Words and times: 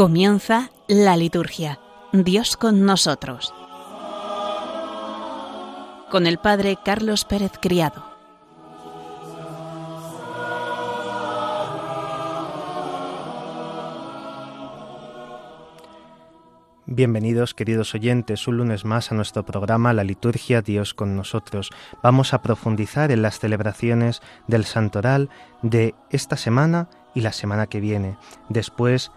Comienza 0.00 0.70
la 0.88 1.14
liturgia. 1.14 1.78
Dios 2.14 2.56
con 2.56 2.86
nosotros. 2.86 3.52
Con 6.10 6.26
el 6.26 6.38
Padre 6.38 6.78
Carlos 6.82 7.26
Pérez 7.26 7.52
Criado. 7.60 8.02
Bienvenidos 16.86 17.52
queridos 17.52 17.94
oyentes 17.94 18.48
un 18.48 18.56
lunes 18.56 18.86
más 18.86 19.12
a 19.12 19.14
nuestro 19.14 19.44
programa 19.44 19.92
La 19.92 20.02
liturgia 20.02 20.62
Dios 20.62 20.94
con 20.94 21.14
nosotros. 21.14 21.68
Vamos 22.02 22.32
a 22.32 22.40
profundizar 22.40 23.12
en 23.12 23.20
las 23.20 23.38
celebraciones 23.38 24.22
del 24.46 24.64
santoral 24.64 25.28
de 25.60 25.94
esta 26.08 26.38
semana 26.38 26.88
y 27.14 27.20
la 27.20 27.32
semana 27.32 27.66
que 27.66 27.80
viene. 27.80 28.16
Después 28.48 29.12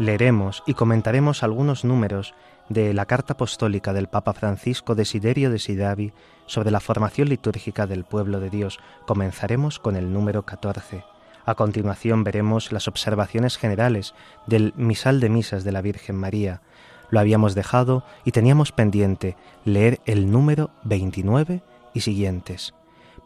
leeremos 0.00 0.62
y 0.66 0.72
comentaremos 0.72 1.42
algunos 1.42 1.84
números 1.84 2.34
de 2.70 2.94
la 2.94 3.04
carta 3.04 3.34
apostólica 3.34 3.92
del 3.92 4.08
Papa 4.08 4.32
Francisco 4.32 4.94
Desiderio 4.94 5.50
de 5.50 5.58
Sidavi 5.58 6.14
sobre 6.46 6.70
la 6.70 6.80
formación 6.80 7.28
litúrgica 7.28 7.86
del 7.86 8.04
pueblo 8.04 8.40
de 8.40 8.48
Dios. 8.48 8.80
Comenzaremos 9.06 9.78
con 9.78 9.96
el 9.96 10.10
número 10.10 10.46
14. 10.46 11.04
A 11.44 11.54
continuación 11.54 12.24
veremos 12.24 12.72
las 12.72 12.88
observaciones 12.88 13.58
generales 13.58 14.14
del 14.46 14.72
Misal 14.74 15.20
de 15.20 15.28
Misas 15.28 15.64
de 15.64 15.72
la 15.72 15.82
Virgen 15.82 16.16
María. 16.16 16.62
Lo 17.10 17.20
habíamos 17.20 17.54
dejado 17.54 18.02
y 18.24 18.30
teníamos 18.30 18.72
pendiente 18.72 19.36
leer 19.66 20.00
el 20.06 20.30
número 20.30 20.70
29 20.84 21.62
y 21.92 22.00
siguientes. 22.00 22.72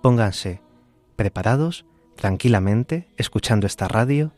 Pónganse 0.02 0.60
preparados, 1.14 1.84
tranquilamente, 2.16 3.06
escuchando 3.16 3.68
esta 3.68 3.86
radio, 3.86 4.32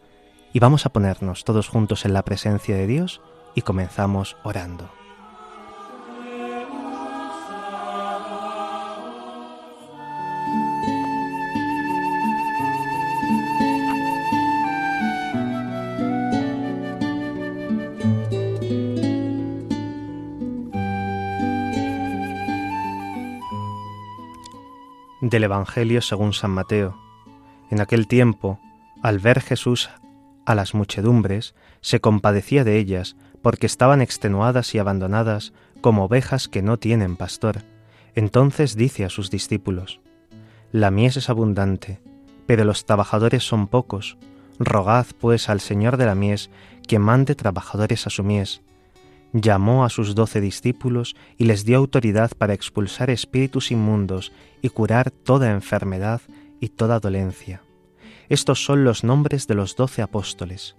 y 0.57 0.59
vamos 0.59 0.87
a 0.87 0.89
ponernos 0.89 1.45
todos 1.45 1.69
juntos 1.69 2.07
en 2.07 2.15
la 2.15 2.23
presencia 2.23 2.75
de 2.77 2.87
Dios 2.87 3.21
y 3.55 3.61
comenzamos 3.61 4.39
orando. 4.43 4.89
Del 25.21 25.45
Evangelio 25.45 26.01
según 26.01 26.33
San 26.33 26.53
Mateo. 26.53 26.97
En 27.69 27.83
aquel 27.83 28.09
tiempo, 28.09 28.59
al 29.03 29.19
ver 29.19 29.43
Jesús 29.43 29.91
a 30.47 30.55
las 30.55 30.75
muchedumbres, 30.75 31.55
se 31.81 32.01
compadecía 32.01 32.65
de 32.65 32.79
ellas, 32.79 33.17
porque 33.43 33.67
estaban 33.67 34.01
extenuadas 34.01 34.75
y 34.75 34.79
abandonadas 34.79 35.53
como 35.81 36.05
ovejas 36.05 36.49
que 36.49 36.63
no 36.63 36.79
tienen 36.79 37.17
pastor. 37.17 37.63
Entonces 38.15 38.77
dice 38.77 39.05
a 39.05 39.11
sus 39.11 39.31
discípulos, 39.31 40.01
La 40.73 40.91
mies 40.91 41.17
es 41.17 41.29
abundante, 41.29 42.01
pero 42.47 42.65
los 42.65 42.87
trabajadores 42.87 43.47
son 43.47 43.69
pocos. 43.69 44.17
Rogad 44.59 45.07
pues 45.21 45.49
al 45.49 45.61
Señor 45.61 45.97
de 45.97 46.07
la 46.07 46.15
mies 46.15 46.51
que 46.89 46.99
mande 46.99 47.35
trabajadores 47.35 48.07
a 48.07 48.11
su 48.11 48.25
mies. 48.25 48.63
Llamó 49.33 49.85
a 49.85 49.91
sus 49.91 50.15
doce 50.15 50.41
discípulos 50.41 51.15
y 51.37 51.45
les 51.45 51.65
dio 51.65 51.77
autoridad 51.77 52.31
para 52.39 52.55
expulsar 52.55 53.11
espíritus 53.11 53.71
inmundos 53.71 54.33
y 54.63 54.71
curar 54.71 55.11
toda 55.11 55.51
enfermedad 55.51 56.23
y 56.59 56.71
toda 56.71 57.01
dolencia. 57.01 57.61
Estos 58.29 58.65
son 58.65 58.85
los 58.85 59.05
nombres 59.05 59.47
de 59.47 59.55
los 59.55 59.77
doce 59.77 60.03
apóstoles. 60.03 60.77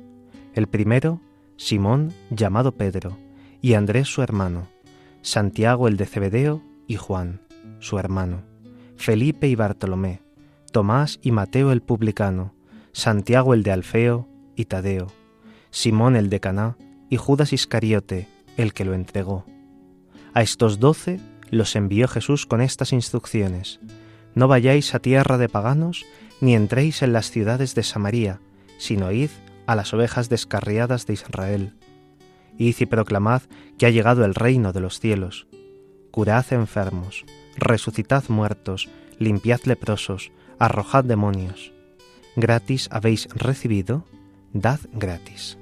El 0.53 0.68
primero, 0.68 1.22
Simón, 1.56 2.13
llamado 2.30 2.74
Pedro, 2.74 3.18
y 3.62 3.74
Andrés 3.74 4.08
su 4.08 4.22
hermano, 4.22 4.68
Santiago 5.22 5.88
el 5.88 5.97
de 5.97 6.06
Cebedeo 6.06 6.62
y 6.88 6.96
Juan, 6.96 7.41
su 7.80 8.00
hermano, 8.00 8.44
Felipe 8.96 9.47
y 9.47 9.56
Bartolomé, 9.56 10.22
Tomás 10.72 11.19
y 11.22 11.31
Mateo 11.31 11.72
el 11.72 11.81
publicano, 11.81 12.53
Santiago 12.91 13.53
el 13.53 13.63
de 13.63 13.72
Alfeo 13.72 14.28
y 14.56 14.66
Tadeo, 14.66 15.07
Simón 15.69 16.16
el 16.16 16.30
de 16.30 16.40
Caná 16.40 16.78
y 17.09 17.18
Judas 17.18 17.53
Iscariote, 17.53 18.28
el 18.57 18.74
que 18.74 18.86
lo 18.86 18.94
entregó. 18.94 19.46
A 20.34 20.41
estos 20.41 20.80
doce 20.80 21.19
los 21.50 21.75
envió 21.75 22.07
Jesús 22.07 22.46
con 22.46 22.62
estas 22.62 22.91
instrucciones: 22.94 23.80
No 24.36 24.47
vayáis 24.47 24.94
a 24.94 25.00
tierra 25.00 25.38
de 25.38 25.50
paganos, 25.50 26.06
ni 26.42 26.56
entréis 26.56 27.02
en 27.02 27.14
las 27.14 27.31
ciudades 27.31 27.75
de 27.75 27.84
Samaria, 27.84 28.40
sino 28.78 29.12
id 29.12 29.30
a 29.66 29.75
las 29.75 29.94
ovejas 29.94 30.30
descarriadas 30.30 31.06
de 31.06 31.14
Israel. 31.14 31.74
Id 32.58 32.75
y 32.80 32.86
proclamad 32.86 33.44
que 33.78 33.86
ha 33.86 33.90
llegado 33.90 34.25
el 34.25 34.36
reino 34.36 34.74
de 34.74 34.80
los 34.80 35.00
cielos. 35.00 35.48
Curad 36.12 36.46
enfermos, 36.52 37.25
resucitad 37.56 38.24
muertos, 38.30 38.90
limpiad 39.20 39.62
leprosos, 39.66 40.31
arrojad 40.58 41.03
demonios. 41.03 41.74
Gratis 42.36 42.88
habéis 42.92 43.28
recibido, 43.34 44.06
dad 44.54 44.80
gratis. 44.94 45.58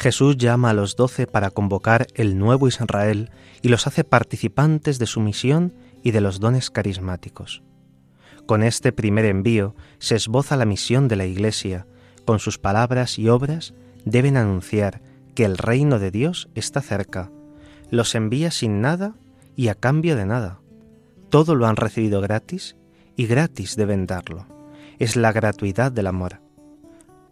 Jesús 0.00 0.38
llama 0.38 0.70
a 0.70 0.72
los 0.72 0.96
doce 0.96 1.26
para 1.26 1.50
convocar 1.50 2.06
el 2.14 2.38
nuevo 2.38 2.66
Israel 2.66 3.30
y 3.60 3.68
los 3.68 3.86
hace 3.86 4.02
participantes 4.02 4.98
de 4.98 5.04
su 5.04 5.20
misión 5.20 5.74
y 6.02 6.12
de 6.12 6.22
los 6.22 6.40
dones 6.40 6.70
carismáticos. 6.70 7.62
Con 8.46 8.62
este 8.62 8.92
primer 8.92 9.26
envío 9.26 9.76
se 9.98 10.16
esboza 10.16 10.56
la 10.56 10.64
misión 10.64 11.06
de 11.06 11.16
la 11.16 11.26
Iglesia. 11.26 11.86
Con 12.24 12.38
sus 12.38 12.56
palabras 12.56 13.18
y 13.18 13.28
obras 13.28 13.74
deben 14.06 14.38
anunciar 14.38 15.02
que 15.34 15.44
el 15.44 15.58
reino 15.58 15.98
de 15.98 16.10
Dios 16.10 16.48
está 16.54 16.80
cerca. 16.80 17.30
Los 17.90 18.14
envía 18.14 18.50
sin 18.50 18.80
nada 18.80 19.16
y 19.54 19.68
a 19.68 19.74
cambio 19.74 20.16
de 20.16 20.24
nada. 20.24 20.60
Todo 21.28 21.54
lo 21.54 21.66
han 21.66 21.76
recibido 21.76 22.22
gratis 22.22 22.74
y 23.16 23.26
gratis 23.26 23.76
deben 23.76 24.06
darlo. 24.06 24.46
Es 24.98 25.16
la 25.16 25.30
gratuidad 25.30 25.92
del 25.92 26.06
amor. 26.06 26.40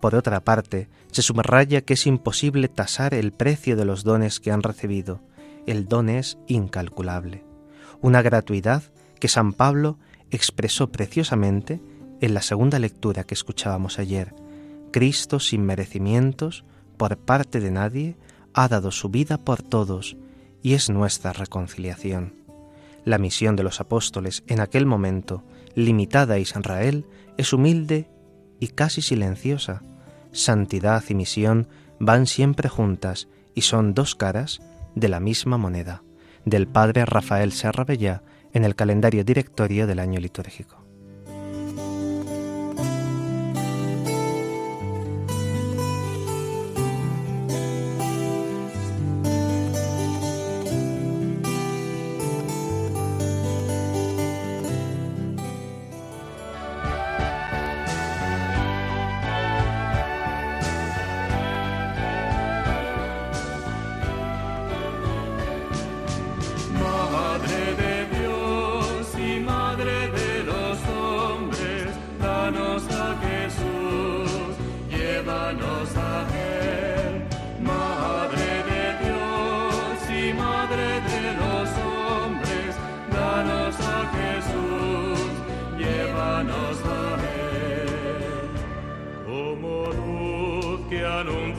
Por 0.01 0.15
otra 0.15 0.41
parte, 0.41 0.89
se 1.11 1.23
subraya 1.23 1.81
que 1.81 1.95
es 1.95 2.07
imposible 2.07 2.69
tasar 2.69 3.15
el 3.15 3.33
precio 3.33 3.77
de 3.77 3.85
los 3.85 4.05
dones 4.05 4.41
que 4.41 4.53
han 4.53 4.63
recibido. 4.63 5.21
El 5.67 5.89
don 5.89 6.09
es 6.09 6.39
incalculable. 6.47 7.45
Una 8.01 8.23
gratuidad 8.23 8.83
que 9.19 9.29
San 9.29 9.53
Pablo 9.53 9.99
expresó 10.31 10.91
preciosamente 10.93 11.81
en 12.21 12.35
la 12.35 12.43
segunda 12.43 12.79
lectura 12.79 13.25
que 13.25 13.35
escuchábamos 13.35 13.99
ayer. 13.99 14.35
Cristo 14.93 15.41
sin 15.41 15.65
merecimientos, 15.65 16.65
por 16.97 17.17
parte 17.19 17.61
de 17.61 17.71
nadie, 17.71 18.17
ha 18.55 18.69
dado 18.69 18.91
su 18.91 19.09
vida 19.09 19.39
por 19.39 19.63
todos 19.63 20.17
y 20.63 20.75
es 20.75 20.91
nuestra 20.91 21.33
reconciliación. 21.33 22.35
La 23.05 23.19
misión 23.19 23.57
de 23.57 23.63
los 23.63 23.81
apóstoles 23.81 24.43
en 24.47 24.61
aquel 24.61 24.87
momento, 24.87 25.43
limitada 25.75 26.35
a 26.35 26.39
Israel, 26.39 27.07
es 27.37 27.53
humilde 27.53 28.09
y 28.61 28.69
casi 28.69 29.03
silenciosa. 29.03 29.83
Santidad 30.33 31.03
y 31.09 31.15
misión 31.15 31.69
van 31.99 32.27
siempre 32.27 32.69
juntas 32.69 33.29
y 33.55 33.63
son 33.63 33.95
dos 33.95 34.15
caras 34.15 34.61
de 34.95 35.09
la 35.09 35.21
misma 35.21 35.59
moneda. 35.59 36.03
Del 36.45 36.67
padre 36.67 37.05
Rafael 37.05 37.53
Serra 37.53 37.85
Bellá 37.85 38.23
en 38.53 38.65
el 38.65 38.75
calendario 38.75 39.25
directorio 39.25 39.87
del 39.87 39.99
año 39.99 40.21
litúrgico. 40.21 40.78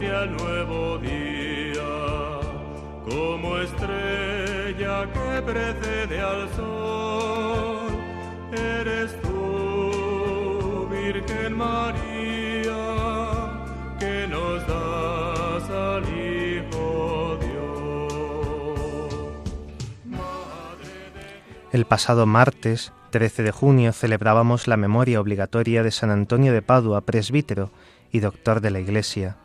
Al 0.08 0.36
nuevo 0.38 0.98
día, 0.98 2.40
como 3.10 3.58
estrella 3.58 5.08
que 5.14 5.42
precede 5.42 6.22
al 6.22 6.50
sol, 6.56 7.90
eres 8.52 9.20
tú, 9.22 10.88
Virgen 10.90 11.58
María, 11.58 12.76
que 14.00 14.28
nos 14.28 14.68
das 14.68 15.70
al. 15.70 16.10
El 21.72 21.86
pasado 21.86 22.26
martes 22.26 22.94
13 23.12 23.44
de 23.44 23.52
junio 23.52 23.94
celebrábamos 23.94 24.68
la 24.68 24.76
memoria 24.76 25.22
obligatoria 25.22 25.84
de 25.84 25.92
San 25.92 26.10
Antonio 26.10 26.52
de 26.52 26.64
Padua, 26.64 27.02
presbítero 27.02 27.70
y 28.12 28.22
doctor 28.22 28.60
de 28.60 28.72
la 28.72 28.80
Iglesia. 28.80 29.38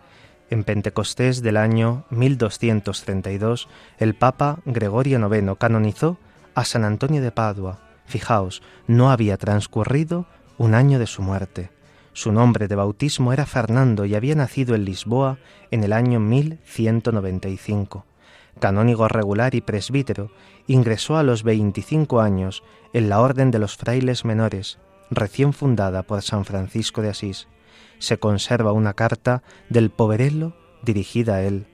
En 0.50 0.64
Pentecostés 0.64 1.42
del 1.42 1.56
año 1.56 2.04
1232, 2.10 3.68
el 3.98 4.14
Papa 4.14 4.58
Gregorio 4.64 5.18
IX 5.18 5.56
canonizó 5.58 6.18
a 6.54 6.64
San 6.64 6.84
Antonio 6.84 7.22
de 7.22 7.32
Padua. 7.32 7.80
Fijaos, 8.06 8.62
no 8.86 9.10
había 9.10 9.36
transcurrido 9.36 10.26
un 10.58 10.74
año 10.74 10.98
de 10.98 11.06
su 11.06 11.22
muerte. 11.22 11.70
Su 12.12 12.30
nombre 12.30 12.68
de 12.68 12.76
bautismo 12.76 13.32
era 13.32 13.46
Fernando 13.46 14.04
y 14.04 14.14
había 14.14 14.34
nacido 14.34 14.74
en 14.74 14.84
Lisboa 14.84 15.38
en 15.70 15.82
el 15.82 15.92
año 15.92 16.20
1195 16.20 18.04
canónigo 18.58 19.08
regular 19.08 19.54
y 19.54 19.60
presbítero, 19.60 20.30
ingresó 20.66 21.16
a 21.16 21.22
los 21.22 21.42
25 21.42 22.20
años 22.20 22.62
en 22.92 23.08
la 23.08 23.20
Orden 23.20 23.50
de 23.50 23.58
los 23.58 23.76
Frailes 23.76 24.24
Menores, 24.24 24.78
recién 25.10 25.52
fundada 25.52 26.02
por 26.02 26.22
San 26.22 26.44
Francisco 26.44 27.02
de 27.02 27.10
Asís. 27.10 27.48
Se 28.04 28.18
conserva 28.18 28.72
una 28.72 28.92
carta 28.92 29.42
del 29.70 29.88
Poverello 29.88 30.54
dirigida 30.82 31.36
a 31.36 31.42
él. 31.42 31.66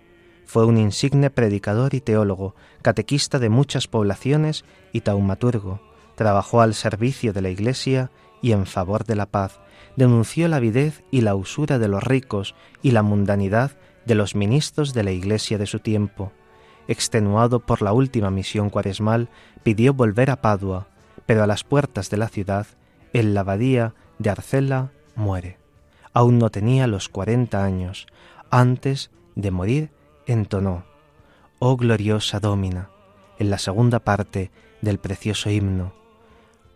Fue 0.46 0.64
un 0.64 0.78
insigne 0.78 1.28
predicador 1.28 1.92
y 1.92 2.00
teólogo, 2.00 2.54
catequista 2.82 3.40
de 3.40 3.48
muchas 3.48 3.88
poblaciones 3.88 4.64
y 4.92 5.00
taumaturgo. 5.00 5.80
Trabajó 6.14 6.60
al 6.60 6.74
servicio 6.74 7.32
de 7.32 7.42
la 7.42 7.50
Iglesia 7.50 8.12
y 8.40 8.52
en 8.52 8.66
favor 8.66 9.04
de 9.06 9.16
la 9.16 9.26
paz. 9.26 9.58
Denunció 9.96 10.46
la 10.46 10.58
avidez 10.58 11.02
y 11.10 11.22
la 11.22 11.34
usura 11.34 11.80
de 11.80 11.88
los 11.88 12.04
ricos 12.04 12.54
y 12.80 12.92
la 12.92 13.02
mundanidad 13.02 13.72
de 14.06 14.14
los 14.14 14.36
ministros 14.36 14.94
de 14.94 15.02
la 15.02 15.10
Iglesia 15.10 15.58
de 15.58 15.66
su 15.66 15.80
tiempo 15.80 16.30
extenuado 16.90 17.60
por 17.60 17.82
la 17.82 17.92
última 17.92 18.32
misión 18.32 18.68
cuaresmal, 18.68 19.28
pidió 19.62 19.94
volver 19.94 20.28
a 20.28 20.40
Padua, 20.40 20.88
pero 21.24 21.44
a 21.44 21.46
las 21.46 21.62
puertas 21.62 22.10
de 22.10 22.16
la 22.16 22.26
ciudad, 22.26 22.66
en 23.12 23.32
la 23.32 23.40
abadía 23.40 23.94
de 24.18 24.30
Arcela, 24.30 24.90
muere. 25.14 25.59
Aún 26.12 26.38
no 26.38 26.50
tenía 26.50 26.86
los 26.86 27.08
cuarenta 27.08 27.64
años. 27.64 28.06
Antes 28.50 29.10
de 29.36 29.50
morir, 29.50 29.90
entonó, 30.26 30.84
Oh 31.58 31.76
gloriosa 31.76 32.40
Domina, 32.40 32.90
en 33.38 33.50
la 33.50 33.58
segunda 33.58 34.00
parte 34.00 34.50
del 34.80 34.98
precioso 34.98 35.50
himno, 35.50 35.92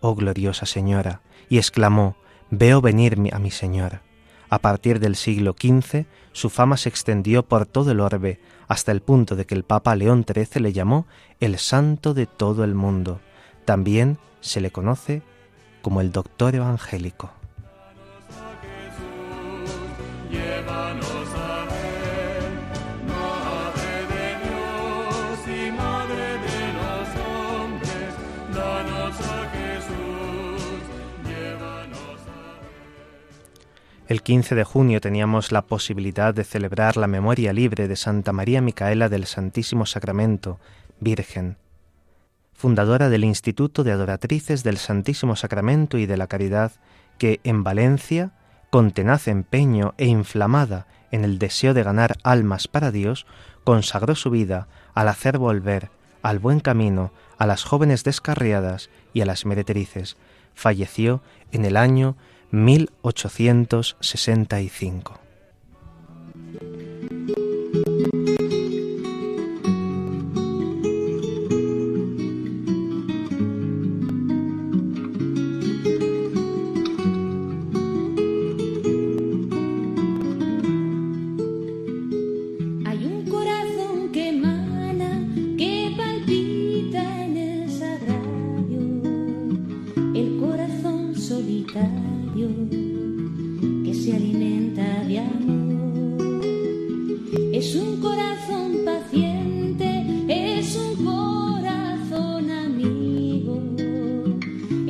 Oh 0.00 0.14
gloriosa 0.14 0.66
Señora, 0.66 1.22
y 1.48 1.58
exclamó, 1.58 2.16
Veo 2.50 2.80
venir 2.80 3.18
a 3.32 3.38
mi 3.38 3.50
Señor. 3.50 4.00
A 4.50 4.58
partir 4.58 5.00
del 5.00 5.16
siglo 5.16 5.56
XV, 5.58 6.04
su 6.32 6.50
fama 6.50 6.76
se 6.76 6.88
extendió 6.88 7.42
por 7.42 7.66
todo 7.66 7.90
el 7.90 8.00
orbe, 8.00 8.40
hasta 8.68 8.92
el 8.92 9.00
punto 9.00 9.34
de 9.34 9.46
que 9.46 9.54
el 9.54 9.64
Papa 9.64 9.96
León 9.96 10.24
XIII 10.26 10.62
le 10.62 10.72
llamó 10.72 11.06
el 11.40 11.58
santo 11.58 12.14
de 12.14 12.26
todo 12.26 12.62
el 12.62 12.74
mundo. 12.74 13.20
También 13.64 14.18
se 14.40 14.60
le 14.60 14.70
conoce 14.70 15.22
como 15.82 16.00
el 16.00 16.12
doctor 16.12 16.54
evangélico. 16.54 17.32
El 34.06 34.22
15 34.22 34.54
de 34.54 34.64
junio 34.64 35.00
teníamos 35.00 35.50
la 35.50 35.62
posibilidad 35.62 36.34
de 36.34 36.44
celebrar 36.44 36.98
la 36.98 37.06
memoria 37.06 37.54
libre 37.54 37.88
de 37.88 37.96
Santa 37.96 38.34
María 38.34 38.60
Micaela 38.60 39.08
del 39.08 39.24
Santísimo 39.24 39.86
Sacramento, 39.86 40.60
Virgen, 41.00 41.56
fundadora 42.52 43.08
del 43.08 43.24
Instituto 43.24 43.82
de 43.82 43.92
Adoratrices 43.92 44.62
del 44.62 44.76
Santísimo 44.76 45.36
Sacramento 45.36 45.96
y 45.96 46.04
de 46.04 46.18
la 46.18 46.26
Caridad, 46.26 46.72
que 47.16 47.40
en 47.44 47.64
Valencia, 47.64 48.32
con 48.68 48.90
tenaz 48.90 49.26
empeño 49.26 49.94
e 49.96 50.04
inflamada 50.04 50.86
en 51.10 51.24
el 51.24 51.38
deseo 51.38 51.72
de 51.72 51.82
ganar 51.82 52.18
almas 52.24 52.68
para 52.68 52.90
Dios, 52.90 53.24
consagró 53.64 54.14
su 54.16 54.28
vida 54.28 54.68
al 54.92 55.08
hacer 55.08 55.38
volver 55.38 55.88
al 56.20 56.40
buen 56.40 56.60
camino 56.60 57.10
a 57.38 57.46
las 57.46 57.64
jóvenes 57.64 58.04
descarriadas 58.04 58.90
y 59.14 59.22
a 59.22 59.26
las 59.26 59.46
meretrices. 59.46 60.18
Falleció 60.54 61.22
en 61.52 61.64
el 61.64 61.78
año 61.78 62.16
1865. 62.54 65.23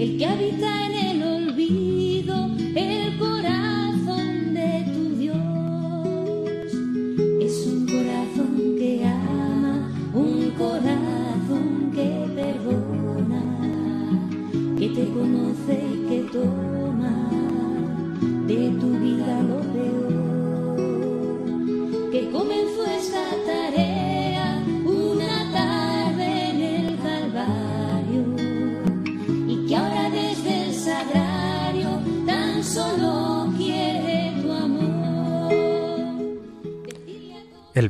El 0.04 0.63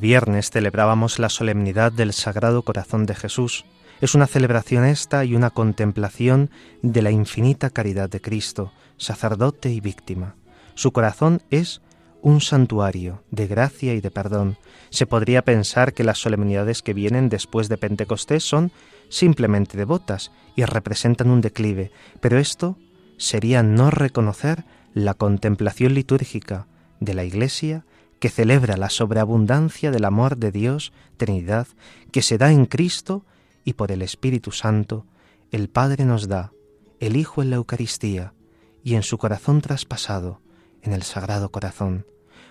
viernes 0.05 0.51
celebrábamos 0.51 1.19
la 1.19 1.31
solemnidad 1.31 1.91
del 1.91 2.13
Sagrado 2.13 2.61
Corazón 2.61 3.07
de 3.07 3.15
Jesús. 3.15 3.65
Es 4.03 4.15
una 4.15 4.27
celebración 4.27 4.85
esta 4.85 5.25
y 5.25 5.35
una 5.35 5.49
contemplación 5.49 6.51
de 6.83 7.01
la 7.01 7.11
infinita 7.11 7.71
caridad 7.71 8.11
de 8.11 8.21
Cristo, 8.21 8.71
sacerdote 8.99 9.71
y 9.71 9.81
víctima. 9.81 10.35
Su 10.75 10.93
corazón 10.93 11.41
es 11.49 11.81
un 12.21 12.43
santuario 12.43 13.23
de 13.31 13.47
gracia 13.47 13.95
y 13.95 14.03
de 14.03 14.11
perdón. 14.11 14.59
Se 14.91 15.07
podría 15.07 15.41
pensar 15.41 15.95
que 15.95 16.05
las 16.05 16.19
solemnidades 16.19 16.83
que 16.83 16.93
vienen 16.93 17.31
después 17.31 17.71
de 17.71 17.79
Pentecostés 17.79 18.45
son 18.45 18.73
simplemente 19.09 19.79
devotas 19.79 20.33
y 20.55 20.67
representan 20.67 21.31
un 21.31 21.41
declive, 21.41 21.93
pero 22.21 22.37
esto 22.37 22.77
sería 23.17 23.63
no 23.63 23.91
reconocer 23.91 24.67
la 24.93 25.15
contemplación 25.15 25.95
litúrgica 25.95 26.67
de 27.01 27.15
la 27.15 27.25
Iglesia 27.25 27.87
que 28.19 28.31
celebra 28.31 28.77
la 28.77 28.91
sobreabundancia 28.91 29.91
del 29.91 30.05
amor 30.05 30.37
de 30.37 30.53
Dios, 30.53 30.93
Trinidad, 31.17 31.67
que 32.13 32.23
se 32.23 32.39
da 32.39 32.53
en 32.53 32.67
Cristo 32.67 33.25
y 33.65 33.75
por 33.75 33.93
el 33.93 34.03
Espíritu 34.03 34.53
Santo, 34.53 35.07
el 35.51 35.69
Padre 35.69 36.05
nos 36.05 36.29
da, 36.29 36.53
el 37.01 37.17
Hijo 37.17 37.43
en 37.43 37.51
la 37.51 37.57
Eucaristía 37.57 38.35
y 38.83 38.95
en 38.95 39.03
su 39.03 39.19
corazón 39.19 39.61
traspasado, 39.61 40.41
en 40.83 40.93
el 40.93 41.03
Sagrado 41.03 41.51
Corazón. 41.51 42.07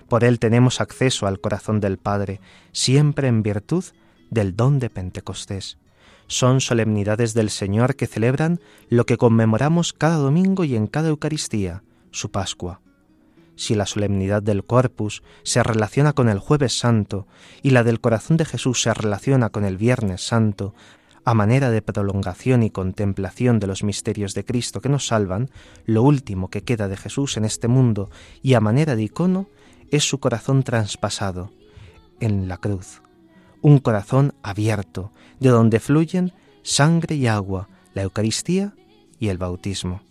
Por 0.07 0.23
él 0.23 0.39
tenemos 0.39 0.81
acceso 0.81 1.27
al 1.27 1.39
corazón 1.39 1.79
del 1.79 1.97
Padre, 1.97 2.39
siempre 2.71 3.27
en 3.27 3.43
virtud 3.43 3.83
del 4.29 4.55
don 4.55 4.79
de 4.79 4.89
Pentecostés. 4.89 5.77
Son 6.27 6.61
solemnidades 6.61 7.33
del 7.33 7.49
Señor 7.49 7.95
que 7.95 8.07
celebran 8.07 8.59
lo 8.89 9.05
que 9.05 9.17
conmemoramos 9.17 9.93
cada 9.93 10.17
domingo 10.17 10.63
y 10.63 10.75
en 10.75 10.87
cada 10.87 11.09
Eucaristía, 11.09 11.83
su 12.11 12.31
Pascua. 12.31 12.82
Si 13.55 13.75
la 13.75 13.85
solemnidad 13.85 14.41
del 14.41 14.63
Corpus 14.63 15.23
se 15.43 15.63
relaciona 15.63 16.13
con 16.13 16.29
el 16.29 16.39
jueves 16.39 16.77
santo 16.77 17.27
y 17.61 17.71
la 17.71 17.83
del 17.83 17.99
corazón 17.99 18.37
de 18.37 18.45
Jesús 18.45 18.81
se 18.81 18.93
relaciona 18.93 19.49
con 19.49 19.65
el 19.65 19.77
viernes 19.77 20.25
santo, 20.25 20.73
a 21.25 21.33
manera 21.33 21.69
de 21.69 21.81
prolongación 21.81 22.63
y 22.63 22.69
contemplación 22.69 23.59
de 23.59 23.67
los 23.67 23.83
misterios 23.83 24.33
de 24.33 24.43
Cristo 24.43 24.81
que 24.81 24.89
nos 24.89 25.07
salvan, 25.07 25.49
lo 25.85 26.03
último 26.03 26.49
que 26.49 26.63
queda 26.63 26.87
de 26.87 26.97
Jesús 26.97 27.37
en 27.37 27.45
este 27.45 27.67
mundo 27.67 28.09
y 28.41 28.55
a 28.55 28.59
manera 28.59 28.95
de 28.95 29.03
icono 29.03 29.47
es 29.89 30.03
su 30.03 30.19
corazón 30.19 30.63
traspasado 30.63 31.51
en 32.19 32.47
la 32.47 32.57
cruz, 32.57 33.01
un 33.61 33.79
corazón 33.79 34.33
abierto, 34.43 35.11
de 35.39 35.49
donde 35.49 35.79
fluyen 35.79 36.33
sangre 36.61 37.15
y 37.15 37.27
agua, 37.27 37.69
la 37.93 38.03
Eucaristía 38.03 38.73
y 39.19 39.29
el 39.29 39.37
bautismo. 39.37 40.01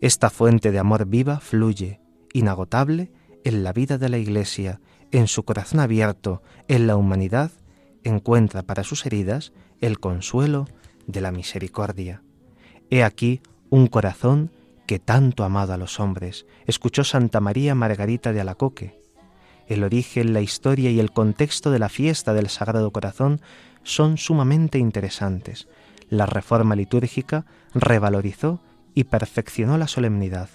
Esta 0.00 0.30
fuente 0.30 0.70
de 0.72 0.78
amor 0.78 1.06
viva 1.06 1.40
fluye, 1.40 2.00
inagotable, 2.32 3.10
en 3.44 3.64
la 3.64 3.72
vida 3.72 3.98
de 3.98 4.08
la 4.08 4.18
Iglesia, 4.18 4.80
en 5.10 5.26
su 5.26 5.44
corazón 5.44 5.80
abierto, 5.80 6.42
en 6.68 6.86
la 6.86 6.96
humanidad, 6.96 7.50
encuentra 8.04 8.62
para 8.62 8.84
sus 8.84 9.06
heridas 9.06 9.52
el 9.80 9.98
consuelo 9.98 10.66
de 11.06 11.20
la 11.20 11.32
misericordia. 11.32 12.22
He 12.90 13.02
aquí 13.02 13.40
un 13.70 13.86
corazón 13.86 14.50
que 14.86 14.98
tanto 14.98 15.42
ha 15.42 15.46
amado 15.46 15.72
a 15.72 15.76
los 15.76 16.00
hombres, 16.00 16.46
escuchó 16.66 17.04
Santa 17.04 17.40
María 17.40 17.74
Margarita 17.74 18.32
de 18.32 18.40
Alacoque. 18.40 18.98
El 19.68 19.84
origen, 19.84 20.32
la 20.32 20.40
historia 20.40 20.90
y 20.90 20.98
el 20.98 21.12
contexto 21.12 21.70
de 21.70 21.78
la 21.78 21.88
fiesta 21.88 22.34
del 22.34 22.48
Sagrado 22.48 22.90
Corazón 22.90 23.40
son 23.84 24.18
sumamente 24.18 24.78
interesantes. 24.78 25.68
La 26.08 26.26
reforma 26.26 26.74
litúrgica 26.74 27.46
revalorizó 27.72 28.60
y 28.94 29.04
perfeccionó 29.04 29.78
la 29.78 29.86
solemnidad. 29.86 30.50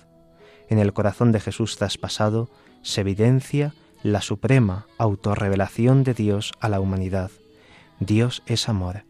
En 0.69 0.79
el 0.79 0.93
corazón 0.93 1.31
de 1.31 1.39
Jesús 1.39 1.77
traspasado 1.77 2.49
se 2.81 3.01
evidencia 3.01 3.73
la 4.03 4.21
suprema 4.21 4.85
autorrevelación 4.97 6.03
de 6.03 6.13
Dios 6.13 6.53
a 6.59 6.69
la 6.69 6.79
humanidad. 6.79 7.31
Dios 7.99 8.43
es 8.45 8.69
amor. 8.69 9.03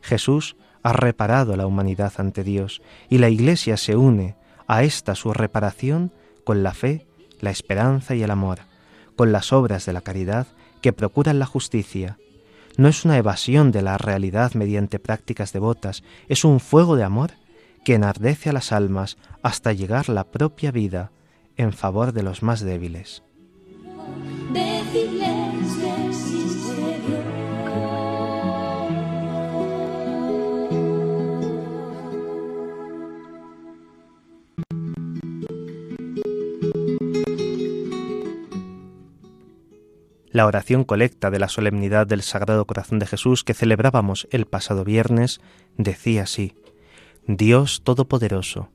Jesús 0.00 0.56
ha 0.82 0.92
reparado 0.92 1.56
la 1.56 1.66
humanidad 1.66 2.12
ante 2.18 2.44
Dios 2.44 2.82
y 3.08 3.18
la 3.18 3.28
Iglesia 3.28 3.76
se 3.76 3.96
une 3.96 4.36
a 4.66 4.82
esta 4.82 5.14
su 5.14 5.32
reparación 5.32 6.12
con 6.44 6.62
la 6.62 6.74
fe, 6.74 7.06
la 7.40 7.50
esperanza 7.50 8.14
y 8.14 8.22
el 8.22 8.30
amor, 8.30 8.60
con 9.16 9.32
las 9.32 9.52
obras 9.52 9.86
de 9.86 9.92
la 9.92 10.00
caridad 10.00 10.46
que 10.80 10.92
procuran 10.92 11.38
la 11.38 11.46
justicia. 11.46 12.18
No 12.76 12.88
es 12.88 13.04
una 13.04 13.18
evasión 13.18 13.70
de 13.70 13.82
la 13.82 13.98
realidad 13.98 14.54
mediante 14.54 14.98
prácticas 14.98 15.52
devotas, 15.52 16.02
es 16.28 16.44
un 16.44 16.58
fuego 16.58 16.96
de 16.96 17.04
amor 17.04 17.32
que 17.84 17.94
enardece 17.94 18.50
a 18.50 18.52
las 18.52 18.72
almas 18.72 19.16
hasta 19.42 19.72
llegar 19.72 20.08
la 20.08 20.30
propia 20.30 20.70
vida 20.70 21.12
en 21.56 21.72
favor 21.72 22.12
de 22.12 22.22
los 22.22 22.42
más 22.42 22.60
débiles. 22.60 23.22
La 40.30 40.46
oración 40.46 40.84
colecta 40.84 41.30
de 41.30 41.38
la 41.38 41.48
solemnidad 41.48 42.06
del 42.06 42.22
Sagrado 42.22 42.66
Corazón 42.66 42.98
de 42.98 43.06
Jesús 43.06 43.44
que 43.44 43.52
celebrábamos 43.52 44.26
el 44.30 44.46
pasado 44.46 44.82
viernes 44.82 45.42
decía 45.76 46.22
así, 46.22 46.54
Dios 47.26 47.82
Todopoderoso, 47.84 48.70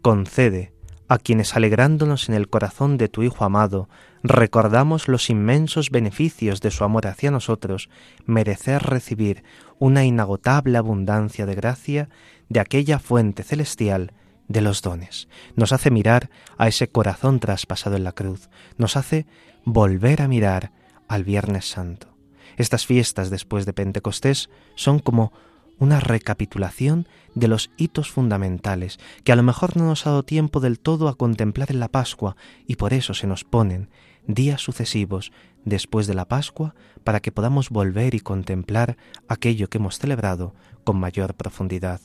concede 0.00 0.72
a 1.06 1.18
quienes 1.18 1.54
alegrándonos 1.54 2.28
en 2.28 2.34
el 2.34 2.48
corazón 2.48 2.96
de 2.96 3.08
tu 3.08 3.22
Hijo 3.22 3.44
amado, 3.44 3.88
recordamos 4.22 5.08
los 5.08 5.28
inmensos 5.28 5.90
beneficios 5.90 6.60
de 6.60 6.70
su 6.70 6.84
amor 6.84 7.06
hacia 7.06 7.30
nosotros, 7.30 7.90
merecer 8.24 8.82
recibir 8.84 9.44
una 9.78 10.04
inagotable 10.04 10.78
abundancia 10.78 11.44
de 11.44 11.54
gracia 11.54 12.08
de 12.48 12.60
aquella 12.60 12.98
fuente 12.98 13.42
celestial 13.42 14.12
de 14.48 14.62
los 14.62 14.80
dones. 14.82 15.28
Nos 15.54 15.72
hace 15.72 15.90
mirar 15.90 16.30
a 16.56 16.68
ese 16.68 16.88
corazón 16.88 17.38
traspasado 17.38 17.96
en 17.96 18.04
la 18.04 18.12
cruz, 18.12 18.48
nos 18.78 18.96
hace 18.96 19.26
volver 19.64 20.22
a 20.22 20.28
mirar 20.28 20.72
al 21.06 21.24
Viernes 21.24 21.68
Santo. 21.68 22.08
Estas 22.56 22.86
fiestas 22.86 23.30
después 23.30 23.66
de 23.66 23.72
Pentecostés 23.72 24.48
son 24.74 25.00
como 25.00 25.32
una 25.80 25.98
recapitulación 25.98 27.08
de 27.34 27.48
los 27.48 27.72
hitos 27.76 28.10
fundamentales 28.10 29.00
que 29.24 29.32
a 29.32 29.36
lo 29.36 29.42
mejor 29.42 29.76
no 29.76 29.84
nos 29.86 30.06
ha 30.06 30.10
dado 30.10 30.22
tiempo 30.22 30.60
del 30.60 30.78
todo 30.78 31.08
a 31.08 31.16
contemplar 31.16 31.72
en 31.72 31.80
la 31.80 31.88
Pascua 31.88 32.36
y 32.68 32.76
por 32.76 32.92
eso 32.92 33.14
se 33.14 33.26
nos 33.26 33.42
ponen 33.42 33.90
días 34.28 34.60
sucesivos 34.60 35.32
después 35.64 36.06
de 36.06 36.14
la 36.14 36.28
Pascua 36.28 36.76
para 37.02 37.18
que 37.18 37.32
podamos 37.32 37.70
volver 37.70 38.14
y 38.14 38.20
contemplar 38.20 38.96
aquello 39.26 39.68
que 39.68 39.78
hemos 39.78 39.98
celebrado 39.98 40.54
con 40.84 41.00
mayor 41.00 41.34
profundidad. 41.34 42.00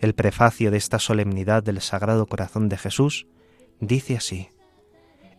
El 0.00 0.14
prefacio 0.14 0.70
de 0.70 0.78
esta 0.78 0.98
solemnidad 0.98 1.62
del 1.62 1.82
Sagrado 1.82 2.24
Corazón 2.26 2.70
de 2.70 2.78
Jesús 2.78 3.26
dice 3.80 4.16
así, 4.16 4.48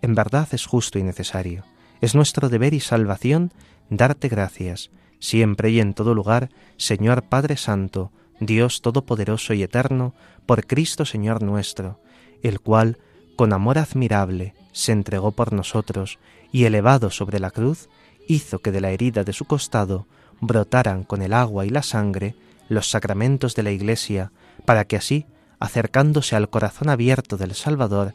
En 0.04 0.14
verdad 0.14 0.48
es 0.52 0.66
justo 0.66 1.00
y 1.00 1.04
necesario 1.04 1.64
es 2.02 2.16
nuestro 2.16 2.50
deber 2.50 2.74
y 2.74 2.80
salvación 2.80 3.52
darte 3.90 4.30
gracias, 4.30 4.90
siempre 5.20 5.70
y 5.70 5.80
en 5.80 5.94
todo 5.94 6.14
lugar, 6.14 6.50
Señor 6.78 7.24
Padre 7.24 7.58
Santo, 7.58 8.12
Dios 8.40 8.82
Todopoderoso 8.82 9.54
y 9.54 9.64
Eterno, 9.64 10.14
por 10.46 10.66
Cristo 10.66 11.06
Señor 11.06 11.44
nuestro, 11.44 12.00
el 12.42 12.60
cual, 12.60 12.98
con 13.36 13.54
amor 13.54 13.78
admirable, 13.78 14.56
se 14.72 14.92
entregó 14.92 15.32
por 15.32 15.54
nosotros, 15.54 16.20
y 16.52 16.66
elevado 16.66 17.12
sobre 17.12 17.40
la 17.40 17.52
cruz, 17.52 17.90
hizo 18.28 18.60
que 18.60 18.72
de 18.72 18.82
la 18.82 18.92
herida 18.92 19.24
de 19.24 19.34
su 19.34 19.46
costado 19.46 20.08
brotaran 20.42 21.04
con 21.04 21.22
el 21.22 21.34
agua 21.34 21.66
y 21.66 21.70
la 21.70 21.84
sangre 21.84 22.36
los 22.70 22.90
sacramentos 22.90 23.56
de 23.56 23.64
la 23.64 23.72
Iglesia, 23.72 24.32
para 24.66 24.86
que 24.86 24.96
así, 24.96 25.26
acercándose 25.60 26.36
al 26.36 26.50
corazón 26.50 26.90
abierto 26.90 27.36
del 27.38 27.56
Salvador, 27.56 28.14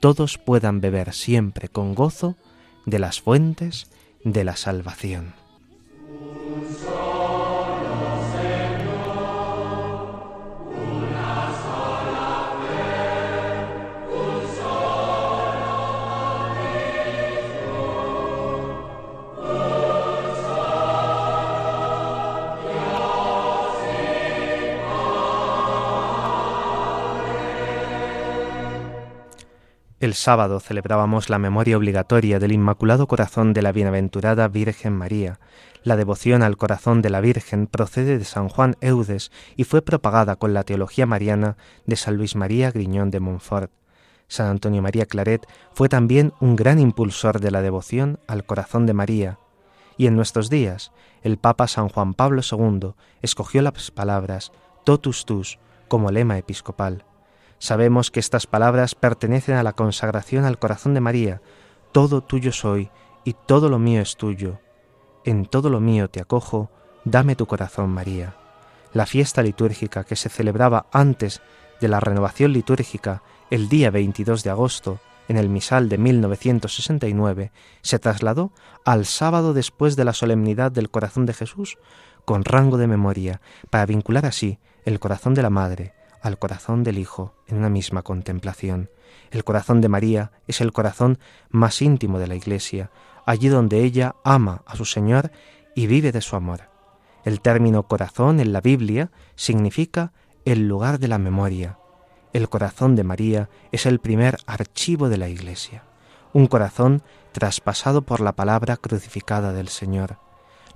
todos 0.00 0.38
puedan 0.38 0.80
beber 0.80 1.12
siempre 1.12 1.68
con 1.68 1.94
gozo 1.94 2.36
de 2.86 2.98
las 2.98 3.20
fuentes 3.20 3.90
de 4.24 4.44
la 4.44 4.56
salvación. 4.56 5.39
Amen. 6.20 6.69
El 30.00 30.14
sábado 30.14 30.60
celebrábamos 30.60 31.28
la 31.28 31.38
memoria 31.38 31.76
obligatoria 31.76 32.38
del 32.38 32.52
Inmaculado 32.52 33.06
Corazón 33.06 33.52
de 33.52 33.60
la 33.60 33.70
Bienaventurada 33.70 34.48
Virgen 34.48 34.94
María. 34.94 35.38
La 35.82 35.94
devoción 35.96 36.42
al 36.42 36.56
corazón 36.56 37.02
de 37.02 37.10
la 37.10 37.20
Virgen 37.20 37.66
procede 37.66 38.16
de 38.16 38.24
San 38.24 38.48
Juan 38.48 38.76
Eudes 38.80 39.30
y 39.56 39.64
fue 39.64 39.82
propagada 39.82 40.36
con 40.36 40.54
la 40.54 40.64
teología 40.64 41.04
mariana 41.04 41.58
de 41.84 41.96
San 41.96 42.16
Luis 42.16 42.34
María 42.34 42.70
Griñón 42.70 43.10
de 43.10 43.20
Montfort. 43.20 43.70
San 44.26 44.46
Antonio 44.46 44.80
María 44.80 45.04
Claret 45.04 45.46
fue 45.74 45.90
también 45.90 46.32
un 46.40 46.56
gran 46.56 46.78
impulsor 46.78 47.38
de 47.38 47.50
la 47.50 47.60
devoción 47.60 48.20
al 48.26 48.44
corazón 48.44 48.86
de 48.86 48.94
María. 48.94 49.38
Y 49.98 50.06
en 50.06 50.16
nuestros 50.16 50.48
días, 50.48 50.92
el 51.22 51.36
Papa 51.36 51.68
San 51.68 51.90
Juan 51.90 52.14
Pablo 52.14 52.40
II 52.40 52.94
escogió 53.20 53.60
las 53.60 53.90
palabras 53.90 54.50
totus 54.84 55.26
tus 55.26 55.58
como 55.88 56.10
lema 56.10 56.38
episcopal. 56.38 57.04
Sabemos 57.60 58.10
que 58.10 58.20
estas 58.20 58.46
palabras 58.46 58.94
pertenecen 58.94 59.54
a 59.54 59.62
la 59.62 59.74
consagración 59.74 60.46
al 60.46 60.58
corazón 60.58 60.94
de 60.94 61.00
María. 61.00 61.42
Todo 61.92 62.22
tuyo 62.22 62.52
soy 62.52 62.90
y 63.22 63.34
todo 63.34 63.68
lo 63.68 63.78
mío 63.78 64.00
es 64.00 64.16
tuyo. 64.16 64.60
En 65.26 65.44
todo 65.44 65.68
lo 65.68 65.78
mío 65.78 66.08
te 66.08 66.22
acojo, 66.22 66.70
dame 67.04 67.36
tu 67.36 67.44
corazón, 67.44 67.90
María. 67.90 68.34
La 68.94 69.04
fiesta 69.04 69.42
litúrgica 69.42 70.04
que 70.04 70.16
se 70.16 70.30
celebraba 70.30 70.86
antes 70.90 71.42
de 71.82 71.88
la 71.88 72.00
renovación 72.00 72.54
litúrgica 72.54 73.22
el 73.50 73.68
día 73.68 73.90
22 73.90 74.42
de 74.42 74.48
agosto, 74.48 74.98
en 75.28 75.36
el 75.36 75.50
misal 75.50 75.90
de 75.90 75.98
1969, 75.98 77.52
se 77.82 77.98
trasladó 77.98 78.52
al 78.86 79.04
sábado 79.04 79.52
después 79.52 79.96
de 79.96 80.06
la 80.06 80.14
solemnidad 80.14 80.72
del 80.72 80.88
corazón 80.88 81.26
de 81.26 81.34
Jesús, 81.34 81.76
con 82.24 82.42
rango 82.42 82.78
de 82.78 82.86
memoria, 82.86 83.42
para 83.68 83.84
vincular 83.84 84.24
así 84.24 84.58
el 84.86 84.98
corazón 84.98 85.34
de 85.34 85.42
la 85.42 85.50
Madre, 85.50 85.92
al 86.20 86.38
corazón 86.38 86.82
del 86.84 86.98
Hijo 86.98 87.34
en 87.46 87.58
una 87.58 87.68
misma 87.68 88.02
contemplación. 88.02 88.90
El 89.30 89.44
corazón 89.44 89.80
de 89.80 89.88
María 89.88 90.32
es 90.46 90.60
el 90.60 90.72
corazón 90.72 91.18
más 91.50 91.82
íntimo 91.82 92.18
de 92.18 92.26
la 92.26 92.34
Iglesia, 92.34 92.90
allí 93.26 93.48
donde 93.48 93.82
ella 93.84 94.16
ama 94.24 94.62
a 94.66 94.76
su 94.76 94.84
Señor 94.84 95.30
y 95.74 95.86
vive 95.86 96.12
de 96.12 96.20
su 96.20 96.36
amor. 96.36 96.70
El 97.24 97.40
término 97.40 97.82
corazón 97.84 98.40
en 98.40 98.52
la 98.52 98.60
Biblia 98.60 99.10
significa 99.36 100.12
el 100.44 100.66
lugar 100.68 100.98
de 100.98 101.08
la 101.08 101.18
memoria. 101.18 101.78
El 102.32 102.48
corazón 102.48 102.96
de 102.96 103.04
María 103.04 103.50
es 103.72 103.86
el 103.86 103.98
primer 104.00 104.38
archivo 104.46 105.08
de 105.08 105.18
la 105.18 105.28
Iglesia. 105.28 105.84
un 106.32 106.46
corazón 106.46 107.02
traspasado 107.32 108.02
por 108.02 108.20
la 108.20 108.32
palabra 108.32 108.76
crucificada 108.76 109.52
del 109.52 109.68
Señor. 109.68 110.18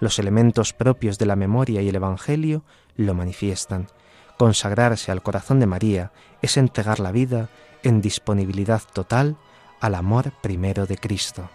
Los 0.01 0.19
elementos 0.19 0.73
propios 0.73 1.17
de 1.19 1.27
la 1.27 1.37
memoria 1.37 1.81
y 1.81 1.89
el 1.89 1.95
Evangelio 1.95 2.65
lo 2.97 3.15
manifiestan. 3.15 3.87
Consagrarse 4.37 5.13
al 5.13 5.23
corazón 5.23 5.61
de 5.61 5.67
María 5.67 6.13
es 6.43 6.57
entregar 6.57 7.01
la 7.01 7.13
vida 7.13 7.49
en 7.83 8.01
disponibilidad 8.01 8.83
total 8.93 9.37
al 9.81 9.95
amor 9.95 10.33
primero 10.43 10.87
de 10.87 10.97
Cristo. 10.97 11.51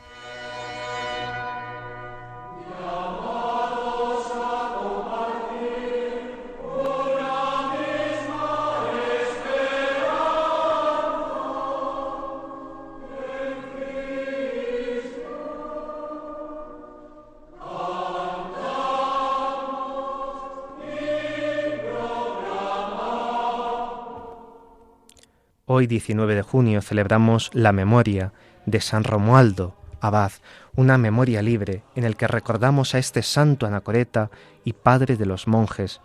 Hoy 25.79 25.87
19 25.87 26.35
de 26.35 26.41
junio 26.41 26.81
celebramos 26.81 27.51
la 27.53 27.71
memoria 27.71 28.33
de 28.65 28.81
San 28.81 29.05
Romualdo, 29.05 29.77
abad, 30.01 30.33
una 30.75 30.97
memoria 30.97 31.41
libre 31.41 31.83
en 31.95 32.03
el 32.03 32.17
que 32.17 32.27
recordamos 32.27 32.93
a 32.93 32.97
este 32.97 33.23
santo 33.23 33.65
anacoreta 33.65 34.29
y 34.65 34.73
padre 34.73 35.15
de 35.15 35.25
los 35.25 35.47
monjes, 35.47 36.01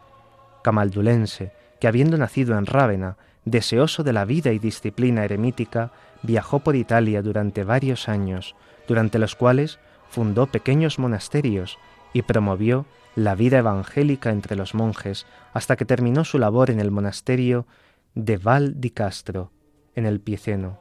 camaldulense, 0.63 1.51
que 1.81 1.89
habiendo 1.89 2.17
nacido 2.17 2.57
en 2.57 2.67
Rávena, 2.67 3.17
deseoso 3.45 4.05
de 4.05 4.13
la 4.13 4.25
vida 4.25 4.53
y 4.53 4.61
disciplina 4.61 5.25
eremítica, 5.25 5.91
viajó 6.23 6.61
por 6.61 6.77
Italia 6.77 7.21
durante 7.21 7.65
varios 7.65 8.09
años, 8.09 8.55
durante 8.87 9.19
los 9.19 9.35
cuales 9.35 9.81
fundó 10.09 10.47
pequeños 10.47 11.01
monasterios 11.01 11.81
y 12.13 12.23
promovió 12.23 12.87
la 13.17 13.35
vida 13.35 13.59
evangélica 13.59 14.31
entre 14.31 14.55
los 14.55 14.73
monjes 14.73 15.27
hasta 15.53 15.75
que 15.75 15.85
terminó 15.85 16.25
su 16.25 16.39
labor 16.39 16.71
en 16.71 16.79
el 16.79 16.93
monasterio 16.93 17.67
de 18.15 18.37
Val 18.37 18.81
di 18.81 18.91
Castro, 18.91 19.51
en 19.95 20.07
el 20.07 20.21
Pieceno, 20.21 20.79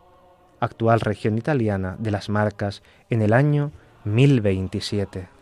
actual 0.59 0.99
región 0.99 1.37
italiana 1.37 1.95
de 1.99 2.11
las 2.11 2.29
Marcas, 2.29 2.83
en 3.09 3.21
el 3.21 3.33
año 3.33 3.71
1027. 4.05 5.32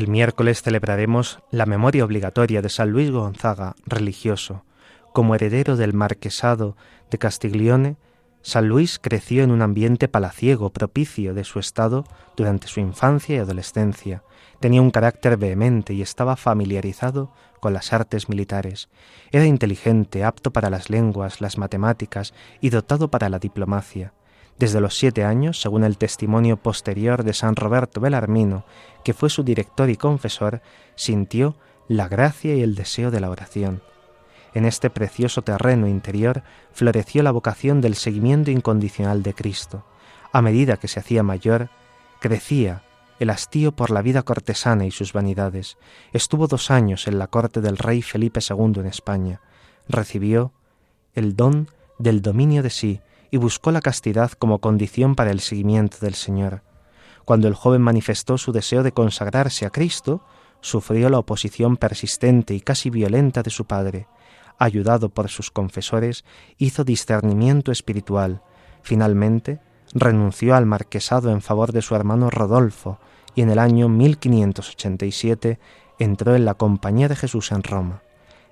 El 0.00 0.08
miércoles 0.08 0.62
celebraremos 0.62 1.40
la 1.50 1.66
memoria 1.66 2.06
obligatoria 2.06 2.62
de 2.62 2.70
San 2.70 2.90
Luis 2.90 3.10
Gonzaga, 3.10 3.76
religioso. 3.84 4.64
Como 5.12 5.34
heredero 5.34 5.76
del 5.76 5.92
marquesado 5.92 6.74
de 7.10 7.18
Castiglione, 7.18 7.96
San 8.40 8.66
Luis 8.66 8.98
creció 8.98 9.42
en 9.42 9.50
un 9.50 9.60
ambiente 9.60 10.08
palaciego 10.08 10.70
propicio 10.70 11.34
de 11.34 11.44
su 11.44 11.58
estado 11.58 12.06
durante 12.34 12.66
su 12.66 12.80
infancia 12.80 13.36
y 13.36 13.38
adolescencia. 13.40 14.22
Tenía 14.58 14.80
un 14.80 14.90
carácter 14.90 15.36
vehemente 15.36 15.92
y 15.92 16.00
estaba 16.00 16.36
familiarizado 16.36 17.30
con 17.60 17.74
las 17.74 17.92
artes 17.92 18.30
militares. 18.30 18.88
Era 19.32 19.44
inteligente, 19.44 20.24
apto 20.24 20.50
para 20.50 20.70
las 20.70 20.88
lenguas, 20.88 21.42
las 21.42 21.58
matemáticas 21.58 22.32
y 22.62 22.70
dotado 22.70 23.10
para 23.10 23.28
la 23.28 23.38
diplomacia. 23.38 24.14
Desde 24.60 24.82
los 24.82 24.94
siete 24.94 25.24
años, 25.24 25.58
según 25.58 25.84
el 25.84 25.96
testimonio 25.96 26.58
posterior 26.58 27.24
de 27.24 27.32
San 27.32 27.56
Roberto 27.56 27.98
Belarmino, 27.98 28.66
que 29.02 29.14
fue 29.14 29.30
su 29.30 29.42
director 29.42 29.88
y 29.88 29.96
confesor, 29.96 30.60
sintió 30.96 31.56
la 31.88 32.08
gracia 32.08 32.54
y 32.54 32.60
el 32.60 32.74
deseo 32.74 33.10
de 33.10 33.20
la 33.20 33.30
oración. 33.30 33.80
En 34.52 34.66
este 34.66 34.90
precioso 34.90 35.40
terreno 35.40 35.88
interior 35.88 36.42
floreció 36.74 37.22
la 37.22 37.30
vocación 37.30 37.80
del 37.80 37.94
seguimiento 37.94 38.50
incondicional 38.50 39.22
de 39.22 39.32
Cristo. 39.32 39.86
A 40.30 40.42
medida 40.42 40.76
que 40.76 40.88
se 40.88 41.00
hacía 41.00 41.22
mayor, 41.22 41.70
crecía 42.20 42.82
el 43.18 43.30
hastío 43.30 43.72
por 43.72 43.90
la 43.90 44.02
vida 44.02 44.24
cortesana 44.24 44.84
y 44.84 44.90
sus 44.90 45.14
vanidades. 45.14 45.78
Estuvo 46.12 46.48
dos 46.48 46.70
años 46.70 47.08
en 47.08 47.18
la 47.18 47.28
corte 47.28 47.62
del 47.62 47.78
rey 47.78 48.02
Felipe 48.02 48.40
II 48.46 48.74
en 48.80 48.86
España. 48.86 49.40
Recibió 49.88 50.52
el 51.14 51.34
don 51.34 51.68
del 51.98 52.20
dominio 52.20 52.62
de 52.62 52.68
sí 52.68 53.00
y 53.30 53.36
buscó 53.36 53.70
la 53.70 53.80
castidad 53.80 54.32
como 54.32 54.58
condición 54.58 55.14
para 55.14 55.30
el 55.30 55.40
seguimiento 55.40 55.98
del 56.00 56.14
Señor. 56.14 56.62
Cuando 57.24 57.48
el 57.48 57.54
joven 57.54 57.82
manifestó 57.82 58.38
su 58.38 58.52
deseo 58.52 58.82
de 58.82 58.92
consagrarse 58.92 59.66
a 59.66 59.70
Cristo, 59.70 60.22
sufrió 60.60 61.08
la 61.10 61.18
oposición 61.18 61.76
persistente 61.76 62.54
y 62.54 62.60
casi 62.60 62.90
violenta 62.90 63.42
de 63.42 63.50
su 63.50 63.64
padre. 63.64 64.08
Ayudado 64.58 65.08
por 65.08 65.28
sus 65.28 65.50
confesores, 65.50 66.24
hizo 66.58 66.84
discernimiento 66.84 67.72
espiritual. 67.72 68.42
Finalmente, 68.82 69.60
renunció 69.94 70.54
al 70.54 70.66
marquesado 70.66 71.30
en 71.30 71.40
favor 71.40 71.72
de 71.72 71.82
su 71.82 71.94
hermano 71.94 72.30
Rodolfo 72.30 72.98
y 73.34 73.42
en 73.42 73.50
el 73.50 73.58
año 73.58 73.88
1587 73.88 75.58
entró 75.98 76.34
en 76.34 76.44
la 76.44 76.54
Compañía 76.54 77.08
de 77.08 77.16
Jesús 77.16 77.52
en 77.52 77.62
Roma. 77.62 78.02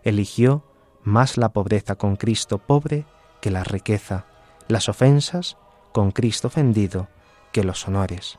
Eligió 0.03 0.65
más 1.03 1.37
la 1.37 1.51
pobreza 1.51 1.97
con 1.97 2.17
Cristo 2.17 2.59
pobre 2.59 3.07
que 3.41 3.51
la 3.51 3.65
riqueza, 3.65 4.27
las 4.69 4.89
ofensas 4.89 5.57
con 5.93 6.13
Cristo 6.13 6.49
ofendido 6.49 7.09
que 7.53 7.65
los 7.65 7.89
honores. 7.89 8.39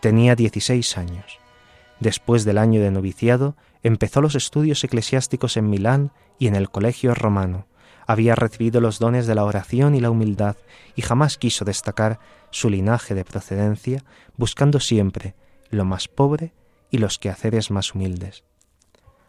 Tenía 0.00 0.36
16 0.36 0.98
años. 0.98 1.38
Después 2.00 2.44
del 2.44 2.58
año 2.58 2.80
de 2.80 2.90
noviciado, 2.90 3.56
empezó 3.82 4.20
los 4.20 4.34
estudios 4.34 4.84
eclesiásticos 4.84 5.56
en 5.56 5.70
Milán 5.70 6.12
y 6.38 6.46
en 6.46 6.56
el 6.56 6.70
Colegio 6.70 7.14
Romano. 7.14 7.66
Había 8.06 8.34
recibido 8.34 8.80
los 8.80 8.98
dones 8.98 9.26
de 9.26 9.34
la 9.34 9.44
oración 9.44 9.94
y 9.94 10.00
la 10.00 10.10
humildad 10.10 10.56
y 10.96 11.02
jamás 11.02 11.38
quiso 11.38 11.64
destacar 11.64 12.18
su 12.50 12.68
linaje 12.68 13.14
de 13.14 13.24
procedencia, 13.24 14.04
buscando 14.36 14.80
siempre 14.80 15.34
lo 15.70 15.84
más 15.84 16.08
pobre 16.08 16.52
y 16.90 16.98
los 16.98 17.18
quehaceres 17.18 17.70
más 17.70 17.94
humildes. 17.94 18.44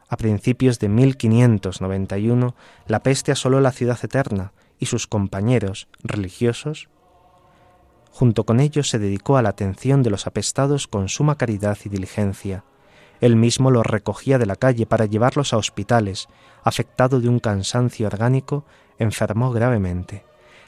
A 0.09 0.17
principios 0.17 0.79
de 0.79 0.89
1591, 0.89 2.55
la 2.87 3.01
peste 3.01 3.31
asoló 3.31 3.61
la 3.61 3.71
ciudad 3.71 3.97
eterna 4.03 4.51
y 4.83 4.85
sus 4.85 5.07
compañeros 5.07 5.87
religiosos, 6.03 6.89
junto 8.11 8.45
con 8.45 8.59
ellos 8.59 8.89
se 8.89 8.99
dedicó 8.99 9.37
a 9.37 9.41
la 9.41 9.49
atención 9.49 10.03
de 10.03 10.09
los 10.09 10.27
apestados 10.27 10.87
con 10.87 11.07
suma 11.07 11.37
caridad 11.37 11.77
y 11.85 11.89
diligencia. 11.89 12.65
Él 13.21 13.37
mismo 13.37 13.71
los 13.71 13.85
recogía 13.85 14.37
de 14.37 14.45
la 14.45 14.57
calle 14.57 14.85
para 14.85 15.05
llevarlos 15.05 15.53
a 15.53 15.57
hospitales. 15.57 16.27
Afectado 16.63 17.21
de 17.21 17.29
un 17.29 17.39
cansancio 17.39 18.07
orgánico, 18.07 18.65
enfermó 18.99 19.51
gravemente. 19.51 20.25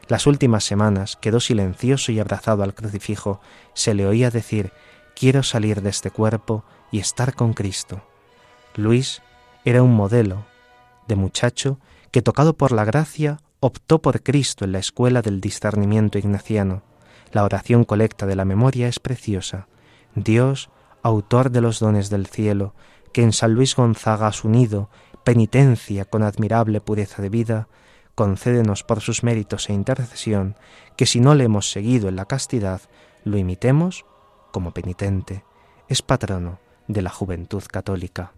Las 0.07 0.27
últimas 0.27 0.63
semanas 0.63 1.17
quedó 1.17 1.41
silencioso 1.41 2.13
y 2.13 2.19
abrazado 2.19 2.63
al 2.63 2.73
crucifijo. 2.73 3.41
Se 3.73 3.93
le 3.93 4.07
oía 4.07 4.31
decir, 4.31 4.71
quiero 5.13 5.43
salir 5.43 5.81
de 5.81 5.89
este 5.89 6.09
cuerpo 6.09 6.63
y 6.89 6.99
estar 6.99 7.33
con 7.33 7.53
Cristo. 7.53 8.01
Luis 8.75 9.21
era 9.65 9.83
un 9.83 9.93
modelo 9.93 10.45
de 11.07 11.15
muchacho 11.15 11.79
que, 12.11 12.21
tocado 12.21 12.55
por 12.55 12.71
la 12.71 12.85
gracia, 12.85 13.39
optó 13.59 14.01
por 14.01 14.21
Cristo 14.23 14.65
en 14.65 14.71
la 14.71 14.79
escuela 14.79 15.21
del 15.21 15.41
discernimiento 15.41 16.17
ignaciano. 16.17 16.83
La 17.31 17.43
oración 17.43 17.83
colecta 17.83 18.25
de 18.25 18.35
la 18.35 18.45
memoria 18.45 18.87
es 18.87 18.99
preciosa. 18.99 19.67
Dios, 20.13 20.69
autor 21.01 21.51
de 21.51 21.61
los 21.61 21.79
dones 21.79 22.09
del 22.09 22.27
cielo, 22.27 22.73
que 23.11 23.23
en 23.23 23.33
San 23.33 23.53
Luis 23.53 23.75
Gonzaga 23.75 24.27
has 24.27 24.43
unido 24.43 24.89
penitencia 25.23 26.05
con 26.05 26.21
admirable 26.21 26.79
pureza 26.81 27.21
de 27.21 27.29
vida, 27.29 27.67
concédenos 28.13 28.83
por 28.83 29.01
sus 29.01 29.23
méritos 29.23 29.69
e 29.69 29.73
intercesión, 29.73 30.55
que 30.95 31.05
si 31.05 31.19
no 31.19 31.33
le 31.33 31.45
hemos 31.45 31.71
seguido 31.71 32.07
en 32.07 32.15
la 32.15 32.25
castidad, 32.25 32.81
lo 33.23 33.37
imitemos 33.37 34.05
como 34.51 34.71
penitente. 34.71 35.43
Es 35.89 36.01
patrono 36.01 36.59
de 36.87 37.01
la 37.01 37.09
juventud 37.09 37.63
católica. 37.63 38.34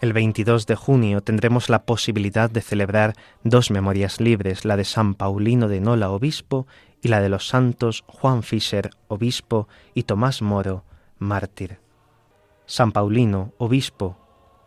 El 0.00 0.14
22 0.14 0.66
de 0.66 0.76
junio 0.76 1.20
tendremos 1.20 1.68
la 1.68 1.84
posibilidad 1.84 2.48
de 2.48 2.62
celebrar 2.62 3.14
dos 3.44 3.70
memorias 3.70 4.18
libres, 4.18 4.64
la 4.64 4.78
de 4.78 4.84
San 4.84 5.14
Paulino 5.14 5.68
de 5.68 5.82
Nola, 5.82 6.10
obispo, 6.10 6.66
y 7.02 7.08
la 7.08 7.20
de 7.20 7.28
los 7.28 7.48
santos 7.48 8.04
Juan 8.06 8.42
Fischer, 8.42 8.90
obispo, 9.08 9.68
y 9.92 10.04
Tomás 10.04 10.40
Moro, 10.40 10.84
mártir. 11.18 11.80
San 12.64 12.92
Paulino, 12.92 13.52
obispo, 13.58 14.16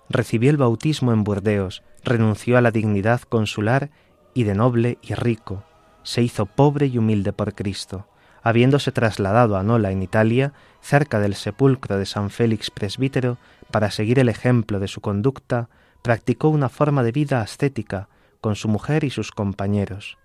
recibió 0.07 0.51
el 0.51 0.57
bautismo 0.57 1.11
en 1.11 1.23
Burdeos, 1.23 1.81
renunció 2.03 2.55
a 2.59 2.61
la 2.61 2.69
dignidad 2.69 3.21
consular 3.21 3.89
y 4.35 4.43
de 4.43 4.53
noble 4.53 4.99
y 5.01 5.15
rico, 5.15 5.63
se 6.03 6.21
hizo 6.21 6.45
pobre 6.45 6.85
y 6.85 6.99
humilde 6.99 7.33
por 7.33 7.55
Cristo, 7.55 8.07
habiéndose 8.43 8.91
trasladado 8.91 9.57
a 9.57 9.63
Nola 9.63 9.91
en 9.91 10.03
Italia, 10.03 10.53
cerca 10.81 11.19
del 11.19 11.33
sepulcro 11.33 11.97
de 11.97 12.05
San 12.05 12.29
Félix 12.29 12.69
Presbítero, 12.69 13.37
para 13.73 13.89
seguir 13.89 14.19
el 14.19 14.29
ejemplo 14.29 14.79
de 14.79 14.87
su 14.87 15.01
conducta, 15.01 15.67
practicó 16.03 16.49
una 16.49 16.69
forma 16.69 17.01
de 17.01 17.11
vida 17.11 17.41
ascética 17.41 18.07
con 18.39 18.55
su 18.55 18.67
mujer 18.67 19.03
y 19.03 19.09
sus 19.09 19.31
compañeros. 19.31 20.19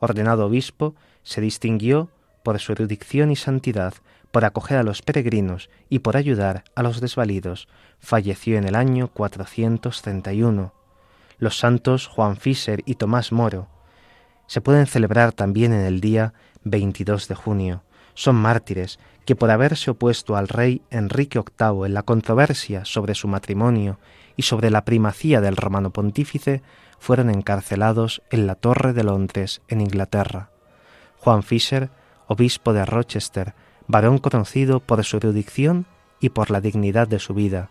Ordenado 0.00 0.46
obispo, 0.46 0.94
se 1.22 1.42
distinguió 1.42 2.08
por 2.42 2.58
su 2.58 2.72
erudición 2.72 3.30
y 3.30 3.36
santidad, 3.36 3.92
por 4.30 4.46
acoger 4.46 4.78
a 4.78 4.82
los 4.82 5.02
peregrinos 5.02 5.68
y 5.90 5.98
por 5.98 6.16
ayudar 6.16 6.64
a 6.74 6.82
los 6.82 7.02
desvalidos. 7.02 7.68
Falleció 7.98 8.56
en 8.56 8.64
el 8.64 8.74
año 8.74 9.08
431. 9.08 10.72
Los 11.36 11.58
santos 11.58 12.06
Juan 12.06 12.38
Fischer 12.38 12.80
y 12.86 12.94
Tomás 12.94 13.30
Moro 13.30 13.68
se 14.46 14.62
pueden 14.62 14.86
celebrar 14.86 15.34
también 15.34 15.74
en 15.74 15.82
el 15.82 16.00
día 16.00 16.32
22 16.64 17.28
de 17.28 17.34
junio. 17.34 17.82
Son 18.16 18.34
mártires 18.34 18.98
que 19.26 19.36
por 19.36 19.50
haberse 19.50 19.90
opuesto 19.90 20.36
al 20.36 20.48
rey 20.48 20.82
Enrique 20.90 21.38
VIII 21.38 21.84
en 21.84 21.94
la 21.94 22.02
controversia 22.02 22.84
sobre 22.84 23.14
su 23.14 23.28
matrimonio 23.28 23.98
y 24.36 24.42
sobre 24.42 24.70
la 24.70 24.84
primacía 24.84 25.40
del 25.40 25.56
romano 25.56 25.90
pontífice, 25.90 26.62
fueron 26.98 27.28
encarcelados 27.28 28.22
en 28.30 28.46
la 28.46 28.54
Torre 28.54 28.94
de 28.94 29.04
Londres, 29.04 29.60
en 29.68 29.82
Inglaterra. 29.82 30.50
Juan 31.18 31.42
Fisher, 31.42 31.90
obispo 32.26 32.72
de 32.72 32.86
Rochester, 32.86 33.54
varón 33.86 34.18
conocido 34.18 34.80
por 34.80 35.04
su 35.04 35.18
erudición 35.18 35.86
y 36.18 36.30
por 36.30 36.50
la 36.50 36.60
dignidad 36.60 37.06
de 37.06 37.18
su 37.18 37.34
vida, 37.34 37.70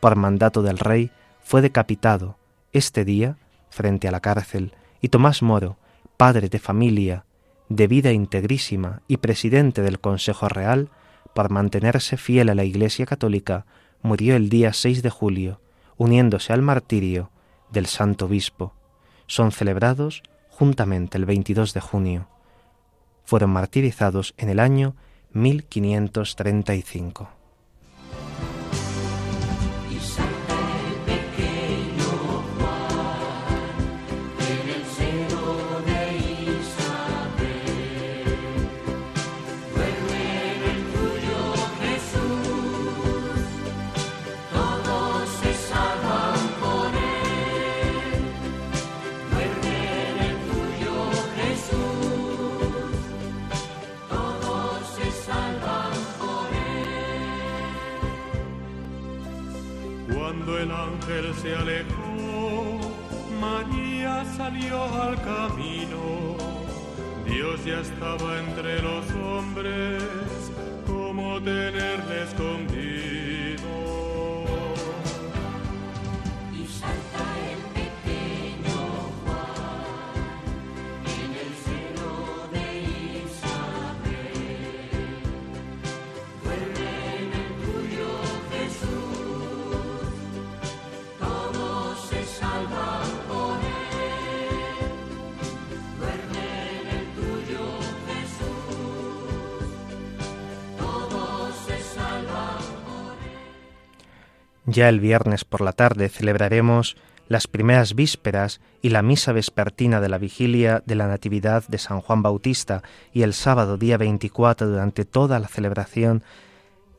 por 0.00 0.14
mandato 0.16 0.62
del 0.62 0.78
rey, 0.78 1.10
fue 1.40 1.62
decapitado 1.62 2.36
este 2.72 3.04
día 3.04 3.38
frente 3.70 4.08
a 4.08 4.10
la 4.10 4.20
cárcel, 4.20 4.74
y 5.00 5.08
Tomás 5.08 5.42
Moro, 5.42 5.78
padre 6.16 6.48
de 6.48 6.58
familia, 6.58 7.24
de 7.68 7.86
vida 7.86 8.12
integrísima 8.12 9.02
y 9.08 9.18
presidente 9.18 9.82
del 9.82 10.00
Consejo 10.00 10.48
Real, 10.48 10.88
por 11.34 11.50
mantenerse 11.50 12.16
fiel 12.16 12.48
a 12.48 12.54
la 12.54 12.64
Iglesia 12.64 13.04
Católica, 13.06 13.66
murió 14.02 14.36
el 14.36 14.48
día 14.48 14.72
6 14.72 15.02
de 15.02 15.10
julio, 15.10 15.60
uniéndose 15.96 16.52
al 16.52 16.62
martirio 16.62 17.30
del 17.70 17.86
Santo 17.86 18.26
Obispo. 18.26 18.74
Son 19.26 19.52
celebrados 19.52 20.22
juntamente 20.48 21.18
el 21.18 21.26
22 21.26 21.74
de 21.74 21.80
junio. 21.80 22.28
Fueron 23.24 23.50
martirizados 23.50 24.34
en 24.38 24.48
el 24.48 24.60
año 24.60 24.94
1535. 25.32 27.35
Al 64.72 65.14
camino. 65.22 66.36
Dios 67.24 67.64
ya 67.64 67.80
estaba 67.80 68.40
entre 68.40 68.82
los 68.82 69.04
hombres, 69.12 70.02
como 70.86 71.40
tenerle 71.40 72.24
escondido. 72.24 72.95
Ya 104.66 104.88
el 104.88 104.98
viernes 104.98 105.44
por 105.44 105.60
la 105.60 105.72
tarde 105.72 106.08
celebraremos 106.08 106.96
las 107.28 107.46
primeras 107.46 107.94
vísperas 107.94 108.60
y 108.82 108.90
la 108.90 109.02
misa 109.02 109.32
vespertina 109.32 110.00
de 110.00 110.08
la 110.08 110.18
vigilia 110.18 110.82
de 110.86 110.96
la 110.96 111.06
Natividad 111.06 111.66
de 111.68 111.78
San 111.78 112.00
Juan 112.00 112.22
Bautista 112.22 112.82
y 113.12 113.22
el 113.22 113.32
sábado 113.32 113.78
día 113.78 113.96
24 113.96 114.68
durante 114.68 115.04
toda 115.04 115.38
la 115.38 115.46
celebración 115.46 116.24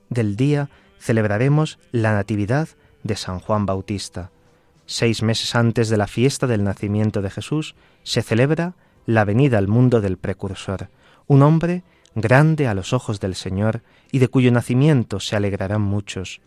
del 0.10 0.38
día 0.38 0.69
celebraremos 0.97 1.77
la 1.91 2.13
Natividad 2.13 2.69
de 3.03 3.17
San 3.17 3.39
Juan 3.39 3.65
Bautista. 3.65 4.32
Seis 4.86 5.21
meses 5.21 5.53
antes 5.53 5.89
de 5.89 5.97
la 5.97 6.08
fiesta 6.08 6.47
del 6.47 6.63
nacimiento 6.63 7.21
de 7.21 7.30
Jesús 7.30 7.75
se 8.03 8.21
celebra 8.21 8.75
la 9.06 9.25
venida 9.25 9.58
al 9.58 9.67
mundo 9.67 9.99
del 9.99 10.17
precursor, 10.17 10.89
un 11.27 11.41
hombre 11.41 11.84
grande 12.15 12.67
a 12.67 12.73
los 12.73 12.93
ojos 12.93 13.19
del 13.19 13.36
Señor 13.36 13.82
y 14.10 14.19
de 14.19 14.30
cuyo 14.30 14.53
nacimiento 14.53 15.19
se 15.19 15.36
alegrarán 15.36 15.82
muchos. 15.82 16.39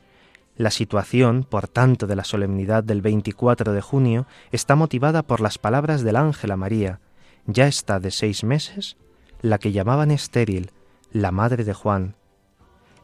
La 0.60 0.70
situación, 0.70 1.46
por 1.48 1.68
tanto, 1.68 2.06
de 2.06 2.14
la 2.14 2.22
solemnidad 2.22 2.84
del 2.84 3.00
24 3.00 3.72
de 3.72 3.80
junio 3.80 4.26
está 4.52 4.76
motivada 4.76 5.22
por 5.22 5.40
las 5.40 5.56
palabras 5.56 6.02
del 6.02 6.16
ángel 6.16 6.50
a 6.50 6.58
María. 6.58 7.00
Ya 7.46 7.66
está 7.66 7.98
de 7.98 8.10
seis 8.10 8.44
meses 8.44 8.98
la 9.40 9.56
que 9.56 9.72
llamaban 9.72 10.10
estéril, 10.10 10.72
la 11.12 11.30
madre 11.30 11.64
de 11.64 11.72
Juan. 11.72 12.14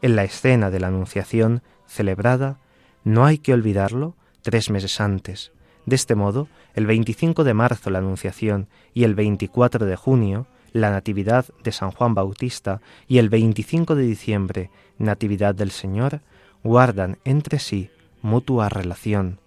En 0.03 0.15
la 0.15 0.23
escena 0.23 0.69
de 0.69 0.79
la 0.79 0.89
Anunciación 0.89 1.63
celebrada, 1.87 2.59
no 3.03 3.25
hay 3.25 3.39
que 3.39 3.53
olvidarlo, 3.53 4.15
tres 4.43 4.69
meses 4.69 5.01
antes. 5.01 5.51
De 5.87 5.95
este 5.95 6.13
modo, 6.13 6.49
el 6.75 6.85
25 6.85 7.43
de 7.43 7.55
marzo 7.55 7.89
la 7.89 7.97
Anunciación 7.97 8.67
y 8.93 9.03
el 9.03 9.15
24 9.15 9.87
de 9.87 9.95
junio 9.95 10.45
la 10.73 10.91
Natividad 10.91 11.47
de 11.63 11.71
San 11.71 11.89
Juan 11.89 12.13
Bautista 12.13 12.81
y 13.07 13.17
el 13.17 13.29
25 13.29 13.95
de 13.95 14.03
diciembre 14.03 14.69
Natividad 14.99 15.55
del 15.55 15.71
Señor 15.71 16.21
guardan 16.67 17.17
entre 17.23 17.59
sí 17.59 17.89
mutua 18.21 18.67
relación. 18.67 19.39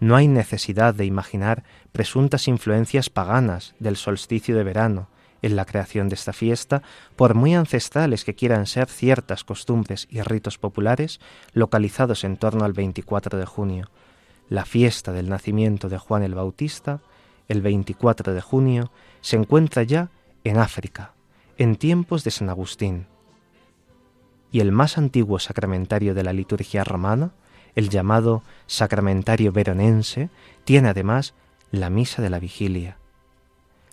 No 0.00 0.16
hay 0.16 0.28
necesidad 0.28 0.94
de 0.94 1.06
imaginar 1.06 1.64
presuntas 1.92 2.46
influencias 2.46 3.08
paganas 3.08 3.74
del 3.78 3.96
solsticio 3.96 4.54
de 4.54 4.64
verano 4.64 5.08
en 5.40 5.56
la 5.56 5.64
creación 5.64 6.10
de 6.10 6.14
esta 6.14 6.34
fiesta, 6.34 6.82
por 7.16 7.34
muy 7.34 7.54
ancestrales 7.54 8.24
que 8.24 8.34
quieran 8.34 8.66
ser 8.66 8.88
ciertas 8.88 9.44
costumbres 9.44 10.08
y 10.10 10.20
ritos 10.20 10.58
populares 10.58 11.20
localizados 11.54 12.22
en 12.22 12.36
torno 12.36 12.64
al 12.66 12.74
24 12.74 13.38
de 13.38 13.46
junio. 13.46 13.88
La 14.50 14.66
fiesta 14.66 15.12
del 15.12 15.30
nacimiento 15.30 15.88
de 15.88 15.96
Juan 15.96 16.22
el 16.22 16.34
Bautista, 16.34 17.00
el 17.48 17.62
24 17.62 18.34
de 18.34 18.42
junio, 18.42 18.92
se 19.22 19.36
encuentra 19.36 19.84
ya 19.84 20.10
en 20.44 20.58
África, 20.58 21.12
en 21.56 21.76
tiempos 21.76 22.24
de 22.24 22.30
San 22.30 22.50
Agustín 22.50 23.06
y 24.50 24.60
el 24.60 24.72
más 24.72 24.98
antiguo 24.98 25.38
sacramentario 25.38 26.14
de 26.14 26.22
la 26.22 26.32
liturgia 26.32 26.84
romana, 26.84 27.32
el 27.74 27.88
llamado 27.90 28.42
sacramentario 28.66 29.52
veronense, 29.52 30.30
tiene 30.64 30.88
además 30.88 31.34
la 31.70 31.90
misa 31.90 32.22
de 32.22 32.30
la 32.30 32.38
vigilia. 32.38 32.96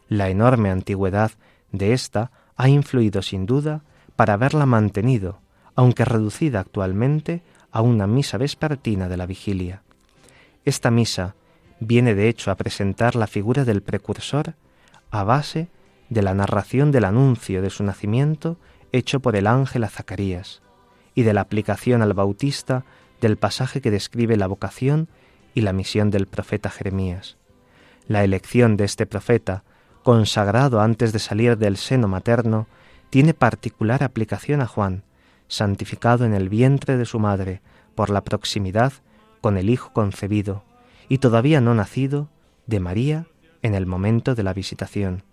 La 0.07 0.29
enorme 0.29 0.69
antigüedad 0.69 1.31
de 1.71 1.93
ésta 1.93 2.31
ha 2.55 2.69
influido 2.69 3.21
sin 3.21 3.45
duda 3.45 3.81
para 4.15 4.33
haberla 4.33 4.65
mantenido, 4.65 5.39
aunque 5.75 6.05
reducida 6.05 6.61
actualmente 6.61 7.43
a 7.71 7.81
una 7.81 8.07
misa 8.07 8.37
vespertina 8.37 9.09
de 9.09 9.17
la 9.17 9.25
vigilia. 9.25 9.81
Esta 10.63 10.89
misa 10.89 11.35
viene 11.79 12.15
de 12.15 12.29
hecho 12.29 12.49
a 12.49 12.55
presentar 12.55 13.15
la 13.15 13.27
figura 13.27 13.65
del 13.65 13.81
precursor 13.81 14.55
a 15.11 15.23
base 15.23 15.67
de 16.09 16.21
la 16.21 16.33
narración 16.33 16.91
del 16.91 17.05
anuncio 17.05 17.61
de 17.61 17.69
su 17.69 17.83
nacimiento 17.83 18.57
hecho 18.95 19.19
por 19.19 19.35
el 19.35 19.47
ángel 19.47 19.83
a 19.83 19.89
Zacarías, 19.89 20.61
y 21.13 21.23
de 21.23 21.33
la 21.33 21.41
aplicación 21.41 22.01
al 22.01 22.13
Bautista 22.13 22.85
del 23.21 23.37
pasaje 23.37 23.81
que 23.81 23.91
describe 23.91 24.37
la 24.37 24.47
vocación 24.47 25.09
y 25.53 25.61
la 25.61 25.73
misión 25.73 26.11
del 26.11 26.27
profeta 26.27 26.69
Jeremías. 26.69 27.37
La 28.07 28.23
elección 28.23 28.77
de 28.77 28.85
este 28.85 29.05
profeta, 29.05 29.63
consagrado 30.03 30.81
antes 30.81 31.11
de 31.13 31.19
salir 31.19 31.57
del 31.57 31.77
seno 31.77 32.07
materno, 32.07 32.67
tiene 33.09 33.33
particular 33.33 34.03
aplicación 34.03 34.61
a 34.61 34.67
Juan, 34.67 35.03
santificado 35.47 36.25
en 36.25 36.33
el 36.33 36.49
vientre 36.49 36.97
de 36.97 37.05
su 37.05 37.19
madre 37.19 37.61
por 37.95 38.09
la 38.09 38.23
proximidad 38.23 38.93
con 39.41 39.57
el 39.57 39.69
Hijo 39.69 39.93
concebido 39.93 40.63
y 41.07 41.19
todavía 41.19 41.61
no 41.61 41.73
nacido 41.75 42.29
de 42.65 42.79
María 42.79 43.27
en 43.61 43.75
el 43.75 43.85
momento 43.85 44.35
de 44.35 44.43
la 44.43 44.53
visitación. 44.53 45.23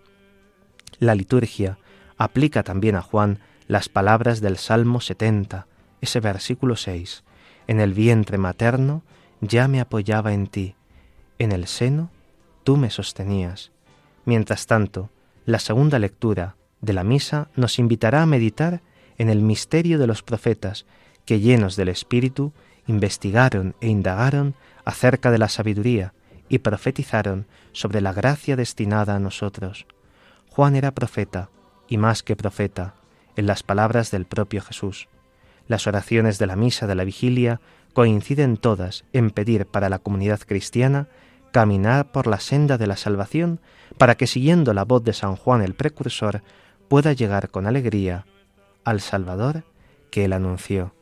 La 0.98 1.14
liturgia 1.14 1.78
aplica 2.16 2.62
también 2.62 2.96
a 2.96 3.02
Juan 3.02 3.40
las 3.68 3.88
palabras 3.88 4.40
del 4.40 4.58
Salmo 4.58 5.00
70, 5.00 5.66
ese 6.00 6.20
versículo 6.20 6.76
6. 6.76 7.24
En 7.66 7.80
el 7.80 7.94
vientre 7.94 8.38
materno 8.38 9.02
ya 9.40 9.68
me 9.68 9.80
apoyaba 9.80 10.32
en 10.32 10.46
ti, 10.46 10.74
en 11.38 11.52
el 11.52 11.66
seno 11.66 12.10
tú 12.64 12.76
me 12.76 12.90
sostenías. 12.90 13.72
Mientras 14.24 14.66
tanto, 14.66 15.10
la 15.46 15.58
segunda 15.58 15.98
lectura 15.98 16.56
de 16.80 16.92
la 16.92 17.04
misa 17.04 17.48
nos 17.56 17.78
invitará 17.78 18.22
a 18.22 18.26
meditar 18.26 18.82
en 19.18 19.28
el 19.28 19.40
misterio 19.40 19.98
de 19.98 20.06
los 20.06 20.22
profetas 20.22 20.86
que 21.24 21.40
llenos 21.40 21.76
del 21.76 21.88
Espíritu 21.88 22.52
investigaron 22.86 23.74
e 23.80 23.88
indagaron 23.88 24.54
acerca 24.84 25.30
de 25.30 25.38
la 25.38 25.48
sabiduría 25.48 26.14
y 26.48 26.58
profetizaron 26.58 27.46
sobre 27.72 28.00
la 28.00 28.12
gracia 28.12 28.56
destinada 28.56 29.16
a 29.16 29.20
nosotros. 29.20 29.86
Juan 30.50 30.76
era 30.76 30.90
profeta, 30.90 31.50
y 31.88 31.96
más 31.98 32.22
que 32.22 32.36
profeta, 32.36 32.94
en 33.36 33.46
las 33.46 33.62
palabras 33.62 34.10
del 34.10 34.24
propio 34.24 34.62
Jesús. 34.62 35.08
Las 35.68 35.86
oraciones 35.86 36.38
de 36.38 36.46
la 36.46 36.56
misa 36.56 36.86
de 36.86 36.94
la 36.94 37.04
vigilia 37.04 37.60
coinciden 37.92 38.56
todas 38.56 39.04
en 39.12 39.30
pedir 39.30 39.66
para 39.66 39.88
la 39.88 39.98
comunidad 39.98 40.40
cristiana 40.40 41.08
caminar 41.52 42.10
por 42.10 42.26
la 42.26 42.40
senda 42.40 42.78
de 42.78 42.86
la 42.86 42.96
salvación 42.96 43.60
para 43.98 44.16
que 44.16 44.26
siguiendo 44.26 44.72
la 44.74 44.84
voz 44.84 45.04
de 45.04 45.12
San 45.12 45.36
Juan 45.36 45.62
el 45.62 45.74
precursor 45.74 46.42
pueda 46.88 47.12
llegar 47.12 47.50
con 47.50 47.66
alegría 47.66 48.26
al 48.84 49.00
Salvador 49.00 49.64
que 50.10 50.24
él 50.24 50.32
anunció. 50.32 50.94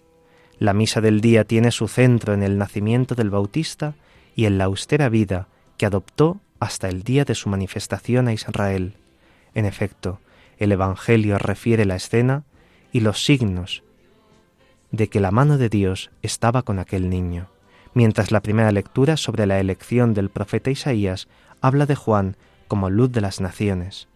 La 0.59 0.75
misa 0.75 1.01
del 1.01 1.21
día 1.21 1.45
tiene 1.45 1.71
su 1.71 1.88
centro 1.88 2.35
en 2.35 2.43
el 2.43 2.59
nacimiento 2.59 3.14
del 3.14 3.31
Bautista 3.31 3.95
y 4.35 4.45
en 4.45 4.59
la 4.59 4.64
austera 4.64 5.09
vida 5.09 5.49
que 5.79 5.87
adoptó 5.87 6.40
hasta 6.59 6.88
el 6.88 7.03
día 7.03 7.25
de 7.25 7.35
su 7.35 7.49
manifestación 7.49 8.29
a 8.29 8.33
Israel. 8.33 8.97
En 9.55 9.64
efecto, 9.64 10.21
el 10.61 10.70
Evangelio 10.70 11.38
refiere 11.38 11.85
la 11.85 11.96
escena 11.96 12.44
y 12.92 13.01
los 13.01 13.25
signos 13.25 13.83
de 14.92 15.09
que 15.09 15.20
la 15.20 15.31
mano 15.31 15.59
de 15.59 15.68
Dios 15.68 16.11
estaba 16.23 16.62
con 16.62 16.79
aquel 16.79 17.11
niño, 17.11 17.49
mientras 17.94 18.31
la 18.31 18.40
primera 18.40 18.73
lectura 18.73 19.16
sobre 19.16 19.46
la 19.46 19.61
elección 19.61 20.14
del 20.14 20.31
profeta 20.31 20.70
Isaías 20.70 21.29
habla 21.61 21.87
de 21.87 21.94
Juan 21.94 22.37
como 22.68 22.90
luz 22.90 23.11
de 23.12 23.20
las 23.20 23.40
naciones. 23.40 24.09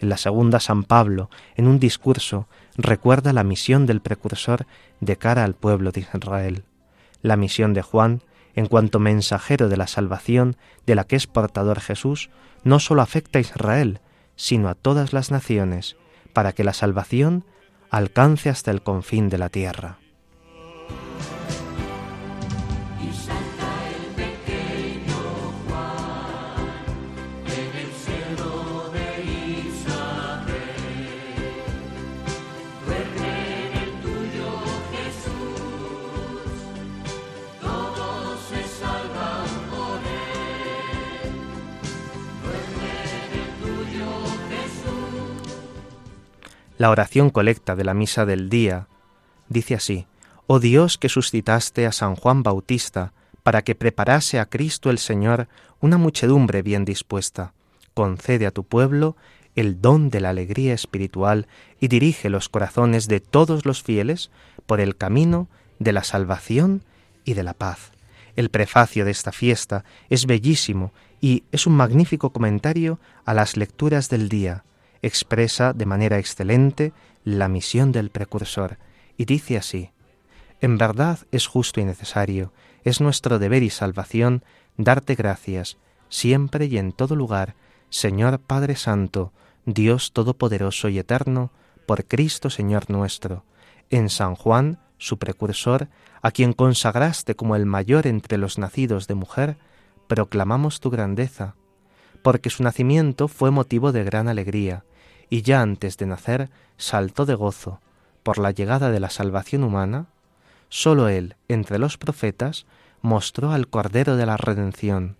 En 0.00 0.08
la 0.08 0.16
segunda, 0.16 0.60
San 0.60 0.84
Pablo, 0.84 1.28
en 1.56 1.66
un 1.66 1.78
discurso, 1.78 2.46
recuerda 2.76 3.32
la 3.32 3.44
misión 3.44 3.86
del 3.86 4.00
precursor 4.00 4.66
de 5.00 5.16
cara 5.16 5.44
al 5.44 5.54
pueblo 5.54 5.90
de 5.90 6.00
Israel. 6.00 6.64
La 7.20 7.36
misión 7.36 7.74
de 7.74 7.82
Juan, 7.82 8.22
en 8.54 8.66
cuanto 8.66 9.00
mensajero 9.00 9.68
de 9.68 9.76
la 9.76 9.86
salvación 9.86 10.56
de 10.86 10.94
la 10.94 11.04
que 11.04 11.16
es 11.16 11.26
portador 11.26 11.80
Jesús, 11.80 12.30
no 12.64 12.78
sólo 12.78 13.02
afecta 13.02 13.38
a 13.38 13.42
Israel, 13.42 14.00
sino 14.38 14.70
a 14.70 14.74
todas 14.74 15.12
las 15.12 15.30
naciones, 15.30 15.96
para 16.32 16.54
que 16.54 16.64
la 16.64 16.72
salvación 16.72 17.44
alcance 17.90 18.48
hasta 18.48 18.70
el 18.70 18.82
confín 18.82 19.28
de 19.28 19.36
la 19.36 19.50
tierra. 19.50 19.98
La 46.78 46.90
oración 46.90 47.30
colecta 47.30 47.74
de 47.74 47.82
la 47.82 47.92
misa 47.92 48.24
del 48.24 48.48
día 48.48 48.86
dice 49.48 49.74
así, 49.74 50.06
Oh 50.46 50.60
Dios 50.60 50.96
que 50.96 51.08
suscitaste 51.08 51.86
a 51.86 51.92
San 51.92 52.14
Juan 52.14 52.44
Bautista 52.44 53.12
para 53.42 53.62
que 53.62 53.74
preparase 53.74 54.38
a 54.38 54.46
Cristo 54.46 54.88
el 54.88 54.98
Señor 54.98 55.48
una 55.80 55.98
muchedumbre 55.98 56.62
bien 56.62 56.84
dispuesta, 56.84 57.52
concede 57.94 58.46
a 58.46 58.52
tu 58.52 58.62
pueblo 58.62 59.16
el 59.56 59.80
don 59.80 60.08
de 60.08 60.20
la 60.20 60.30
alegría 60.30 60.72
espiritual 60.72 61.48
y 61.80 61.88
dirige 61.88 62.30
los 62.30 62.48
corazones 62.48 63.08
de 63.08 63.18
todos 63.18 63.66
los 63.66 63.82
fieles 63.82 64.30
por 64.66 64.80
el 64.80 64.96
camino 64.96 65.48
de 65.80 65.92
la 65.92 66.04
salvación 66.04 66.84
y 67.24 67.34
de 67.34 67.42
la 67.42 67.54
paz. 67.54 67.90
El 68.36 68.50
prefacio 68.50 69.04
de 69.04 69.10
esta 69.10 69.32
fiesta 69.32 69.84
es 70.10 70.26
bellísimo 70.26 70.92
y 71.20 71.42
es 71.50 71.66
un 71.66 71.74
magnífico 71.74 72.30
comentario 72.30 73.00
a 73.24 73.34
las 73.34 73.56
lecturas 73.56 74.08
del 74.10 74.28
día 74.28 74.62
expresa 75.02 75.72
de 75.72 75.86
manera 75.86 76.18
excelente 76.18 76.92
la 77.24 77.48
misión 77.48 77.92
del 77.92 78.10
precursor 78.10 78.78
y 79.16 79.24
dice 79.24 79.56
así, 79.56 79.90
En 80.60 80.78
verdad 80.78 81.20
es 81.30 81.46
justo 81.46 81.80
y 81.80 81.84
necesario, 81.84 82.52
es 82.84 83.00
nuestro 83.00 83.38
deber 83.38 83.62
y 83.62 83.70
salvación 83.70 84.42
darte 84.76 85.14
gracias, 85.14 85.76
siempre 86.08 86.66
y 86.66 86.78
en 86.78 86.92
todo 86.92 87.16
lugar, 87.16 87.54
Señor 87.90 88.38
Padre 88.38 88.76
Santo, 88.76 89.32
Dios 89.66 90.12
Todopoderoso 90.12 90.88
y 90.88 90.98
Eterno, 90.98 91.50
por 91.86 92.04
Cristo 92.04 92.50
Señor 92.50 92.90
nuestro, 92.90 93.44
en 93.90 94.08
San 94.08 94.34
Juan, 94.34 94.78
su 94.98 95.18
precursor, 95.18 95.88
a 96.22 96.30
quien 96.30 96.52
consagraste 96.52 97.34
como 97.34 97.56
el 97.56 97.66
mayor 97.66 98.06
entre 98.06 98.38
los 98.38 98.58
nacidos 98.58 99.06
de 99.06 99.14
mujer, 99.14 99.56
proclamamos 100.06 100.80
tu 100.80 100.90
grandeza, 100.90 101.54
porque 102.22 102.50
su 102.50 102.62
nacimiento 102.62 103.28
fue 103.28 103.50
motivo 103.50 103.92
de 103.92 104.04
gran 104.04 104.28
alegría, 104.28 104.84
y 105.30 105.42
ya 105.42 105.60
antes 105.60 105.96
de 105.96 106.06
nacer 106.06 106.50
saltó 106.76 107.26
de 107.26 107.34
gozo 107.34 107.80
por 108.22 108.38
la 108.38 108.50
llegada 108.50 108.90
de 108.90 109.00
la 109.00 109.10
salvación 109.10 109.64
humana, 109.64 110.06
sólo 110.68 111.08
él, 111.08 111.36
entre 111.48 111.78
los 111.78 111.96
profetas, 111.98 112.66
mostró 113.00 113.52
al 113.52 113.68
Cordero 113.68 114.16
de 114.16 114.26
la 114.26 114.36
Redención. 114.36 115.16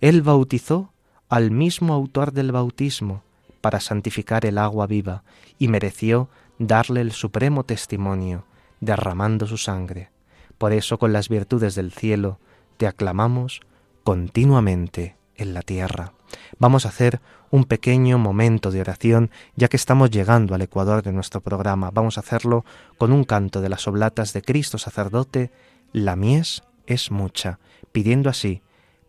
Él 0.00 0.22
bautizó 0.22 0.92
al 1.28 1.50
mismo 1.50 1.94
autor 1.94 2.32
del 2.32 2.52
bautismo 2.52 3.22
para 3.60 3.80
santificar 3.80 4.44
el 4.44 4.58
agua 4.58 4.86
viva 4.86 5.22
y 5.58 5.68
mereció 5.68 6.28
darle 6.58 7.00
el 7.00 7.12
supremo 7.12 7.64
testimonio, 7.64 8.44
derramando 8.80 9.46
su 9.46 9.56
sangre. 9.56 10.10
Por 10.58 10.72
eso 10.72 10.98
con 10.98 11.12
las 11.12 11.28
virtudes 11.28 11.74
del 11.74 11.92
cielo 11.92 12.38
te 12.76 12.86
aclamamos 12.86 13.60
continuamente 14.04 15.16
en 15.36 15.54
la 15.54 15.62
tierra. 15.62 16.12
Vamos 16.58 16.86
a 16.86 16.90
hacer 16.90 17.20
un 17.50 17.64
pequeño 17.64 18.18
momento 18.18 18.70
de 18.70 18.80
oración 18.80 19.30
ya 19.56 19.68
que 19.68 19.76
estamos 19.76 20.10
llegando 20.10 20.54
al 20.54 20.62
ecuador 20.62 21.02
de 21.02 21.12
nuestro 21.12 21.40
programa. 21.40 21.90
Vamos 21.92 22.16
a 22.16 22.20
hacerlo 22.20 22.64
con 22.98 23.12
un 23.12 23.24
canto 23.24 23.60
de 23.60 23.68
las 23.68 23.86
oblatas 23.86 24.32
de 24.32 24.42
Cristo 24.42 24.78
sacerdote, 24.78 25.50
La 25.92 26.16
mies 26.16 26.62
es 26.86 27.10
mucha, 27.10 27.58
pidiendo 27.92 28.30
así 28.30 28.62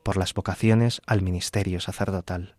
por 0.03 0.17
las 0.17 0.33
vocaciones 0.33 1.01
al 1.05 1.21
ministerio 1.21 1.79
sacerdotal. 1.79 2.55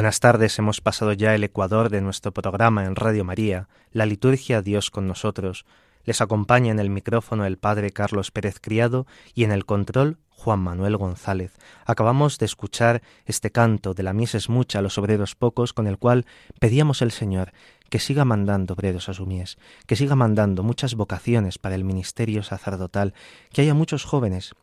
Buenas 0.00 0.18
tardes, 0.18 0.58
hemos 0.58 0.80
pasado 0.80 1.12
ya 1.12 1.34
el 1.34 1.44
ecuador 1.44 1.90
de 1.90 2.00
nuestro 2.00 2.32
programa 2.32 2.86
en 2.86 2.96
Radio 2.96 3.22
María, 3.22 3.68
la 3.92 4.06
liturgia 4.06 4.62
Dios 4.62 4.90
con 4.90 5.06
nosotros. 5.06 5.66
Les 6.04 6.22
acompaña 6.22 6.72
en 6.72 6.78
el 6.78 6.88
micrófono 6.88 7.44
el 7.44 7.58
Padre 7.58 7.90
Carlos 7.90 8.30
Pérez 8.30 8.60
Criado 8.62 9.06
y 9.34 9.44
en 9.44 9.52
el 9.52 9.66
control 9.66 10.16
Juan 10.30 10.60
Manuel 10.60 10.96
González. 10.96 11.52
Acabamos 11.84 12.38
de 12.38 12.46
escuchar 12.46 13.02
este 13.26 13.52
canto 13.52 13.92
de 13.92 14.02
la 14.02 14.14
mies 14.14 14.34
es 14.34 14.48
mucha, 14.48 14.80
los 14.80 14.96
obreros 14.96 15.34
pocos, 15.34 15.74
con 15.74 15.86
el 15.86 15.98
cual 15.98 16.24
pedíamos 16.60 17.02
al 17.02 17.10
Señor 17.10 17.52
que 17.90 17.98
siga 17.98 18.24
mandando 18.24 18.72
obreros 18.72 19.10
a 19.10 19.12
su 19.12 19.26
mies, 19.26 19.58
que 19.86 19.96
siga 19.96 20.16
mandando 20.16 20.62
muchas 20.62 20.94
vocaciones 20.94 21.58
para 21.58 21.74
el 21.74 21.84
ministerio 21.84 22.42
sacerdotal, 22.42 23.12
que 23.52 23.60
haya 23.60 23.74
muchos 23.74 24.04
jóvenes 24.04 24.54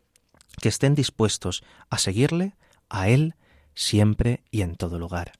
que 0.60 0.68
estén 0.68 0.96
dispuestos 0.96 1.62
a 1.90 1.98
seguirle, 1.98 2.56
a 2.88 3.08
Él, 3.08 3.36
siempre 3.78 4.40
y 4.50 4.62
en 4.62 4.74
todo 4.74 4.98
lugar. 4.98 5.32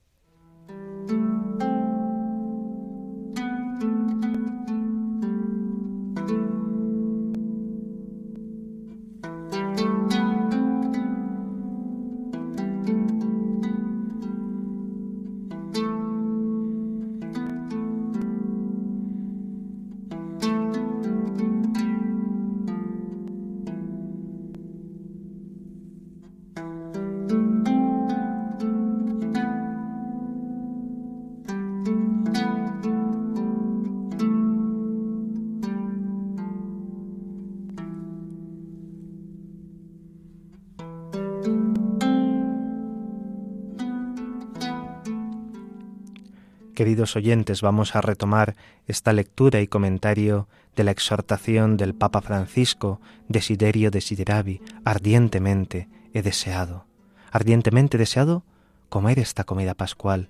Queridos 46.78 47.16
oyentes, 47.16 47.60
vamos 47.60 47.96
a 47.96 48.00
retomar 48.00 48.54
esta 48.86 49.12
lectura 49.12 49.60
y 49.60 49.66
comentario 49.66 50.46
de 50.76 50.84
la 50.84 50.92
exhortación 50.92 51.76
del 51.76 51.92
Papa 51.92 52.20
Francisco, 52.20 53.00
Desiderio 53.26 53.90
desideravi, 53.90 54.60
ardientemente 54.84 55.88
he 56.14 56.22
deseado, 56.22 56.86
ardientemente 57.32 57.98
deseado 57.98 58.44
comer 58.90 59.18
esta 59.18 59.42
comida 59.42 59.74
pascual 59.74 60.28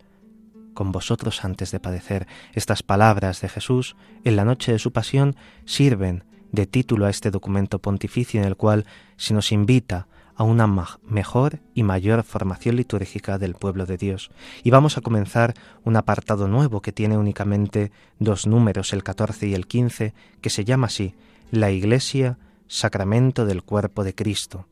con 0.72 0.90
vosotros 0.90 1.44
antes 1.44 1.70
de 1.70 1.80
padecer. 1.80 2.26
Estas 2.54 2.82
palabras 2.82 3.42
de 3.42 3.50
Jesús 3.50 3.94
en 4.24 4.36
la 4.36 4.46
noche 4.46 4.72
de 4.72 4.78
su 4.78 4.90
pasión 4.90 5.36
sirven 5.66 6.24
de 6.50 6.64
título 6.66 7.04
a 7.04 7.10
este 7.10 7.30
documento 7.30 7.78
pontificio 7.78 8.40
en 8.40 8.46
el 8.46 8.56
cual 8.56 8.86
se 9.18 9.34
nos 9.34 9.52
invita 9.52 10.08
a 10.38 10.44
una 10.44 10.68
mejor 11.02 11.58
y 11.74 11.82
mayor 11.82 12.22
formación 12.22 12.76
litúrgica 12.76 13.38
del 13.38 13.54
pueblo 13.54 13.86
de 13.86 13.96
Dios. 13.96 14.30
Y 14.62 14.70
vamos 14.70 14.96
a 14.96 15.00
comenzar 15.00 15.54
un 15.84 15.96
apartado 15.96 16.46
nuevo 16.46 16.80
que 16.80 16.92
tiene 16.92 17.18
únicamente 17.18 17.90
dos 18.20 18.46
números, 18.46 18.92
el 18.92 19.02
14 19.02 19.48
y 19.48 19.54
el 19.54 19.66
15, 19.66 20.14
que 20.40 20.48
se 20.48 20.64
llama 20.64 20.86
así, 20.86 21.16
La 21.50 21.72
Iglesia, 21.72 22.38
Sacramento 22.68 23.46
del 23.46 23.64
Cuerpo 23.64 24.04
de 24.04 24.14
Cristo. 24.14 24.68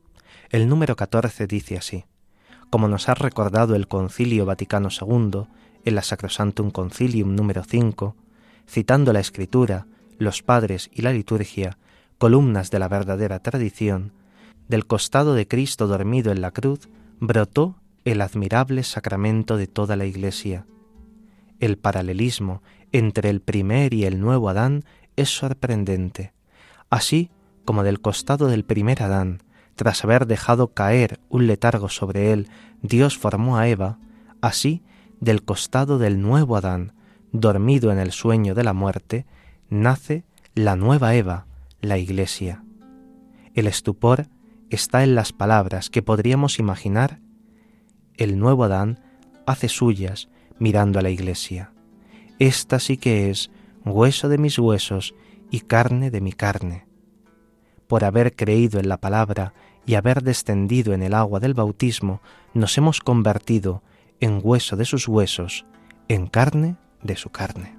El 0.51 0.69
número 0.69 0.95
14 0.95 1.47
dice 1.47 1.77
así, 1.77 2.05
como 2.69 2.87
nos 2.87 3.09
ha 3.09 3.13
recordado 3.15 3.75
el 3.75 3.89
Concilio 3.89 4.45
Vaticano 4.45 4.87
II, 4.87 5.47
en 5.83 5.95
la 5.95 6.01
Sacrosantum 6.01 6.71
Concilium 6.71 7.35
número 7.35 7.65
5, 7.65 8.15
citando 8.69 9.11
la 9.11 9.19
Escritura, 9.19 9.85
los 10.17 10.43
padres 10.43 10.89
y 10.93 11.01
la 11.01 11.11
liturgia, 11.11 11.77
columnas 12.17 12.71
de 12.71 12.79
la 12.79 12.87
verdadera 12.87 13.39
tradición, 13.39 14.13
del 14.67 14.85
costado 14.85 15.33
de 15.33 15.47
Cristo 15.47 15.87
dormido 15.87 16.31
en 16.31 16.41
la 16.41 16.51
cruz, 16.51 16.89
brotó 17.19 17.75
el 18.05 18.21
admirable 18.21 18.83
sacramento 18.83 19.57
de 19.57 19.67
toda 19.67 19.95
la 19.95 20.05
Iglesia. 20.05 20.65
El 21.59 21.77
paralelismo 21.77 22.61
entre 22.91 23.29
el 23.29 23.41
primer 23.41 23.93
y 23.93 24.05
el 24.05 24.19
nuevo 24.19 24.49
Adán 24.49 24.83
es 25.15 25.29
sorprendente. 25.29 26.33
Así 26.89 27.31
como 27.65 27.83
del 27.83 27.99
costado 27.99 28.47
del 28.47 28.63
primer 28.63 29.03
Adán, 29.03 29.43
tras 29.75 30.03
haber 30.03 30.25
dejado 30.25 30.73
caer 30.73 31.19
un 31.29 31.47
letargo 31.47 31.89
sobre 31.89 32.31
él, 32.31 32.47
Dios 32.81 33.17
formó 33.17 33.57
a 33.57 33.67
Eva, 33.67 33.99
así 34.41 34.83
del 35.19 35.43
costado 35.43 35.99
del 35.99 36.21
nuevo 36.21 36.55
Adán, 36.55 36.93
dormido 37.31 37.91
en 37.91 37.99
el 37.99 38.11
sueño 38.11 38.55
de 38.55 38.63
la 38.63 38.73
muerte, 38.73 39.25
nace 39.69 40.23
la 40.55 40.75
nueva 40.75 41.15
Eva, 41.15 41.45
la 41.81 41.97
Iglesia. 41.97 42.63
El 43.53 43.67
estupor 43.67 44.27
está 44.69 45.03
en 45.03 45.15
las 45.15 45.33
palabras 45.33 45.89
que 45.89 46.01
podríamos 46.01 46.59
imaginar, 46.59 47.19
el 48.15 48.39
nuevo 48.39 48.63
Adán 48.63 48.99
hace 49.45 49.69
suyas 49.69 50.29
mirando 50.59 50.99
a 50.99 51.01
la 51.01 51.09
iglesia. 51.09 51.71
Esta 52.39 52.79
sí 52.79 52.97
que 52.97 53.29
es 53.29 53.51
hueso 53.85 54.29
de 54.29 54.37
mis 54.37 54.59
huesos 54.59 55.15
y 55.49 55.61
carne 55.61 56.11
de 56.11 56.21
mi 56.21 56.33
carne. 56.33 56.85
Por 57.87 58.03
haber 58.03 58.35
creído 58.35 58.79
en 58.79 58.89
la 58.89 58.97
palabra 58.97 59.53
y 59.85 59.95
haber 59.95 60.21
descendido 60.21 60.93
en 60.93 61.01
el 61.01 61.13
agua 61.13 61.39
del 61.39 61.53
bautismo, 61.53 62.21
nos 62.53 62.77
hemos 62.77 62.99
convertido 62.99 63.81
en 64.19 64.41
hueso 64.43 64.75
de 64.75 64.85
sus 64.85 65.07
huesos, 65.07 65.65
en 66.09 66.27
carne 66.27 66.75
de 67.01 67.15
su 67.15 67.29
carne. 67.29 67.77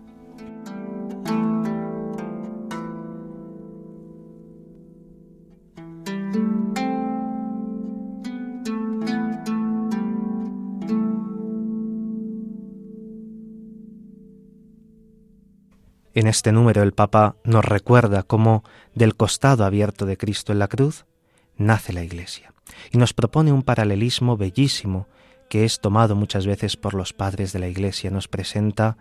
En 16.19 16.27
este 16.27 16.51
número 16.51 16.83
el 16.83 16.95
Papa 16.95 17.37
nos 17.45 17.65
recuerda 17.65 18.25
cómo 18.25 18.65
del 18.93 19.15
costado 19.15 19.65
abierto 19.65 20.05
de 20.05 20.17
Cristo 20.17 20.51
en 20.51 20.59
la 20.59 20.67
cruz 20.67 21.07
nace 21.57 21.93
la 21.93 22.03
Iglesia 22.03 22.53
y 22.91 22.99
nos 22.99 23.13
propone 23.13 23.53
un 23.53 23.63
paralelismo 23.63 24.37
bellísimo 24.37 25.07
que 25.49 25.65
es 25.65 25.79
tomado 25.79 26.17
muchas 26.17 26.45
veces 26.45 26.77
por 26.77 26.95
los 26.95 27.13
padres 27.13 27.53
de 27.53 27.61
la 27.61 27.69
Iglesia. 27.69 28.11
Nos 28.11 28.27
presenta 28.27 28.97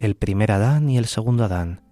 el 0.00 0.14
primer 0.14 0.50
Adán 0.50 0.88
y 0.88 0.96
el 0.96 1.04
segundo 1.04 1.44
Adán. 1.44 1.82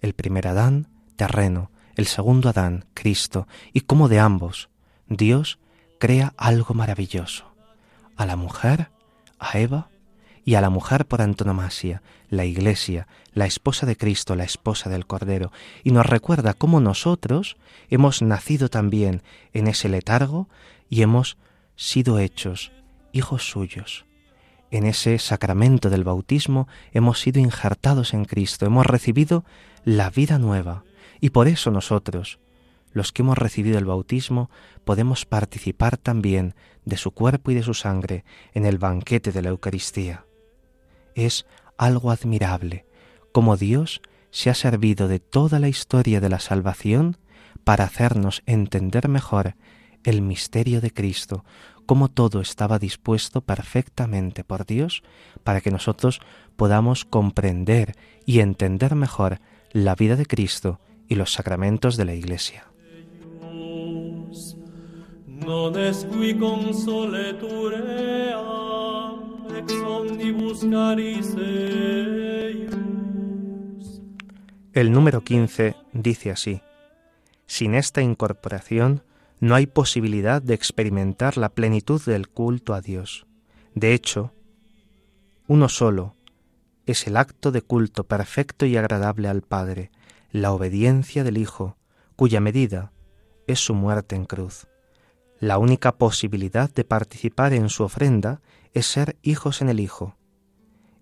El 0.00 0.14
primer 0.14 0.48
Adán, 0.48 0.88
terreno, 1.16 1.70
el 1.94 2.06
segundo 2.06 2.48
Adán, 2.48 2.86
Cristo, 2.94 3.46
y 3.74 3.82
cómo 3.82 4.08
de 4.08 4.18
ambos 4.18 4.70
Dios 5.08 5.58
crea 6.00 6.32
algo 6.38 6.72
maravilloso. 6.72 7.52
A 8.16 8.24
la 8.24 8.36
mujer, 8.36 8.88
a 9.38 9.58
Eva, 9.58 9.90
y 10.44 10.54
a 10.54 10.60
la 10.60 10.70
mujer 10.70 11.06
por 11.06 11.22
antonomasia, 11.22 12.02
la 12.28 12.44
Iglesia, 12.44 13.06
la 13.32 13.46
esposa 13.46 13.86
de 13.86 13.96
Cristo, 13.96 14.36
la 14.36 14.44
esposa 14.44 14.90
del 14.90 15.06
Cordero, 15.06 15.52
y 15.82 15.90
nos 15.90 16.06
recuerda 16.06 16.54
cómo 16.54 16.80
nosotros 16.80 17.56
hemos 17.88 18.22
nacido 18.22 18.68
también 18.68 19.22
en 19.52 19.66
ese 19.66 19.88
letargo 19.88 20.48
y 20.90 21.02
hemos 21.02 21.38
sido 21.76 22.18
hechos 22.18 22.72
hijos 23.12 23.48
suyos. 23.48 24.04
En 24.70 24.84
ese 24.84 25.18
sacramento 25.18 25.88
del 25.88 26.04
bautismo 26.04 26.68
hemos 26.92 27.20
sido 27.20 27.40
injertados 27.40 28.12
en 28.12 28.24
Cristo, 28.24 28.66
hemos 28.66 28.86
recibido 28.86 29.44
la 29.84 30.10
vida 30.10 30.38
nueva, 30.38 30.84
y 31.20 31.30
por 31.30 31.48
eso 31.48 31.70
nosotros, 31.70 32.38
los 32.92 33.12
que 33.12 33.22
hemos 33.22 33.38
recibido 33.38 33.78
el 33.78 33.84
bautismo, 33.86 34.50
podemos 34.84 35.24
participar 35.24 35.96
también 35.96 36.54
de 36.84 36.96
su 36.96 37.12
cuerpo 37.12 37.50
y 37.50 37.54
de 37.54 37.62
su 37.62 37.72
sangre 37.72 38.24
en 38.52 38.66
el 38.66 38.78
banquete 38.78 39.32
de 39.32 39.42
la 39.42 39.48
Eucaristía 39.48 40.26
es 41.14 41.46
algo 41.76 42.10
admirable, 42.10 42.86
como 43.32 43.56
Dios 43.56 44.00
se 44.30 44.50
ha 44.50 44.54
servido 44.54 45.08
de 45.08 45.20
toda 45.20 45.58
la 45.58 45.68
historia 45.68 46.20
de 46.20 46.28
la 46.28 46.40
salvación 46.40 47.16
para 47.64 47.84
hacernos 47.84 48.42
entender 48.46 49.08
mejor 49.08 49.54
el 50.04 50.22
misterio 50.22 50.80
de 50.80 50.90
Cristo, 50.92 51.44
cómo 51.86 52.08
todo 52.08 52.40
estaba 52.40 52.78
dispuesto 52.78 53.40
perfectamente 53.42 54.44
por 54.44 54.66
Dios 54.66 55.02
para 55.42 55.60
que 55.60 55.70
nosotros 55.70 56.20
podamos 56.56 57.04
comprender 57.04 57.94
y 58.26 58.40
entender 58.40 58.94
mejor 58.94 59.40
la 59.72 59.94
vida 59.94 60.16
de 60.16 60.26
Cristo 60.26 60.80
y 61.08 61.14
los 61.14 61.32
sacramentos 61.32 61.96
de 61.96 62.04
la 62.04 62.14
Iglesia. 62.14 62.66
El 74.72 74.90
número 74.90 75.22
15 75.22 75.76
dice 75.92 76.30
así, 76.32 76.60
Sin 77.46 77.74
esta 77.74 78.02
incorporación 78.02 79.02
no 79.38 79.54
hay 79.54 79.66
posibilidad 79.66 80.42
de 80.42 80.54
experimentar 80.54 81.36
la 81.36 81.48
plenitud 81.50 82.02
del 82.04 82.28
culto 82.28 82.74
a 82.74 82.80
Dios. 82.80 83.26
De 83.74 83.94
hecho, 83.94 84.32
uno 85.46 85.68
solo, 85.68 86.14
es 86.86 87.06
el 87.06 87.16
acto 87.16 87.52
de 87.52 87.62
culto 87.62 88.04
perfecto 88.04 88.66
y 88.66 88.76
agradable 88.76 89.28
al 89.28 89.42
Padre, 89.42 89.90
la 90.32 90.52
obediencia 90.52 91.22
del 91.22 91.38
Hijo, 91.38 91.76
cuya 92.16 92.40
medida 92.40 92.92
es 93.46 93.60
su 93.60 93.74
muerte 93.74 94.16
en 94.16 94.24
cruz. 94.24 94.66
La 95.44 95.58
única 95.58 95.98
posibilidad 95.98 96.72
de 96.72 96.84
participar 96.84 97.52
en 97.52 97.68
su 97.68 97.84
ofrenda 97.84 98.40
es 98.72 98.86
ser 98.86 99.18
hijos 99.20 99.60
en 99.60 99.68
el 99.68 99.78
Hijo. 99.78 100.16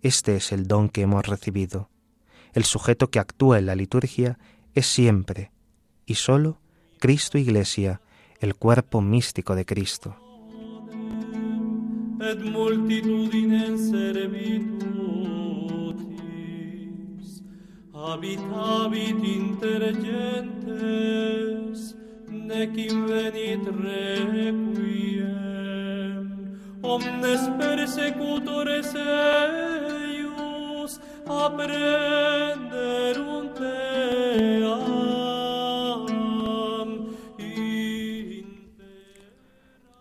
Este 0.01 0.35
es 0.35 0.51
el 0.51 0.67
don 0.67 0.89
que 0.89 1.03
hemos 1.03 1.25
recibido. 1.29 1.91
El 2.53 2.65
sujeto 2.65 3.09
que 3.09 3.21
actúa 3.21 3.61
en 3.61 3.67
la 3.67 3.77
liturgia 3.77 4.41
es 4.75 4.87
siempre 4.87 5.53
y 6.07 6.17
solo 6.17 6.59
Cristo 6.99 7.39
Iglesia, 7.39 8.01
el 8.41 8.57
cuerpo 8.57 9.01
místico 9.01 9.55
de 9.55 9.65
Cristo. 9.65 10.17
Omnes 26.83 27.41
persecutores 27.59 28.95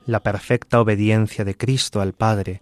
la 0.05 0.19
perfecta 0.23 0.81
obediencia 0.81 1.45
de 1.45 1.55
Cristo 1.55 2.01
al 2.01 2.13
Padre 2.13 2.61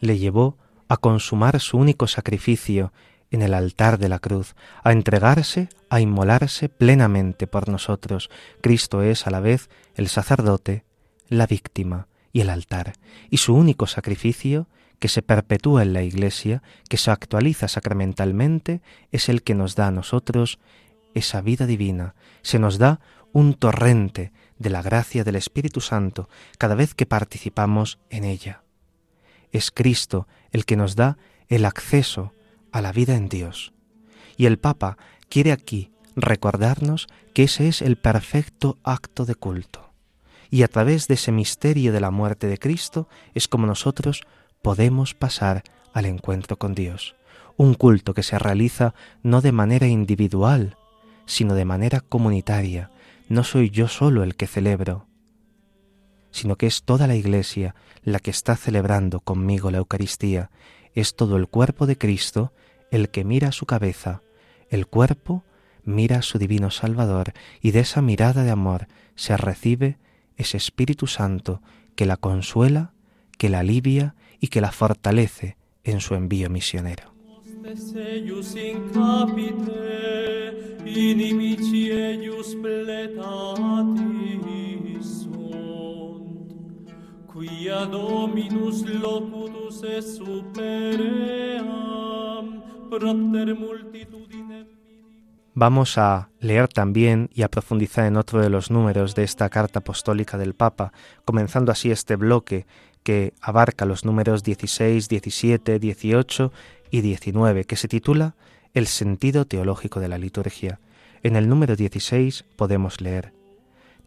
le 0.00 0.18
llevó 0.18 0.58
a 0.88 0.96
consumar 0.98 1.58
su 1.60 1.78
único 1.78 2.06
sacrificio 2.06 2.92
en 3.32 3.42
el 3.42 3.54
altar 3.54 3.98
de 3.98 4.08
la 4.08 4.18
cruz, 4.18 4.54
a 4.84 4.92
entregarse, 4.92 5.68
a 5.88 6.00
inmolarse 6.00 6.68
plenamente 6.68 7.46
por 7.46 7.68
nosotros. 7.68 8.30
Cristo 8.60 9.02
es 9.02 9.26
a 9.26 9.30
la 9.30 9.40
vez 9.40 9.70
el 9.96 10.08
sacerdote, 10.08 10.84
la 11.28 11.46
víctima 11.46 12.08
y 12.32 12.42
el 12.42 12.50
altar, 12.50 12.92
y 13.30 13.38
su 13.38 13.54
único 13.54 13.86
sacrificio, 13.86 14.68
que 14.98 15.08
se 15.08 15.22
perpetúa 15.22 15.82
en 15.82 15.94
la 15.94 16.02
Iglesia, 16.02 16.62
que 16.88 16.96
se 16.96 17.10
actualiza 17.10 17.66
sacramentalmente, 17.66 18.82
es 19.10 19.28
el 19.28 19.42
que 19.42 19.54
nos 19.54 19.74
da 19.74 19.88
a 19.88 19.90
nosotros 19.90 20.60
esa 21.14 21.40
vida 21.40 21.66
divina, 21.66 22.14
se 22.42 22.58
nos 22.58 22.78
da 22.78 23.00
un 23.32 23.54
torrente 23.54 24.32
de 24.58 24.70
la 24.70 24.82
gracia 24.82 25.24
del 25.24 25.36
Espíritu 25.36 25.80
Santo 25.80 26.28
cada 26.58 26.74
vez 26.74 26.94
que 26.94 27.06
participamos 27.06 27.98
en 28.10 28.24
ella. 28.24 28.62
Es 29.50 29.70
Cristo 29.70 30.28
el 30.52 30.64
que 30.64 30.76
nos 30.76 30.94
da 30.96 31.18
el 31.48 31.64
acceso 31.64 32.32
a 32.72 32.80
la 32.80 32.92
vida 32.92 33.14
en 33.14 33.28
Dios. 33.28 33.72
Y 34.36 34.46
el 34.46 34.58
Papa 34.58 34.96
quiere 35.28 35.52
aquí 35.52 35.92
recordarnos 36.16 37.06
que 37.34 37.44
ese 37.44 37.68
es 37.68 37.82
el 37.82 37.96
perfecto 37.96 38.78
acto 38.82 39.24
de 39.24 39.34
culto. 39.34 39.92
Y 40.50 40.64
a 40.64 40.68
través 40.68 41.08
de 41.08 41.14
ese 41.14 41.32
misterio 41.32 41.92
de 41.92 42.00
la 42.00 42.10
muerte 42.10 42.46
de 42.46 42.58
Cristo 42.58 43.08
es 43.34 43.48
como 43.48 43.66
nosotros 43.66 44.22
podemos 44.62 45.14
pasar 45.14 45.62
al 45.94 46.06
encuentro 46.06 46.58
con 46.58 46.74
Dios. 46.74 47.14
Un 47.56 47.74
culto 47.74 48.14
que 48.14 48.22
se 48.22 48.38
realiza 48.38 48.94
no 49.22 49.40
de 49.40 49.52
manera 49.52 49.86
individual, 49.86 50.76
sino 51.26 51.54
de 51.54 51.64
manera 51.64 52.00
comunitaria, 52.00 52.90
no 53.28 53.44
soy 53.44 53.70
yo 53.70 53.88
solo 53.88 54.22
el 54.22 54.36
que 54.36 54.46
celebro, 54.46 55.06
sino 56.32 56.56
que 56.56 56.66
es 56.66 56.82
toda 56.82 57.06
la 57.06 57.14
Iglesia 57.14 57.74
la 58.02 58.18
que 58.18 58.30
está 58.30 58.56
celebrando 58.56 59.20
conmigo 59.20 59.70
la 59.70 59.78
Eucaristía, 59.78 60.50
es 60.94 61.14
todo 61.14 61.36
el 61.36 61.48
cuerpo 61.48 61.86
de 61.86 61.96
Cristo 61.98 62.52
el 62.90 63.08
que 63.08 63.24
mira 63.24 63.52
su 63.52 63.66
cabeza, 63.66 64.22
el 64.68 64.86
cuerpo 64.86 65.44
mira 65.84 66.18
a 66.18 66.22
su 66.22 66.38
divino 66.38 66.70
Salvador 66.70 67.32
y 67.60 67.70
de 67.72 67.80
esa 67.80 68.02
mirada 68.02 68.44
de 68.44 68.50
amor 68.50 68.86
se 69.14 69.36
recibe 69.36 69.98
ese 70.36 70.56
Espíritu 70.56 71.06
Santo 71.06 71.62
que 71.94 72.06
la 72.06 72.16
consuela, 72.16 72.92
que 73.38 73.48
la 73.48 73.60
alivia 73.60 74.14
y 74.40 74.48
que 74.48 74.60
la 74.60 74.72
fortalece 74.72 75.56
en 75.84 76.00
su 76.00 76.14
envío 76.14 76.50
misionero. 76.50 77.12
Vamos 95.54 95.98
a 95.98 96.30
leer 96.40 96.68
también 96.68 97.28
y 97.34 97.42
a 97.42 97.48
profundizar 97.48 98.06
en 98.06 98.16
otro 98.16 98.40
de 98.40 98.48
los 98.48 98.70
números 98.70 99.14
de 99.14 99.24
esta 99.24 99.48
carta 99.50 99.80
apostólica 99.80 100.38
del 100.38 100.54
Papa, 100.54 100.92
comenzando 101.24 101.72
así 101.72 101.90
este 101.90 102.16
bloque 102.16 102.66
que 103.02 103.34
abarca 103.40 103.84
los 103.84 104.04
números 104.04 104.42
16, 104.42 105.08
17, 105.08 105.78
18 105.78 106.52
y 106.90 107.00
19, 107.00 107.64
que 107.64 107.76
se 107.76 107.88
titula 107.88 108.34
El 108.72 108.86
sentido 108.86 109.44
teológico 109.44 110.00
de 110.00 110.08
la 110.08 110.18
liturgia. 110.18 110.80
En 111.22 111.36
el 111.36 111.48
número 111.48 111.76
16 111.76 112.44
podemos 112.56 113.00
leer, 113.00 113.32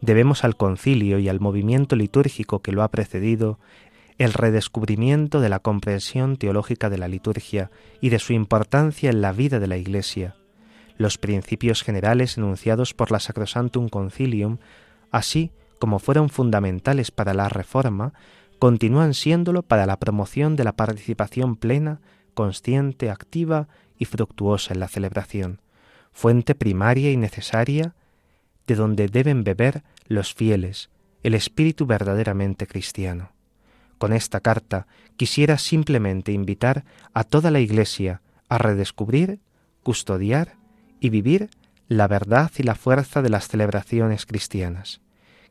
Debemos 0.00 0.44
al 0.44 0.56
concilio 0.56 1.18
y 1.18 1.28
al 1.28 1.40
movimiento 1.40 1.96
litúrgico 1.96 2.60
que 2.60 2.72
lo 2.72 2.82
ha 2.82 2.90
precedido 2.90 3.58
el 4.18 4.32
redescubrimiento 4.32 5.40
de 5.40 5.48
la 5.48 5.58
comprensión 5.58 6.36
teológica 6.36 6.88
de 6.88 6.98
la 6.98 7.08
liturgia 7.08 7.70
y 8.00 8.08
de 8.08 8.18
su 8.18 8.32
importancia 8.32 9.10
en 9.10 9.20
la 9.20 9.32
vida 9.32 9.58
de 9.58 9.66
la 9.66 9.76
Iglesia, 9.76 10.36
los 10.96 11.18
principios 11.18 11.82
generales 11.82 12.38
enunciados 12.38 12.94
por 12.94 13.10
la 13.10 13.20
Sacrosantum 13.20 13.88
Concilium, 13.88 14.58
así 15.10 15.50
como 15.78 15.98
fueron 15.98 16.30
fundamentales 16.30 17.10
para 17.10 17.34
la 17.34 17.48
Reforma, 17.48 18.14
continúan 18.58 19.12
siéndolo 19.12 19.62
para 19.62 19.84
la 19.84 19.98
promoción 19.98 20.56
de 20.56 20.64
la 20.64 20.72
participación 20.72 21.56
plena, 21.56 22.00
consciente, 22.32 23.10
activa 23.10 23.68
y 23.98 24.06
fructuosa 24.06 24.72
en 24.72 24.80
la 24.80 24.88
celebración, 24.88 25.60
fuente 26.12 26.54
primaria 26.54 27.10
y 27.10 27.18
necesaria 27.18 27.94
de 28.66 28.74
donde 28.74 29.08
deben 29.08 29.44
beber 29.44 29.82
los 30.06 30.34
fieles 30.34 30.90
el 31.26 31.34
espíritu 31.34 31.86
verdaderamente 31.86 32.68
cristiano. 32.68 33.32
Con 33.98 34.12
esta 34.12 34.38
carta 34.38 34.86
quisiera 35.16 35.58
simplemente 35.58 36.30
invitar 36.30 36.84
a 37.14 37.24
toda 37.24 37.50
la 37.50 37.58
Iglesia 37.58 38.22
a 38.48 38.58
redescubrir, 38.58 39.40
custodiar 39.82 40.54
y 41.00 41.10
vivir 41.10 41.50
la 41.88 42.06
verdad 42.06 42.52
y 42.58 42.62
la 42.62 42.76
fuerza 42.76 43.22
de 43.22 43.28
las 43.28 43.48
celebraciones 43.48 44.24
cristianas. 44.24 45.00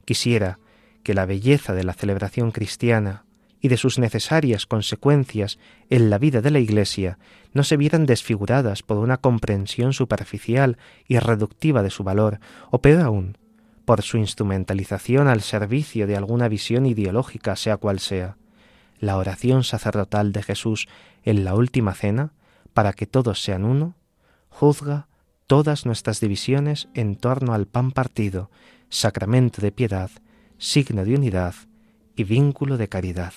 Quisiera 0.05 0.59
que 1.03 1.13
la 1.13 1.26
belleza 1.26 1.74
de 1.74 1.84
la 1.84 1.93
celebración 1.93 2.51
cristiana 2.51 3.24
y 3.66 3.68
de 3.68 3.78
sus 3.78 3.97
necesarias 3.97 4.68
consecuencias 4.68 5.57
en 5.89 6.11
la 6.11 6.20
vida 6.20 6.41
de 6.41 6.51
la 6.51 6.59
Iglesia 6.59 7.18
no 7.51 7.63
se 7.63 7.78
vieran 7.78 8.05
desfiguradas 8.05 8.84
por 8.84 8.97
una 8.97 9.18
comprensión 9.18 9.91
superficial 9.91 10.78
y 11.07 11.18
reductiva 11.18 11.82
de 11.82 11.89
su 11.89 12.03
valor, 12.03 12.39
o 12.70 12.80
peor 12.80 13.01
aún, 13.01 13.39
por 13.84 14.03
su 14.03 14.18
instrumentalización 14.18 15.28
al 15.28 15.41
servicio 15.41 16.05
de 16.05 16.16
alguna 16.16 16.47
visión 16.47 16.86
ideológica, 16.86 17.55
sea 17.55 17.78
cual 17.78 17.99
sea. 17.99 18.38
La 18.99 19.18
oración 19.18 19.63
sacerdotal 19.63 20.32
de 20.32 20.43
Jesús 20.43 20.88
en 21.24 21.43
la 21.43 21.55
última 21.55 21.95
cena, 21.95 22.34
para 22.76 22.93
que 22.93 23.07
todos 23.07 23.41
sean 23.41 23.66
uno, 23.66 23.95
juzga 24.49 25.07
todas 25.47 25.88
nuestras 25.88 26.20
divisiones 26.20 26.88
en 26.93 27.16
torno 27.16 27.55
al 27.55 27.66
pan 27.66 27.89
partido, 27.89 28.51
sacramento 28.89 29.59
de 29.59 29.72
piedad, 29.72 30.11
signo 30.59 31.03
de 31.03 31.16
unidad 31.16 31.55
y 32.16 32.26
vínculo 32.26 32.78
de 32.78 32.89
caridad. 32.89 33.34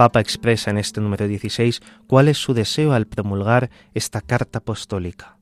Papa 0.00 0.20
expresa 0.20 0.70
en 0.70 0.78
este 0.78 1.02
número 1.02 1.28
16 1.28 1.82
cuál 2.06 2.28
es 2.28 2.38
su 2.38 2.54
deseo 2.54 2.94
al 2.94 3.06
promulgar 3.06 3.68
esta 3.92 4.22
carta 4.22 4.60
apostólica. 4.60 5.36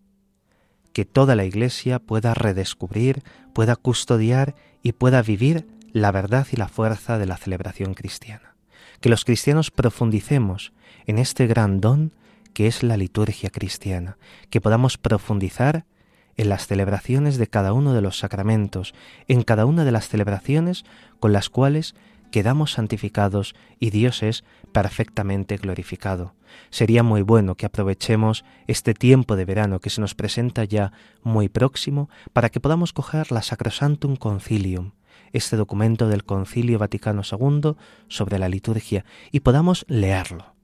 Que 0.92 1.04
toda 1.04 1.36
la 1.36 1.44
Iglesia 1.44 2.00
pueda 2.00 2.34
redescubrir, 2.34 3.22
pueda 3.54 3.76
custodiar 3.76 4.56
y 4.82 4.94
pueda 4.94 5.22
vivir 5.22 5.68
la 5.92 6.10
verdad 6.10 6.44
y 6.50 6.56
la 6.56 6.66
fuerza 6.66 7.18
de 7.18 7.26
la 7.26 7.36
celebración 7.36 7.94
cristiana. 7.94 8.56
Que 9.00 9.08
los 9.08 9.24
cristianos 9.24 9.70
profundicemos 9.70 10.72
en 11.06 11.18
este 11.18 11.46
gran 11.46 11.80
don 11.80 12.12
que 12.52 12.66
es 12.66 12.82
la 12.82 12.96
liturgia 12.96 13.50
cristiana, 13.50 14.18
que 14.50 14.60
podamos 14.60 14.98
profundizar 14.98 15.84
en 16.36 16.48
las 16.48 16.66
celebraciones 16.66 17.38
de 17.38 17.46
cada 17.46 17.72
uno 17.72 17.92
de 17.92 18.00
los 18.00 18.18
sacramentos, 18.18 18.92
en 19.28 19.42
cada 19.42 19.66
una 19.66 19.84
de 19.84 19.92
las 19.92 20.08
celebraciones 20.08 20.84
con 21.20 21.32
las 21.32 21.48
cuales 21.48 21.94
quedamos 22.30 22.72
santificados 22.72 23.54
y 23.78 23.90
Dios 23.90 24.22
es 24.22 24.44
perfectamente 24.72 25.56
glorificado. 25.56 26.34
Sería 26.70 27.02
muy 27.02 27.22
bueno 27.22 27.54
que 27.54 27.66
aprovechemos 27.66 28.44
este 28.66 28.94
tiempo 28.94 29.36
de 29.36 29.44
verano 29.44 29.80
que 29.80 29.90
se 29.90 30.00
nos 30.00 30.14
presenta 30.14 30.64
ya 30.64 30.92
muy 31.22 31.48
próximo 31.48 32.08
para 32.32 32.48
que 32.50 32.60
podamos 32.60 32.92
coger 32.92 33.32
la 33.32 33.42
Sacrosantum 33.42 34.16
Concilium, 34.16 34.92
este 35.32 35.56
documento 35.56 36.08
del 36.08 36.24
Concilio 36.24 36.78
Vaticano 36.78 37.22
II 37.22 37.74
sobre 38.08 38.38
la 38.38 38.48
liturgia, 38.48 39.04
y 39.30 39.40
podamos 39.40 39.84
leerlo. 39.88 40.54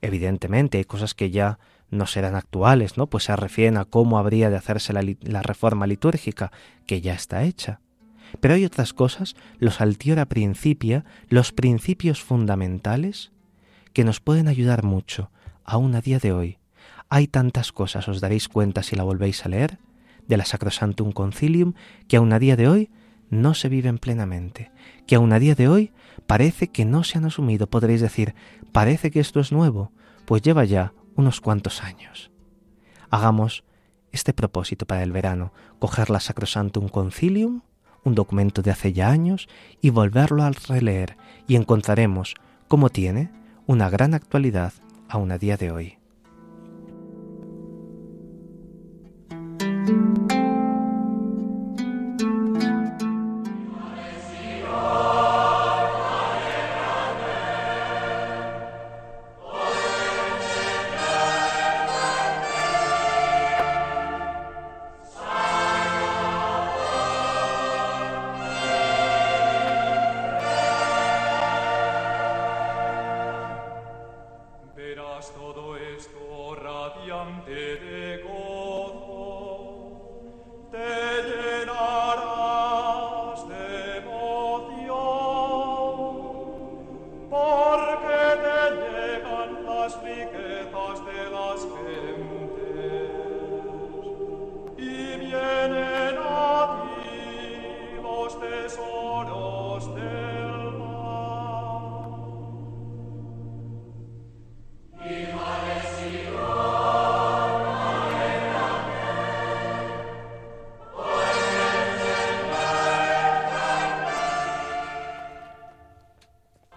Evidentemente 0.00 0.78
hay 0.78 0.84
cosas 0.84 1.14
que 1.14 1.30
ya 1.30 1.58
no 1.90 2.06
serán 2.06 2.34
actuales, 2.34 2.96
¿no? 2.96 3.08
Pues 3.08 3.24
se 3.24 3.36
refieren 3.36 3.76
a 3.76 3.84
cómo 3.84 4.18
habría 4.18 4.48
de 4.48 4.56
hacerse 4.56 4.92
la, 4.92 5.02
la 5.20 5.42
reforma 5.42 5.86
litúrgica, 5.86 6.52
que 6.86 7.00
ya 7.00 7.14
está 7.14 7.42
hecha. 7.42 7.80
Pero 8.40 8.54
hay 8.54 8.64
otras 8.64 8.92
cosas, 8.92 9.34
los 9.58 9.80
altiora 9.80 10.26
principia, 10.26 11.04
los 11.28 11.52
principios 11.52 12.22
fundamentales, 12.22 13.32
que 13.92 14.04
nos 14.04 14.20
pueden 14.20 14.48
ayudar 14.48 14.84
mucho, 14.84 15.30
aún 15.64 15.94
a 15.94 16.00
día 16.00 16.18
de 16.18 16.32
hoy. 16.32 16.58
Hay 17.08 17.26
tantas 17.26 17.72
cosas, 17.72 18.08
os 18.08 18.20
daréis 18.20 18.48
cuenta 18.48 18.82
si 18.82 18.94
la 18.94 19.02
volvéis 19.02 19.44
a 19.44 19.48
leer, 19.48 19.78
de 20.28 20.36
la 20.36 20.44
Sacrosantum 20.44 21.12
Concilium, 21.12 21.74
que 22.06 22.16
aún 22.16 22.32
a 22.32 22.38
día 22.38 22.56
de 22.56 22.68
hoy 22.68 22.90
no 23.30 23.54
se 23.54 23.68
viven 23.68 23.98
plenamente, 23.98 24.70
que 25.06 25.16
aún 25.16 25.32
a 25.32 25.38
día 25.38 25.54
de 25.54 25.68
hoy 25.68 25.92
parece 26.26 26.68
que 26.68 26.84
no 26.84 27.04
se 27.04 27.18
han 27.18 27.24
asumido. 27.24 27.68
Podréis 27.68 28.00
decir, 28.00 28.34
parece 28.72 29.10
que 29.10 29.20
esto 29.20 29.40
es 29.40 29.50
nuevo, 29.50 29.92
pues 30.24 30.42
lleva 30.42 30.64
ya 30.64 30.92
unos 31.16 31.40
cuantos 31.40 31.82
años. 31.82 32.30
Hagamos 33.10 33.64
este 34.12 34.32
propósito 34.32 34.86
para 34.86 35.02
el 35.02 35.12
verano, 35.12 35.52
coger 35.78 36.10
la 36.10 36.20
Sacrosantum 36.20 36.88
Concilium, 36.88 37.62
un 38.04 38.14
documento 38.14 38.62
de 38.62 38.70
hace 38.70 38.92
ya 38.92 39.10
años, 39.10 39.48
y 39.80 39.90
volverlo 39.90 40.42
a 40.42 40.50
releer, 40.50 41.16
y 41.46 41.56
encontraremos 41.56 42.34
cómo 42.68 42.88
tiene 42.90 43.30
una 43.66 43.90
gran 43.90 44.14
actualidad 44.14 44.72
aún 45.08 45.32
a 45.32 45.38
día 45.38 45.56
de 45.56 45.70
hoy. 45.70 45.96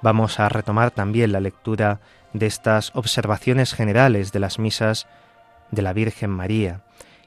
Vamos 0.03 0.41
a 0.41 0.49
retomar 0.49 0.91
también 0.91 1.31
la 1.31 1.39
lectura 1.39 2.01
de 2.33 2.45
estas 2.45 2.91
observaciones 2.93 3.73
generales 3.73 4.33
de 4.33 4.41
las 4.41 4.59
misas 4.59 5.07
de 5.71 5.81
la 5.81 5.93
Virgen 5.93 6.29
María. 6.29 6.81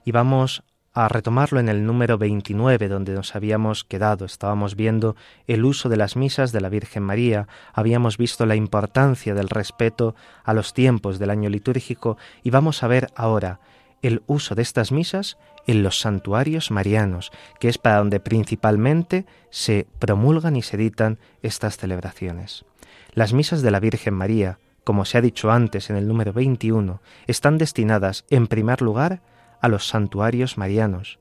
Y 0.05 0.13
vamos 0.13 0.63
a 0.93 1.09
retomarlo 1.09 1.59
en 1.59 1.71
el 1.71 1.87
número 1.87 2.19
29 2.19 2.89
donde 2.89 3.15
nos 3.15 3.35
habíamos 3.35 3.85
quedado. 3.85 4.27
Estábamos 4.27 4.77
viendo 4.77 5.17
el 5.47 5.65
uso 5.65 5.89
de 5.89 5.97
las 5.97 6.17
misas 6.17 6.53
de 6.53 6.61
la 6.61 6.69
Virgen 6.69 7.03
María, 7.03 7.49
habíamos 7.73 8.19
visto 8.19 8.45
la 8.45 8.57
importancia 8.57 9.33
del 9.33 9.49
respeto 9.49 10.15
a 10.45 10.53
los 10.53 10.75
tiempos 10.75 11.19
del 11.19 11.31
año 11.31 11.49
litúrgico. 11.49 12.19
Y 12.43 12.51
vamos 12.51 12.83
a 12.83 12.89
ver 12.89 13.09
ahora 13.17 13.59
el 14.03 14.23
uso 14.27 14.55
de 14.55 14.63
estas 14.63 14.93
misas 14.93 15.39
en 15.67 15.83
los 15.83 15.99
santuarios 16.01 16.71
marianos, 16.71 17.33
que 17.59 17.69
es 17.69 17.79
para 17.79 17.99
donde 17.99 18.21
principalmente 18.21 19.27
se 19.51 19.87
promulgan 19.99 20.57
y 20.57 20.63
se 20.63 20.77
editan 20.77 21.19
estas 21.43 21.77
celebraciones. 21.77 22.65
Las 23.13 23.33
misas 23.33 23.63
de 23.63 23.71
la 23.71 23.81
Virgen 23.81 24.15
María, 24.15 24.59
como 24.85 25.05
se 25.05 25.19
ha 25.19 25.21
dicho 25.21 25.51
antes 25.51 25.91
en 25.91 25.97
el 25.97 26.07
número 26.07 26.33
21, 26.33 27.01
están 27.27 27.59
destinadas 27.59 28.25
en 28.31 28.47
primer 28.47 28.83
lugar 28.83 29.23
a 29.61 29.69
los 29.69 29.89
santuarios 29.89 30.59
marianos, 30.59 31.19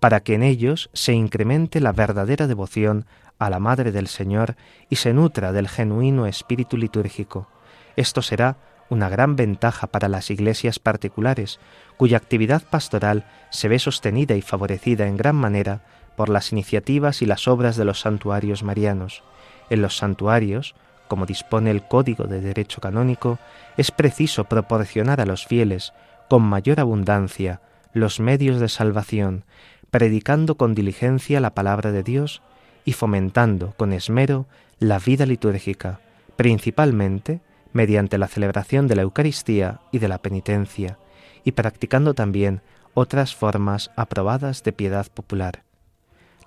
para 0.00 0.20
que 0.20 0.34
en 0.34 0.42
ellos 0.42 0.90
se 0.92 1.12
incremente 1.12 1.80
la 1.80 1.92
verdadera 1.92 2.46
devoción 2.46 3.06
a 3.38 3.50
la 3.50 3.58
Madre 3.58 3.92
del 3.92 4.08
Señor 4.08 4.56
y 4.90 4.96
se 4.96 5.12
nutra 5.12 5.52
del 5.52 5.68
genuino 5.68 6.26
espíritu 6.26 6.76
litúrgico. 6.76 7.48
Esto 7.96 8.22
será 8.22 8.56
una 8.88 9.08
gran 9.08 9.36
ventaja 9.36 9.86
para 9.86 10.08
las 10.08 10.30
iglesias 10.30 10.78
particulares, 10.78 11.58
cuya 11.96 12.16
actividad 12.16 12.62
pastoral 12.62 13.24
se 13.50 13.68
ve 13.68 13.78
sostenida 13.78 14.34
y 14.36 14.42
favorecida 14.42 15.06
en 15.06 15.16
gran 15.16 15.36
manera 15.36 15.82
por 16.16 16.28
las 16.28 16.52
iniciativas 16.52 17.22
y 17.22 17.26
las 17.26 17.48
obras 17.48 17.76
de 17.76 17.84
los 17.84 18.00
santuarios 18.00 18.62
marianos. 18.62 19.22
En 19.70 19.82
los 19.82 19.96
santuarios, 19.96 20.74
como 21.08 21.26
dispone 21.26 21.70
el 21.70 21.86
Código 21.86 22.24
de 22.24 22.40
Derecho 22.40 22.80
Canónico, 22.80 23.38
es 23.76 23.90
preciso 23.90 24.44
proporcionar 24.44 25.20
a 25.20 25.26
los 25.26 25.46
fieles, 25.46 25.92
con 26.28 26.42
mayor 26.42 26.80
abundancia, 26.80 27.60
los 27.92 28.20
medios 28.20 28.60
de 28.60 28.68
salvación, 28.68 29.44
predicando 29.90 30.56
con 30.56 30.74
diligencia 30.74 31.40
la 31.40 31.54
palabra 31.54 31.92
de 31.92 32.02
Dios 32.02 32.42
y 32.84 32.92
fomentando 32.92 33.74
con 33.76 33.92
esmero 33.92 34.46
la 34.78 34.98
vida 34.98 35.26
litúrgica, 35.26 36.00
principalmente 36.36 37.40
mediante 37.76 38.16
la 38.16 38.26
celebración 38.26 38.88
de 38.88 38.96
la 38.96 39.02
Eucaristía 39.02 39.80
y 39.92 39.98
de 39.98 40.08
la 40.08 40.18
penitencia, 40.18 40.98
y 41.44 41.52
practicando 41.52 42.14
también 42.14 42.62
otras 42.94 43.36
formas 43.36 43.90
aprobadas 43.96 44.64
de 44.64 44.72
piedad 44.72 45.06
popular. 45.12 45.62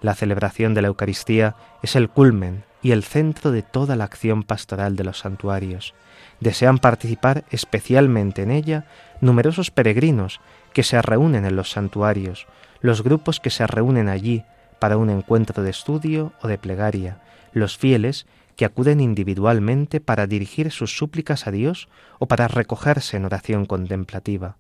La 0.02 0.16
celebración 0.16 0.74
de 0.74 0.82
la 0.82 0.88
Eucaristía 0.88 1.56
es 1.84 1.96
el 1.96 2.10
culmen 2.10 2.64
y 2.82 2.92
el 2.92 3.04
centro 3.04 3.52
de 3.52 3.62
toda 3.62 3.96
la 3.96 4.06
acción 4.06 4.42
pastoral 4.44 4.96
de 4.96 5.04
los 5.04 5.20
santuarios. 5.20 5.94
Desean 6.40 6.80
participar 6.80 7.44
especialmente 7.52 8.42
en 8.42 8.50
ella 8.50 8.86
numerosos 9.22 9.70
peregrinos 9.70 10.42
que 10.74 10.84
se 10.84 11.00
reúnen 11.02 11.46
en 11.46 11.56
los 11.56 11.70
santuarios, 11.70 12.48
los 12.82 13.04
grupos 13.04 13.40
que 13.40 13.52
se 13.52 13.68
reúnen 13.68 14.10
allí 14.10 14.44
para 14.80 14.98
un 14.98 15.12
encuentro 15.12 15.62
de 15.62 15.70
estudio 15.70 16.34
o 16.42 16.48
de 16.48 16.58
plegaria, 16.58 17.20
los 17.52 17.78
fieles 17.78 18.26
que 18.60 18.66
acuden 18.66 19.00
individualmente 19.00 20.02
para 20.02 20.28
dirigir 20.28 20.70
sus 20.70 20.98
súplicas 20.98 21.48
a 21.48 21.52
Dios 21.52 21.88
o 22.18 22.28
para 22.28 22.50
recogerse 22.50 23.16
en 23.16 23.24
oración 23.24 23.66
contemplativa. 23.66 24.58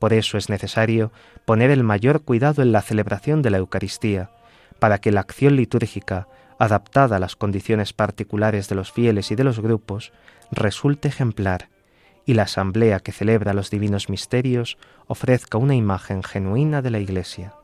Por 0.00 0.12
eso 0.12 0.36
es 0.36 0.48
necesario 0.48 1.12
poner 1.44 1.70
el 1.70 1.84
mayor 1.84 2.22
cuidado 2.22 2.60
en 2.62 2.72
la 2.72 2.82
celebración 2.82 3.42
de 3.42 3.50
la 3.50 3.58
Eucaristía, 3.58 4.30
para 4.80 4.98
que 4.98 5.12
la 5.12 5.20
acción 5.20 5.54
litúrgica, 5.54 6.26
adaptada 6.58 7.18
a 7.18 7.20
las 7.20 7.36
condiciones 7.36 7.92
particulares 7.92 8.68
de 8.68 8.74
los 8.74 8.90
fieles 8.90 9.30
y 9.30 9.36
de 9.36 9.44
los 9.44 9.60
grupos, 9.60 10.12
resulte 10.50 11.06
ejemplar, 11.06 11.68
y 12.24 12.34
la 12.34 12.42
asamblea 12.42 12.98
que 12.98 13.12
celebra 13.12 13.54
los 13.54 13.70
divinos 13.70 14.08
misterios 14.08 14.76
ofrezca 15.06 15.56
una 15.56 15.76
imagen 15.76 16.24
genuina 16.24 16.82
de 16.82 16.90
la 16.90 16.98
Iglesia 16.98 17.54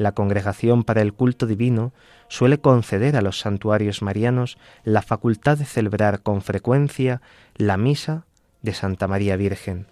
la 0.00 0.12
Congregación 0.12 0.82
para 0.82 1.02
el 1.02 1.12
Culto 1.12 1.46
Divino 1.46 1.92
suele 2.30 2.60
conceder 2.60 3.16
a 3.16 3.22
los 3.22 3.40
santuarios 3.40 4.02
marianos 4.02 4.56
la 4.84 5.02
facultad 5.02 5.58
de 5.58 5.64
celebrar 5.64 6.22
con 6.22 6.42
frecuencia 6.42 7.20
la 7.56 7.76
misa 7.76 8.24
de 8.62 8.72
Santa 8.72 9.08
María 9.08 9.36
Virgen. 9.36 9.88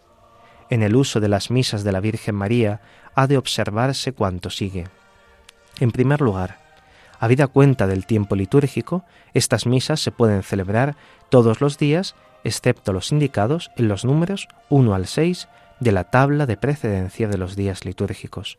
En 0.70 0.84
el 0.84 0.94
uso 0.94 1.18
de 1.18 1.28
las 1.28 1.50
misas 1.50 1.82
de 1.82 1.90
la 1.90 2.00
Virgen 2.00 2.36
María 2.36 2.80
ha 3.16 3.26
de 3.26 3.36
observarse 3.36 4.12
cuanto 4.12 4.50
sigue. 4.50 4.86
En 5.80 5.90
primer 5.90 6.20
lugar, 6.20 6.60
habida 7.18 7.48
cuenta 7.48 7.88
del 7.88 8.06
tiempo 8.06 8.36
litúrgico, 8.36 9.04
estas 9.34 9.66
misas 9.66 10.00
se 10.00 10.12
pueden 10.12 10.44
celebrar 10.44 10.94
todos 11.30 11.60
los 11.60 11.76
días, 11.76 12.14
excepto 12.44 12.92
los 12.92 13.10
indicados 13.10 13.72
en 13.76 13.88
los 13.88 14.04
números 14.04 14.46
1 14.68 14.94
al 14.94 15.06
6 15.06 15.48
de 15.80 15.92
la 15.92 16.04
tabla 16.04 16.46
de 16.46 16.56
precedencia 16.56 17.26
de 17.26 17.38
los 17.38 17.56
días 17.56 17.84
litúrgicos. 17.84 18.58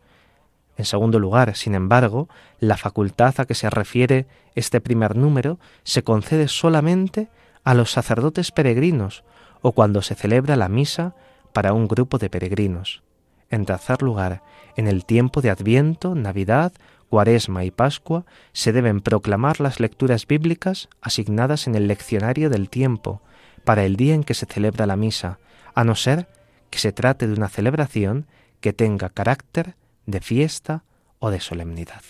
En 0.80 0.86
segundo 0.86 1.20
lugar, 1.20 1.58
sin 1.58 1.76
embargo, 1.76 2.30
la 2.62 2.78
facultad 2.78 3.36
a 3.38 3.46
que 3.46 3.54
se 3.54 3.70
refiere 3.70 4.28
este 4.56 4.80
primer 4.80 5.18
número 5.18 5.60
se 5.84 6.04
concede 6.04 6.48
solamente 6.48 7.28
a 7.66 7.74
los 7.74 7.92
sacerdotes 7.92 8.54
peregrinos 8.54 9.26
o 9.62 9.74
cuando 9.74 10.02
se 10.02 10.16
celebra 10.16 10.56
la 10.56 10.70
misa 10.70 11.16
para 11.52 11.74
un 11.74 11.90
grupo 11.90 12.18
de 12.18 12.30
peregrinos. 12.30 13.04
En 13.50 13.66
tercer 13.66 14.02
lugar, 14.02 14.42
en 14.78 14.88
el 14.88 15.04
tiempo 15.04 15.42
de 15.42 15.50
Adviento, 15.50 16.16
Navidad, 16.16 16.72
Cuaresma 17.10 17.66
y 17.66 17.72
Pascua 17.72 18.24
se 18.54 18.72
deben 18.72 19.02
proclamar 19.02 19.60
las 19.60 19.82
lecturas 19.82 20.26
bíblicas 20.28 20.88
asignadas 21.02 21.68
en 21.68 21.76
el 21.76 21.90
leccionario 21.90 22.50
del 22.50 22.70
tiempo 22.70 23.22
para 23.66 23.84
el 23.84 23.98
día 23.98 24.14
en 24.14 24.24
que 24.24 24.34
se 24.34 24.46
celebra 24.46 24.86
la 24.86 24.96
misa, 24.96 25.40
a 25.76 25.84
no 25.84 25.96
ser 25.96 26.30
que 26.70 26.80
se 26.80 26.94
trate 26.94 27.28
de 27.28 27.34
una 27.34 27.50
celebración 27.50 28.28
que 28.62 28.72
tenga 28.72 29.10
carácter 29.10 29.76
de 30.06 30.22
fiesta 30.22 30.84
o 31.20 31.30
de 31.30 31.40
solemnidad. 31.40 32.02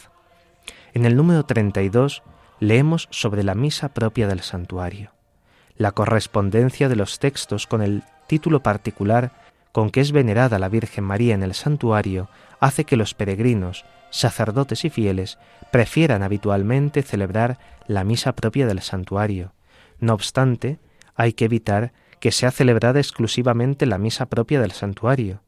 En 0.94 1.06
el 1.06 1.16
número 1.16 1.46
32 1.46 2.24
leemos 2.60 3.08
sobre 3.12 3.44
la 3.44 3.56
misa 3.56 3.90
propia 3.90 4.28
del 4.28 4.42
santuario. 4.42 5.12
La 5.78 5.92
correspondencia 5.92 6.90
de 6.90 6.96
los 6.96 7.20
textos 7.20 7.68
con 7.68 7.82
el 7.82 8.04
título 8.28 8.62
particular 8.62 9.32
con 9.72 9.92
que 9.92 10.02
es 10.02 10.12
venerada 10.12 10.60
la 10.60 10.70
Virgen 10.70 11.04
María 11.04 11.36
en 11.36 11.44
el 11.44 11.54
santuario 11.54 12.30
hace 12.60 12.86
que 12.86 12.98
los 12.98 13.14
peregrinos, 13.14 13.86
sacerdotes 14.10 14.84
y 14.84 14.90
fieles 14.90 15.38
prefieran 15.72 16.24
habitualmente 16.24 17.04
celebrar 17.04 17.60
la 17.88 18.04
misa 18.04 18.34
propia 18.34 18.66
del 18.66 18.82
santuario. 18.82 19.54
No 20.00 20.14
obstante, 20.14 20.80
hay 21.16 21.34
que 21.34 21.46
evitar 21.46 21.94
que 22.20 22.32
sea 22.32 22.52
celebrada 22.52 23.00
exclusivamente 23.00 23.86
la 23.86 23.98
misa 23.98 24.26
propia 24.26 24.60
del 24.60 24.72
santuario, 24.72 25.42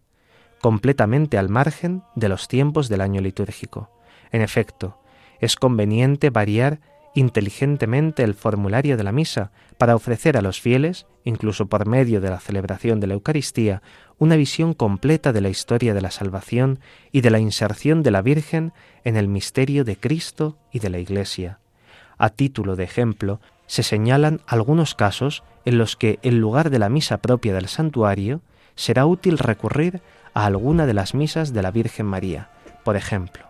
completamente 0.61 1.37
al 1.37 1.49
margen 1.49 2.03
de 2.15 2.29
los 2.29 2.47
tiempos 2.47 2.87
del 2.89 3.01
año 3.01 3.21
litúrgico. 3.21 3.89
En 4.31 4.41
efecto, 4.41 4.97
es 5.39 5.55
conveniente 5.55 6.29
variar 6.29 6.79
inteligentemente 7.13 8.23
el 8.23 8.35
formulario 8.35 8.95
de 8.95 9.03
la 9.03 9.11
misa 9.11 9.51
para 9.77 9.95
ofrecer 9.95 10.37
a 10.37 10.41
los 10.41 10.61
fieles, 10.61 11.07
incluso 11.23 11.65
por 11.65 11.85
medio 11.85 12.21
de 12.21 12.29
la 12.29 12.39
celebración 12.39 12.99
de 12.99 13.07
la 13.07 13.15
Eucaristía, 13.15 13.81
una 14.17 14.35
visión 14.35 14.73
completa 14.73 15.33
de 15.33 15.41
la 15.41 15.49
historia 15.49 15.93
de 15.93 16.01
la 16.01 16.11
salvación 16.11 16.79
y 17.11 17.21
de 17.21 17.31
la 17.31 17.39
inserción 17.39 18.03
de 18.03 18.11
la 18.11 18.21
Virgen 18.21 18.71
en 19.03 19.17
el 19.17 19.27
misterio 19.27 19.83
de 19.83 19.97
Cristo 19.97 20.57
y 20.71 20.79
de 20.79 20.89
la 20.89 20.99
Iglesia. 20.99 21.59
A 22.17 22.29
título 22.29 22.75
de 22.75 22.83
ejemplo, 22.83 23.41
se 23.65 23.83
señalan 23.83 24.41
algunos 24.45 24.95
casos 24.95 25.43
en 25.65 25.77
los 25.77 25.95
que, 25.95 26.19
en 26.21 26.39
lugar 26.39 26.69
de 26.69 26.79
la 26.79 26.89
misa 26.89 27.17
propia 27.17 27.53
del 27.53 27.67
santuario, 27.67 28.41
será 28.75 29.05
útil 29.05 29.37
recurrir 29.37 30.01
a 30.33 30.45
alguna 30.45 30.85
de 30.85 30.93
las 30.93 31.13
misas 31.13 31.53
de 31.53 31.61
la 31.61 31.71
Virgen 31.71 32.05
María. 32.05 32.49
Por 32.83 32.95
ejemplo, 32.95 33.45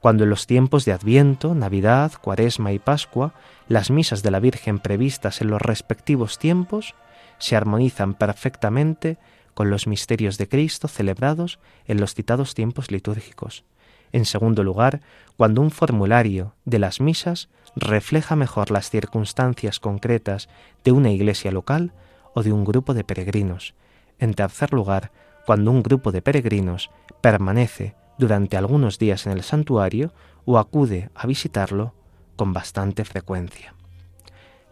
cuando 0.00 0.24
en 0.24 0.30
los 0.30 0.46
tiempos 0.46 0.84
de 0.84 0.92
Adviento, 0.92 1.54
Navidad, 1.54 2.12
Cuaresma 2.20 2.72
y 2.72 2.78
Pascua, 2.78 3.34
las 3.68 3.90
misas 3.90 4.22
de 4.22 4.30
la 4.30 4.40
Virgen 4.40 4.78
previstas 4.78 5.40
en 5.40 5.48
los 5.48 5.62
respectivos 5.62 6.38
tiempos 6.38 6.94
se 7.38 7.56
armonizan 7.56 8.14
perfectamente 8.14 9.18
con 9.54 9.70
los 9.70 9.86
misterios 9.86 10.38
de 10.38 10.48
Cristo 10.48 10.88
celebrados 10.88 11.58
en 11.86 12.00
los 12.00 12.14
citados 12.14 12.54
tiempos 12.54 12.90
litúrgicos. 12.90 13.64
En 14.12 14.24
segundo 14.26 14.62
lugar, 14.62 15.00
cuando 15.36 15.60
un 15.60 15.70
formulario 15.70 16.54
de 16.64 16.78
las 16.78 17.00
misas 17.00 17.48
refleja 17.74 18.36
mejor 18.36 18.70
las 18.70 18.90
circunstancias 18.90 19.80
concretas 19.80 20.48
de 20.84 20.92
una 20.92 21.10
iglesia 21.10 21.50
local 21.50 21.92
o 22.34 22.42
de 22.42 22.52
un 22.52 22.64
grupo 22.64 22.94
de 22.94 23.04
peregrinos. 23.04 23.74
En 24.18 24.34
tercer 24.34 24.72
lugar, 24.72 25.10
cuando 25.46 25.70
un 25.70 25.82
grupo 25.82 26.12
de 26.12 26.22
peregrinos 26.22 26.90
permanece 27.20 27.94
durante 28.18 28.56
algunos 28.56 28.98
días 28.98 29.26
en 29.26 29.32
el 29.32 29.42
santuario 29.42 30.12
o 30.44 30.58
acude 30.58 31.10
a 31.14 31.26
visitarlo 31.26 31.94
con 32.36 32.52
bastante 32.52 33.04
frecuencia. 33.04 33.74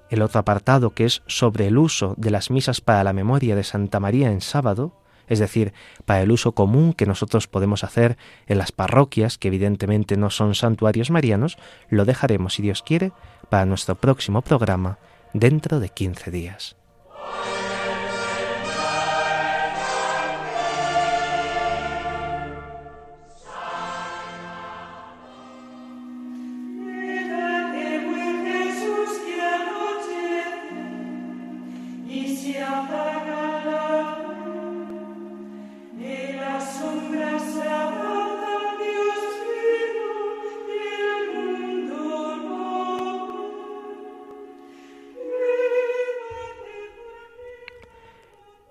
El 0.08 0.22
otro 0.22 0.40
apartado 0.40 0.90
que 0.90 1.04
es 1.04 1.22
sobre 1.26 1.68
el 1.68 1.78
uso 1.78 2.14
de 2.16 2.30
las 2.30 2.50
misas 2.50 2.80
para 2.80 3.04
la 3.04 3.12
memoria 3.12 3.54
de 3.54 3.62
Santa 3.62 4.00
María 4.00 4.30
en 4.30 4.40
sábado, 4.40 4.96
es 5.28 5.38
decir, 5.38 5.72
para 6.04 6.22
el 6.22 6.32
uso 6.32 6.52
común 6.52 6.92
que 6.92 7.06
nosotros 7.06 7.46
podemos 7.46 7.84
hacer 7.84 8.18
en 8.48 8.58
las 8.58 8.72
parroquias, 8.72 9.38
que 9.38 9.48
evidentemente 9.48 10.16
no 10.16 10.30
son 10.30 10.56
santuarios 10.56 11.10
marianos, 11.10 11.58
lo 11.88 12.04
dejaremos, 12.04 12.54
si 12.54 12.62
Dios 12.62 12.82
quiere, 12.82 13.12
para 13.48 13.66
nuestro 13.66 13.94
próximo 13.94 14.42
programa 14.42 14.98
dentro 15.32 15.78
de 15.78 15.90
15 15.90 16.30
días. 16.32 16.79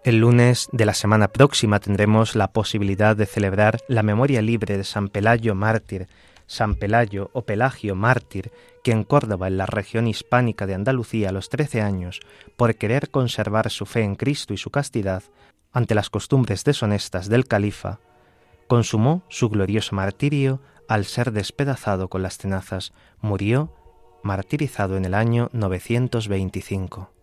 El 0.10 0.22
lunes 0.22 0.70
de 0.72 0.88
la 0.88 0.95
semana 0.95 1.28
próxima 1.28 1.80
tendremos 1.80 2.36
la 2.36 2.51
posibilidad 2.51 3.16
de 3.16 3.28
celebrar 3.28 3.78
la 3.88 4.01
memoria 4.01 4.41
libre 4.41 4.76
de 4.76 4.84
San 4.84 5.07
Pelayo 5.07 5.53
mártir, 5.53 6.07
San 6.47 6.74
Pelayo 6.74 7.30
o 7.34 7.43
Pelagio 7.43 7.93
mártir, 7.93 8.51
que 8.84 8.91
en 8.91 9.03
Córdoba, 9.03 9.45
en 9.49 9.57
la 9.57 9.68
región 9.68 10.07
hispánica 10.07 10.66
de 10.66 10.74
Andalucía, 10.74 11.30
a 11.30 11.32
los 11.32 11.49
trece 11.49 11.84
años, 11.84 12.22
por 12.57 12.74
querer 12.74 13.12
conservar 13.12 13.70
su 13.70 13.86
fe 13.86 14.01
en 14.01 14.16
Cristo 14.16 14.51
y 14.51 14.57
su 14.57 14.72
castidad, 14.72 15.22
ante 15.74 15.93
las 15.93 16.10
costumbres 16.10 16.64
deshonestas 16.64 17.30
del 17.30 17.45
califa, 17.45 17.99
consumó 18.68 19.22
su 19.30 19.47
glorioso 19.49 19.95
martirio 19.95 20.60
al 20.88 21.05
ser 21.05 21.32
despedazado 21.32 22.07
con 22.07 22.24
las 22.24 22.39
tenazas, 22.39 22.93
murió 23.22 23.76
martirizado 24.24 24.97
en 24.97 25.05
el 25.05 25.14
año 25.14 25.51
925. 25.53 27.18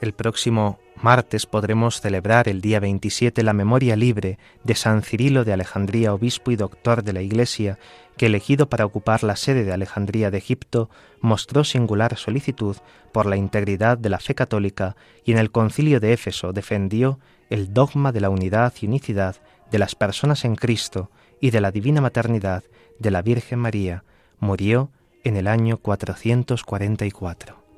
El 0.00 0.14
próximo 0.14 0.78
martes 0.96 1.44
podremos 1.44 2.00
celebrar 2.00 2.48
el 2.48 2.62
día 2.62 2.80
27 2.80 3.42
la 3.42 3.52
memoria 3.52 3.96
libre 3.96 4.38
de 4.64 4.74
San 4.74 5.02
Cirilo 5.02 5.44
de 5.44 5.52
Alejandría, 5.52 6.14
obispo 6.14 6.50
y 6.50 6.56
doctor 6.56 7.04
de 7.04 7.12
la 7.12 7.20
Iglesia, 7.20 7.78
que 8.16 8.26
elegido 8.26 8.70
para 8.70 8.86
ocupar 8.86 9.22
la 9.22 9.36
sede 9.36 9.62
de 9.62 9.74
Alejandría 9.74 10.30
de 10.30 10.38
Egipto, 10.38 10.88
mostró 11.20 11.64
singular 11.64 12.16
solicitud 12.16 12.78
por 13.12 13.26
la 13.26 13.36
integridad 13.36 13.98
de 13.98 14.08
la 14.08 14.20
fe 14.20 14.34
católica 14.34 14.96
y 15.22 15.32
en 15.32 15.38
el 15.38 15.50
concilio 15.50 16.00
de 16.00 16.14
Éfeso 16.14 16.54
defendió 16.54 17.18
el 17.50 17.74
dogma 17.74 18.10
de 18.10 18.22
la 18.22 18.30
unidad 18.30 18.72
y 18.80 18.86
unicidad 18.86 19.36
de 19.70 19.78
las 19.78 19.94
personas 19.94 20.46
en 20.46 20.56
Cristo 20.56 21.10
y 21.42 21.50
de 21.50 21.60
la 21.60 21.72
divina 21.72 22.00
maternidad 22.00 22.64
de 22.98 23.10
la 23.10 23.20
Virgen 23.20 23.58
María. 23.58 24.04
Murió 24.38 24.90
en 25.24 25.36
el 25.36 25.46
año 25.46 25.76
444. 25.76 27.69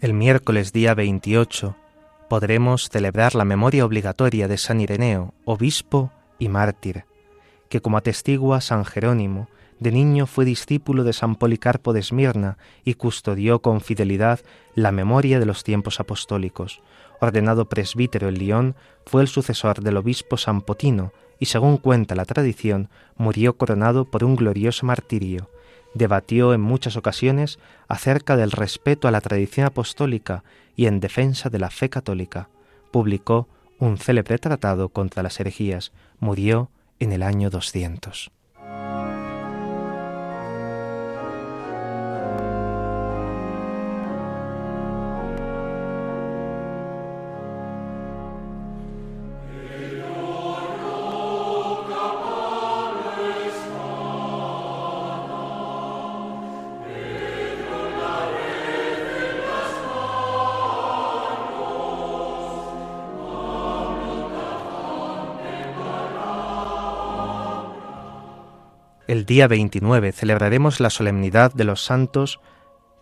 El 0.00 0.14
miércoles 0.14 0.72
día 0.72 0.94
28 0.94 1.76
podremos 2.30 2.88
celebrar 2.88 3.34
la 3.34 3.44
memoria 3.44 3.84
obligatoria 3.84 4.48
de 4.48 4.56
San 4.56 4.80
Ireneo, 4.80 5.34
obispo 5.44 6.10
y 6.38 6.48
mártir, 6.48 7.04
que 7.68 7.82
como 7.82 7.98
atestigua 7.98 8.62
San 8.62 8.86
Jerónimo, 8.86 9.50
de 9.78 9.92
niño 9.92 10.26
fue 10.26 10.46
discípulo 10.46 11.04
de 11.04 11.12
San 11.12 11.36
Policarpo 11.36 11.92
de 11.92 12.00
Esmirna 12.00 12.56
y 12.82 12.94
custodió 12.94 13.60
con 13.60 13.82
fidelidad 13.82 14.40
la 14.74 14.90
memoria 14.90 15.38
de 15.38 15.44
los 15.44 15.64
tiempos 15.64 16.00
apostólicos. 16.00 16.80
Ordenado 17.20 17.68
presbítero 17.68 18.30
en 18.30 18.38
Lyon, 18.38 18.76
fue 19.04 19.20
el 19.20 19.28
sucesor 19.28 19.82
del 19.82 19.98
obispo 19.98 20.38
San 20.38 20.62
Potino 20.62 21.12
y, 21.38 21.44
según 21.44 21.76
cuenta 21.76 22.14
la 22.14 22.24
tradición, 22.24 22.88
murió 23.18 23.58
coronado 23.58 24.06
por 24.06 24.24
un 24.24 24.34
glorioso 24.34 24.86
martirio 24.86 25.50
debatió 25.94 26.54
en 26.54 26.60
muchas 26.60 26.96
ocasiones 26.96 27.58
acerca 27.88 28.36
del 28.36 28.52
respeto 28.52 29.08
a 29.08 29.10
la 29.10 29.20
tradición 29.20 29.66
apostólica 29.66 30.44
y 30.76 30.86
en 30.86 31.00
defensa 31.00 31.50
de 31.50 31.58
la 31.58 31.70
fe 31.70 31.90
católica. 31.90 32.48
Publicó 32.90 33.48
un 33.78 33.98
célebre 33.98 34.38
tratado 34.38 34.90
contra 34.90 35.22
las 35.22 35.40
herejías. 35.40 35.92
Murió 36.18 36.70
en 36.98 37.12
el 37.12 37.22
año 37.22 37.50
200. 37.50 38.30
El 69.20 69.26
día 69.26 69.48
29 69.48 70.12
celebraremos 70.12 70.80
la 70.80 70.88
solemnidad 70.88 71.52
de 71.52 71.64
los 71.64 71.84
santos 71.84 72.40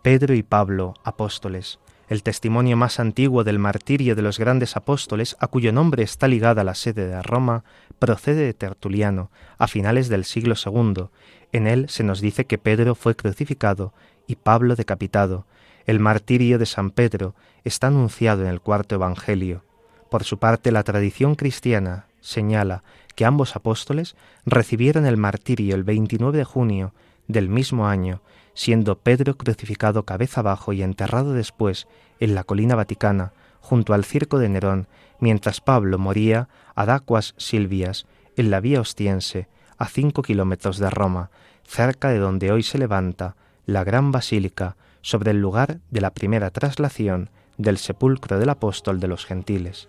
Pedro 0.02 0.34
y 0.34 0.42
Pablo, 0.42 0.94
apóstoles, 1.04 1.78
el 2.08 2.24
testimonio 2.24 2.76
más 2.76 2.98
antiguo 2.98 3.44
del 3.44 3.60
martirio 3.60 4.16
de 4.16 4.22
los 4.22 4.40
grandes 4.40 4.76
apóstoles, 4.76 5.36
a 5.38 5.46
cuyo 5.46 5.72
nombre 5.72 6.02
está 6.02 6.26
ligada 6.26 6.64
la 6.64 6.74
sede 6.74 7.06
de 7.06 7.22
Roma, 7.22 7.62
procede 8.00 8.46
de 8.46 8.52
Tertuliano, 8.52 9.30
a 9.58 9.68
finales 9.68 10.08
del 10.08 10.24
siglo 10.24 10.56
II. 10.56 11.04
En 11.52 11.68
él 11.68 11.88
se 11.88 12.02
nos 12.02 12.20
dice 12.20 12.46
que 12.46 12.58
Pedro 12.58 12.96
fue 12.96 13.14
crucificado 13.14 13.94
y 14.26 14.34
Pablo 14.34 14.74
decapitado. 14.74 15.46
El 15.86 16.00
martirio 16.00 16.58
de 16.58 16.66
San 16.66 16.90
Pedro 16.90 17.36
está 17.62 17.86
anunciado 17.86 18.42
en 18.42 18.48
el 18.48 18.60
cuarto 18.60 18.96
Evangelio. 18.96 19.62
Por 20.10 20.24
su 20.24 20.40
parte, 20.40 20.72
la 20.72 20.82
tradición 20.82 21.36
cristiana 21.36 22.06
señala 22.20 22.82
que 23.18 23.24
ambos 23.24 23.56
apóstoles 23.56 24.14
recibieron 24.46 25.04
el 25.04 25.16
martirio 25.16 25.74
el 25.74 25.82
29 25.82 26.38
de 26.38 26.44
junio 26.44 26.94
del 27.26 27.48
mismo 27.48 27.88
año, 27.88 28.22
siendo 28.54 29.00
Pedro 29.00 29.36
crucificado 29.36 30.04
cabeza 30.04 30.38
abajo 30.38 30.72
y 30.72 30.84
enterrado 30.84 31.32
después 31.32 31.88
en 32.20 32.36
la 32.36 32.44
colina 32.44 32.76
vaticana, 32.76 33.32
junto 33.60 33.92
al 33.92 34.04
circo 34.04 34.38
de 34.38 34.48
Nerón, 34.48 34.86
mientras 35.18 35.60
Pablo 35.60 35.98
moría 35.98 36.48
ad 36.76 36.90
Aquas 36.90 37.34
Silvias, 37.38 38.06
en 38.36 38.52
la 38.52 38.60
vía 38.60 38.80
ostiense, 38.80 39.48
a 39.78 39.88
cinco 39.88 40.22
kilómetros 40.22 40.78
de 40.78 40.88
Roma, 40.88 41.30
cerca 41.64 42.10
de 42.10 42.18
donde 42.18 42.52
hoy 42.52 42.62
se 42.62 42.78
levanta 42.78 43.34
la 43.66 43.82
gran 43.82 44.12
basílica 44.12 44.76
sobre 45.02 45.32
el 45.32 45.40
lugar 45.40 45.80
de 45.90 46.00
la 46.00 46.10
primera 46.10 46.52
traslación 46.52 47.30
del 47.56 47.78
sepulcro 47.78 48.38
del 48.38 48.50
apóstol 48.50 49.00
de 49.00 49.08
los 49.08 49.26
gentiles. 49.26 49.88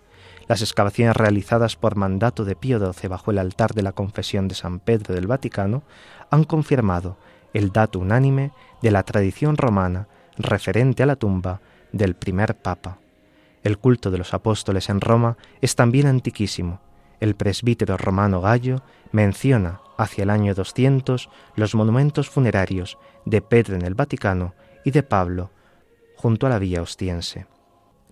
Las 0.50 0.62
excavaciones 0.62 1.16
realizadas 1.16 1.76
por 1.76 1.94
mandato 1.94 2.44
de 2.44 2.56
Pío 2.56 2.80
XII 2.80 3.08
bajo 3.08 3.30
el 3.30 3.38
altar 3.38 3.72
de 3.72 3.82
la 3.82 3.92
confesión 3.92 4.48
de 4.48 4.56
San 4.56 4.80
Pedro 4.80 5.14
del 5.14 5.28
Vaticano 5.28 5.84
han 6.28 6.42
confirmado 6.42 7.18
el 7.54 7.70
dato 7.70 8.00
unánime 8.00 8.50
de 8.82 8.90
la 8.90 9.04
tradición 9.04 9.56
romana 9.56 10.08
referente 10.36 11.04
a 11.04 11.06
la 11.06 11.14
tumba 11.14 11.60
del 11.92 12.16
primer 12.16 12.56
papa. 12.56 12.98
El 13.62 13.78
culto 13.78 14.10
de 14.10 14.18
los 14.18 14.34
apóstoles 14.34 14.88
en 14.88 15.00
Roma 15.00 15.36
es 15.60 15.76
también 15.76 16.08
antiquísimo. 16.08 16.80
El 17.20 17.36
presbítero 17.36 17.96
romano 17.96 18.40
Gallo 18.40 18.82
menciona 19.12 19.80
hacia 19.98 20.24
el 20.24 20.30
año 20.30 20.56
200 20.56 21.30
los 21.54 21.76
monumentos 21.76 22.28
funerarios 22.28 22.98
de 23.24 23.40
Pedro 23.40 23.76
en 23.76 23.82
el 23.82 23.94
Vaticano 23.94 24.54
y 24.84 24.90
de 24.90 25.04
Pablo 25.04 25.52
junto 26.16 26.48
a 26.48 26.50
la 26.50 26.58
vía 26.58 26.82
ostiense. 26.82 27.46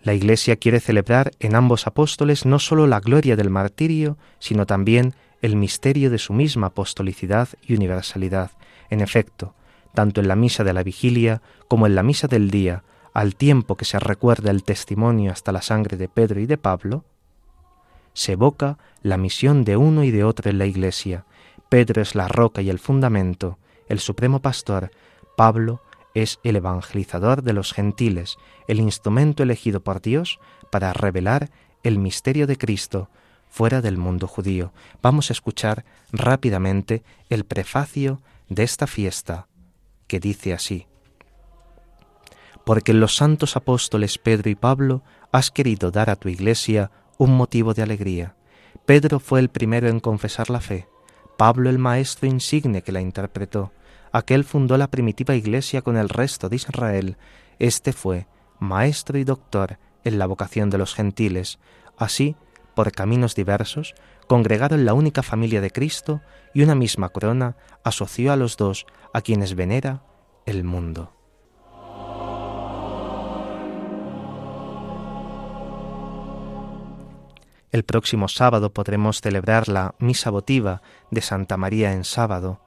La 0.09 0.15
Iglesia 0.15 0.57
quiere 0.57 0.81
celebrar 0.81 1.33
en 1.39 1.55
ambos 1.55 1.87
apóstoles 1.87 2.47
no 2.47 2.59
sólo 2.59 2.87
la 2.87 2.99
gloria 2.99 3.37
del 3.37 3.51
martirio, 3.51 4.17
sino 4.39 4.65
también 4.65 5.13
el 5.43 5.55
misterio 5.55 6.09
de 6.09 6.17
su 6.17 6.33
misma 6.33 6.69
apostolicidad 6.69 7.51
y 7.61 7.75
universalidad. 7.75 8.53
En 8.89 9.03
efecto, 9.03 9.53
tanto 9.93 10.23
en 10.23 10.29
la 10.29 10.35
misa 10.35 10.65
de 10.65 10.73
la 10.73 10.83
vigilia 10.83 11.43
como 11.69 11.87
en 11.87 11.95
la 11.95 12.03
misa 12.03 12.27
del 12.27 12.51
día, 12.51 12.85
al 13.13 13.37
tiempo 13.37 13.77
que 13.77 13.85
se 13.85 13.99
recuerda 13.99 14.51
el 14.51 14.65
testimonio 14.65 15.31
hasta 15.31 15.53
la 15.53 15.61
sangre 15.61 15.99
de 15.99 16.09
Pedro 16.09 16.41
y 16.41 16.47
de 16.47 16.57
Pablo, 16.57 17.05
se 18.15 18.33
evoca 18.33 18.79
la 19.03 19.19
misión 19.19 19.63
de 19.63 19.77
uno 19.77 20.05
y 20.05 20.11
de 20.11 20.25
otro 20.25 20.51
en 20.51 20.57
la 20.57 20.65
Iglesia. 20.65 21.27
Pedro 21.69 22.01
es 22.01 22.15
la 22.15 22.29
roca 22.29 22.63
y 22.63 22.71
el 22.71 22.79
fundamento, 22.79 23.59
el 23.91 23.99
supremo 23.99 24.41
pastor, 24.41 24.91
Pablo 25.37 25.83
es 26.23 26.41
el 26.43 26.57
evangelizador 26.57 27.43
de 27.43 27.53
los 27.53 27.73
gentiles, 27.73 28.37
el 28.67 28.81
instrumento 28.81 29.43
elegido 29.43 29.81
por 29.81 30.01
Dios 30.01 30.39
para 30.71 30.93
revelar 30.93 31.51
el 31.83 31.99
misterio 31.99 32.47
de 32.47 32.57
Cristo 32.57 33.09
fuera 33.49 33.81
del 33.81 33.97
mundo 33.97 34.27
judío. 34.27 34.73
Vamos 35.03 35.31
a 35.31 35.33
escuchar 35.33 35.85
rápidamente 36.13 37.03
el 37.29 37.45
prefacio 37.45 38.21
de 38.49 38.63
esta 38.63 38.87
fiesta, 38.87 39.47
que 40.07 40.21
dice 40.21 40.53
así. 40.53 40.87
Porque 42.65 42.93
los 42.93 43.17
santos 43.17 43.57
apóstoles 43.57 44.19
Pedro 44.19 44.51
y 44.51 44.55
Pablo 44.55 45.03
has 45.33 45.51
querido 45.51 45.91
dar 45.91 46.11
a 46.11 46.17
tu 46.17 46.29
iglesia 46.29 46.91
un 47.17 47.37
motivo 47.37 47.75
de 47.75 47.83
alegría. 47.83 48.35
Pedro 48.85 49.21
fue 49.21 49.41
el 49.41 49.49
primero 49.49 49.89
en 49.89 50.01
confesar 50.01 50.51
la 50.51 50.61
fe, 50.61 50.89
Pablo 51.37 51.71
el 51.71 51.79
maestro 51.79 52.27
insigne 52.27 52.83
que 52.83 52.93
la 52.93 53.01
interpretó, 53.01 53.73
aquel 54.13 54.45
fundó 54.45 54.77
la 54.77 54.91
primitiva 54.91 55.35
iglesia 55.35 55.83
con 55.83 55.97
el 55.97 56.09
resto 56.09 56.49
de 56.49 56.57
Israel, 56.57 57.17
este 57.59 57.93
fue 57.93 58.27
maestro 58.59 59.19
y 59.19 59.25
doctor 59.25 59.79
en 60.05 60.19
la 60.19 60.27
vocación 60.27 60.71
de 60.71 60.79
los 60.79 60.95
gentiles, 60.95 61.59
así, 61.97 62.37
por 62.75 62.93
caminos 62.93 63.35
diversos, 63.35 63.95
congregaron 64.27 64.85
la 64.85 64.95
única 64.95 65.23
familia 65.23 65.61
de 65.61 65.71
Cristo 65.71 66.21
y 66.55 66.63
una 66.63 66.75
misma 66.75 67.09
corona 67.09 67.57
asoció 67.83 68.33
a 68.33 68.37
los 68.37 68.57
dos 68.57 68.87
a 69.13 69.21
quienes 69.21 69.55
venera 69.55 70.03
el 70.47 70.65
mundo. 70.65 71.13
El 77.71 77.85
próximo 77.85 78.29
sábado 78.29 78.73
podremos 78.73 79.21
celebrar 79.21 79.69
la 79.69 79.95
misa 79.99 80.31
votiva 80.31 80.81
de 81.11 81.21
Santa 81.21 81.59
María 81.59 81.93
en 81.93 82.05
sábado, 82.05 82.61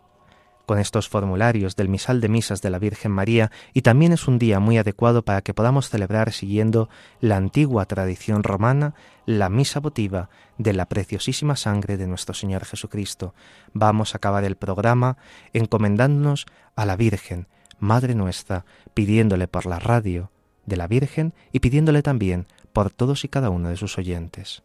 con 0.65 0.79
estos 0.79 1.09
formularios 1.09 1.75
del 1.75 1.89
misal 1.89 2.21
de 2.21 2.29
misas 2.29 2.61
de 2.61 2.69
la 2.69 2.79
Virgen 2.79 3.11
María 3.11 3.51
y 3.73 3.81
también 3.81 4.13
es 4.13 4.27
un 4.27 4.39
día 4.39 4.59
muy 4.59 4.77
adecuado 4.77 5.23
para 5.23 5.41
que 5.41 5.53
podamos 5.53 5.89
celebrar 5.89 6.31
siguiendo 6.31 6.89
la 7.19 7.37
antigua 7.37 7.85
tradición 7.85 8.43
romana 8.43 8.93
la 9.25 9.49
misa 9.49 9.79
votiva 9.79 10.29
de 10.57 10.73
la 10.73 10.85
preciosísima 10.87 11.55
sangre 11.55 11.97
de 11.97 12.07
nuestro 12.07 12.33
Señor 12.33 12.65
Jesucristo. 12.65 13.33
Vamos 13.73 14.13
a 14.13 14.17
acabar 14.17 14.43
el 14.43 14.55
programa 14.55 15.17
encomendándonos 15.53 16.45
a 16.75 16.85
la 16.85 16.95
Virgen, 16.95 17.47
Madre 17.79 18.13
nuestra, 18.13 18.65
pidiéndole 18.93 19.47
por 19.47 19.65
la 19.65 19.79
radio 19.79 20.31
de 20.65 20.77
la 20.77 20.87
Virgen 20.87 21.33
y 21.51 21.59
pidiéndole 21.59 22.03
también 22.03 22.47
por 22.73 22.91
todos 22.91 23.25
y 23.25 23.27
cada 23.27 23.49
uno 23.49 23.69
de 23.69 23.77
sus 23.77 23.97
oyentes. 23.97 24.63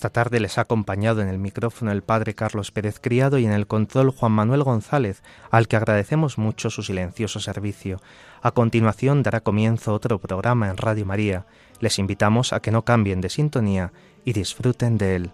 Esta 0.00 0.08
tarde 0.08 0.40
les 0.40 0.56
ha 0.56 0.62
acompañado 0.62 1.20
en 1.20 1.28
el 1.28 1.38
micrófono 1.38 1.92
el 1.92 2.00
padre 2.00 2.32
Carlos 2.32 2.70
Pérez 2.70 2.98
Criado 3.00 3.36
y 3.36 3.44
en 3.44 3.52
el 3.52 3.66
control 3.66 4.08
Juan 4.08 4.32
Manuel 4.32 4.62
González, 4.62 5.22
al 5.50 5.68
que 5.68 5.76
agradecemos 5.76 6.38
mucho 6.38 6.70
su 6.70 6.82
silencioso 6.82 7.38
servicio. 7.38 8.00
A 8.40 8.52
continuación 8.52 9.22
dará 9.22 9.40
comienzo 9.42 9.92
otro 9.92 10.18
programa 10.18 10.70
en 10.70 10.78
Radio 10.78 11.04
María. 11.04 11.44
Les 11.80 11.98
invitamos 11.98 12.54
a 12.54 12.60
que 12.60 12.70
no 12.70 12.82
cambien 12.82 13.20
de 13.20 13.28
sintonía 13.28 13.92
y 14.24 14.32
disfruten 14.32 14.96
de 14.96 15.16
él. 15.16 15.32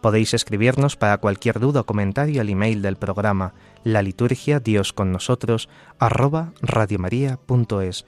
Podéis 0.00 0.34
escribirnos 0.34 0.96
para 0.96 1.18
cualquier 1.18 1.60
duda 1.60 1.82
o 1.82 1.86
comentario 1.86 2.40
al 2.40 2.48
email 2.48 2.82
del 2.82 2.96
programa 2.96 3.54
la 3.84 4.02
liturgia 4.02 4.58
Dios 4.58 4.92
con 4.92 5.12
nosotros 5.12 5.68
arroba 6.00 6.50
radiomaria.es. 6.60 8.04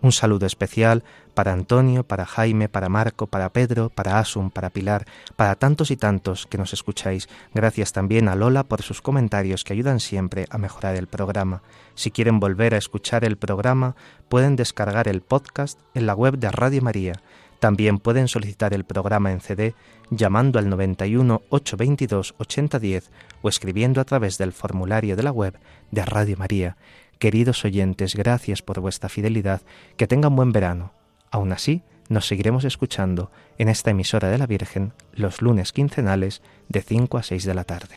Un 0.00 0.12
saludo 0.12 0.46
especial 0.46 1.02
para 1.34 1.52
Antonio, 1.52 2.04
para 2.04 2.24
Jaime, 2.24 2.68
para 2.68 2.88
Marco, 2.88 3.26
para 3.26 3.52
Pedro, 3.52 3.90
para 3.90 4.20
Asun, 4.20 4.50
para 4.50 4.70
Pilar, 4.70 5.06
para 5.34 5.56
tantos 5.56 5.90
y 5.90 5.96
tantos 5.96 6.46
que 6.46 6.56
nos 6.56 6.72
escucháis. 6.72 7.28
Gracias 7.52 7.92
también 7.92 8.28
a 8.28 8.36
Lola 8.36 8.62
por 8.62 8.82
sus 8.82 9.02
comentarios 9.02 9.64
que 9.64 9.72
ayudan 9.72 9.98
siempre 9.98 10.46
a 10.50 10.58
mejorar 10.58 10.94
el 10.94 11.08
programa. 11.08 11.62
Si 11.96 12.12
quieren 12.12 12.38
volver 12.38 12.74
a 12.74 12.78
escuchar 12.78 13.24
el 13.24 13.36
programa, 13.36 13.96
pueden 14.28 14.54
descargar 14.54 15.08
el 15.08 15.20
podcast 15.20 15.80
en 15.94 16.06
la 16.06 16.14
web 16.14 16.38
de 16.38 16.50
Radio 16.52 16.80
María. 16.80 17.14
También 17.58 17.98
pueden 17.98 18.28
solicitar 18.28 18.72
el 18.72 18.84
programa 18.84 19.32
en 19.32 19.40
CD 19.40 19.74
llamando 20.10 20.60
al 20.60 20.68
91 20.68 21.42
822 21.50 22.34
8010 22.38 23.10
o 23.42 23.48
escribiendo 23.48 24.00
a 24.00 24.04
través 24.04 24.38
del 24.38 24.52
formulario 24.52 25.16
de 25.16 25.24
la 25.24 25.32
web 25.32 25.58
de 25.90 26.04
Radio 26.04 26.36
María. 26.36 26.76
Queridos 27.18 27.64
oyentes, 27.64 28.14
gracias 28.14 28.62
por 28.62 28.80
vuestra 28.80 29.08
fidelidad, 29.08 29.60
que 29.96 30.06
tengan 30.06 30.36
buen 30.36 30.52
verano. 30.52 30.92
Aún 31.30 31.52
así, 31.52 31.82
nos 32.08 32.26
seguiremos 32.26 32.64
escuchando 32.64 33.32
en 33.58 33.68
esta 33.68 33.90
emisora 33.90 34.28
de 34.28 34.38
la 34.38 34.46
Virgen 34.46 34.92
los 35.12 35.42
lunes 35.42 35.72
quincenales 35.72 36.42
de 36.68 36.80
5 36.80 37.18
a 37.18 37.22
6 37.24 37.44
de 37.44 37.54
la 37.54 37.64
tarde. 37.64 37.96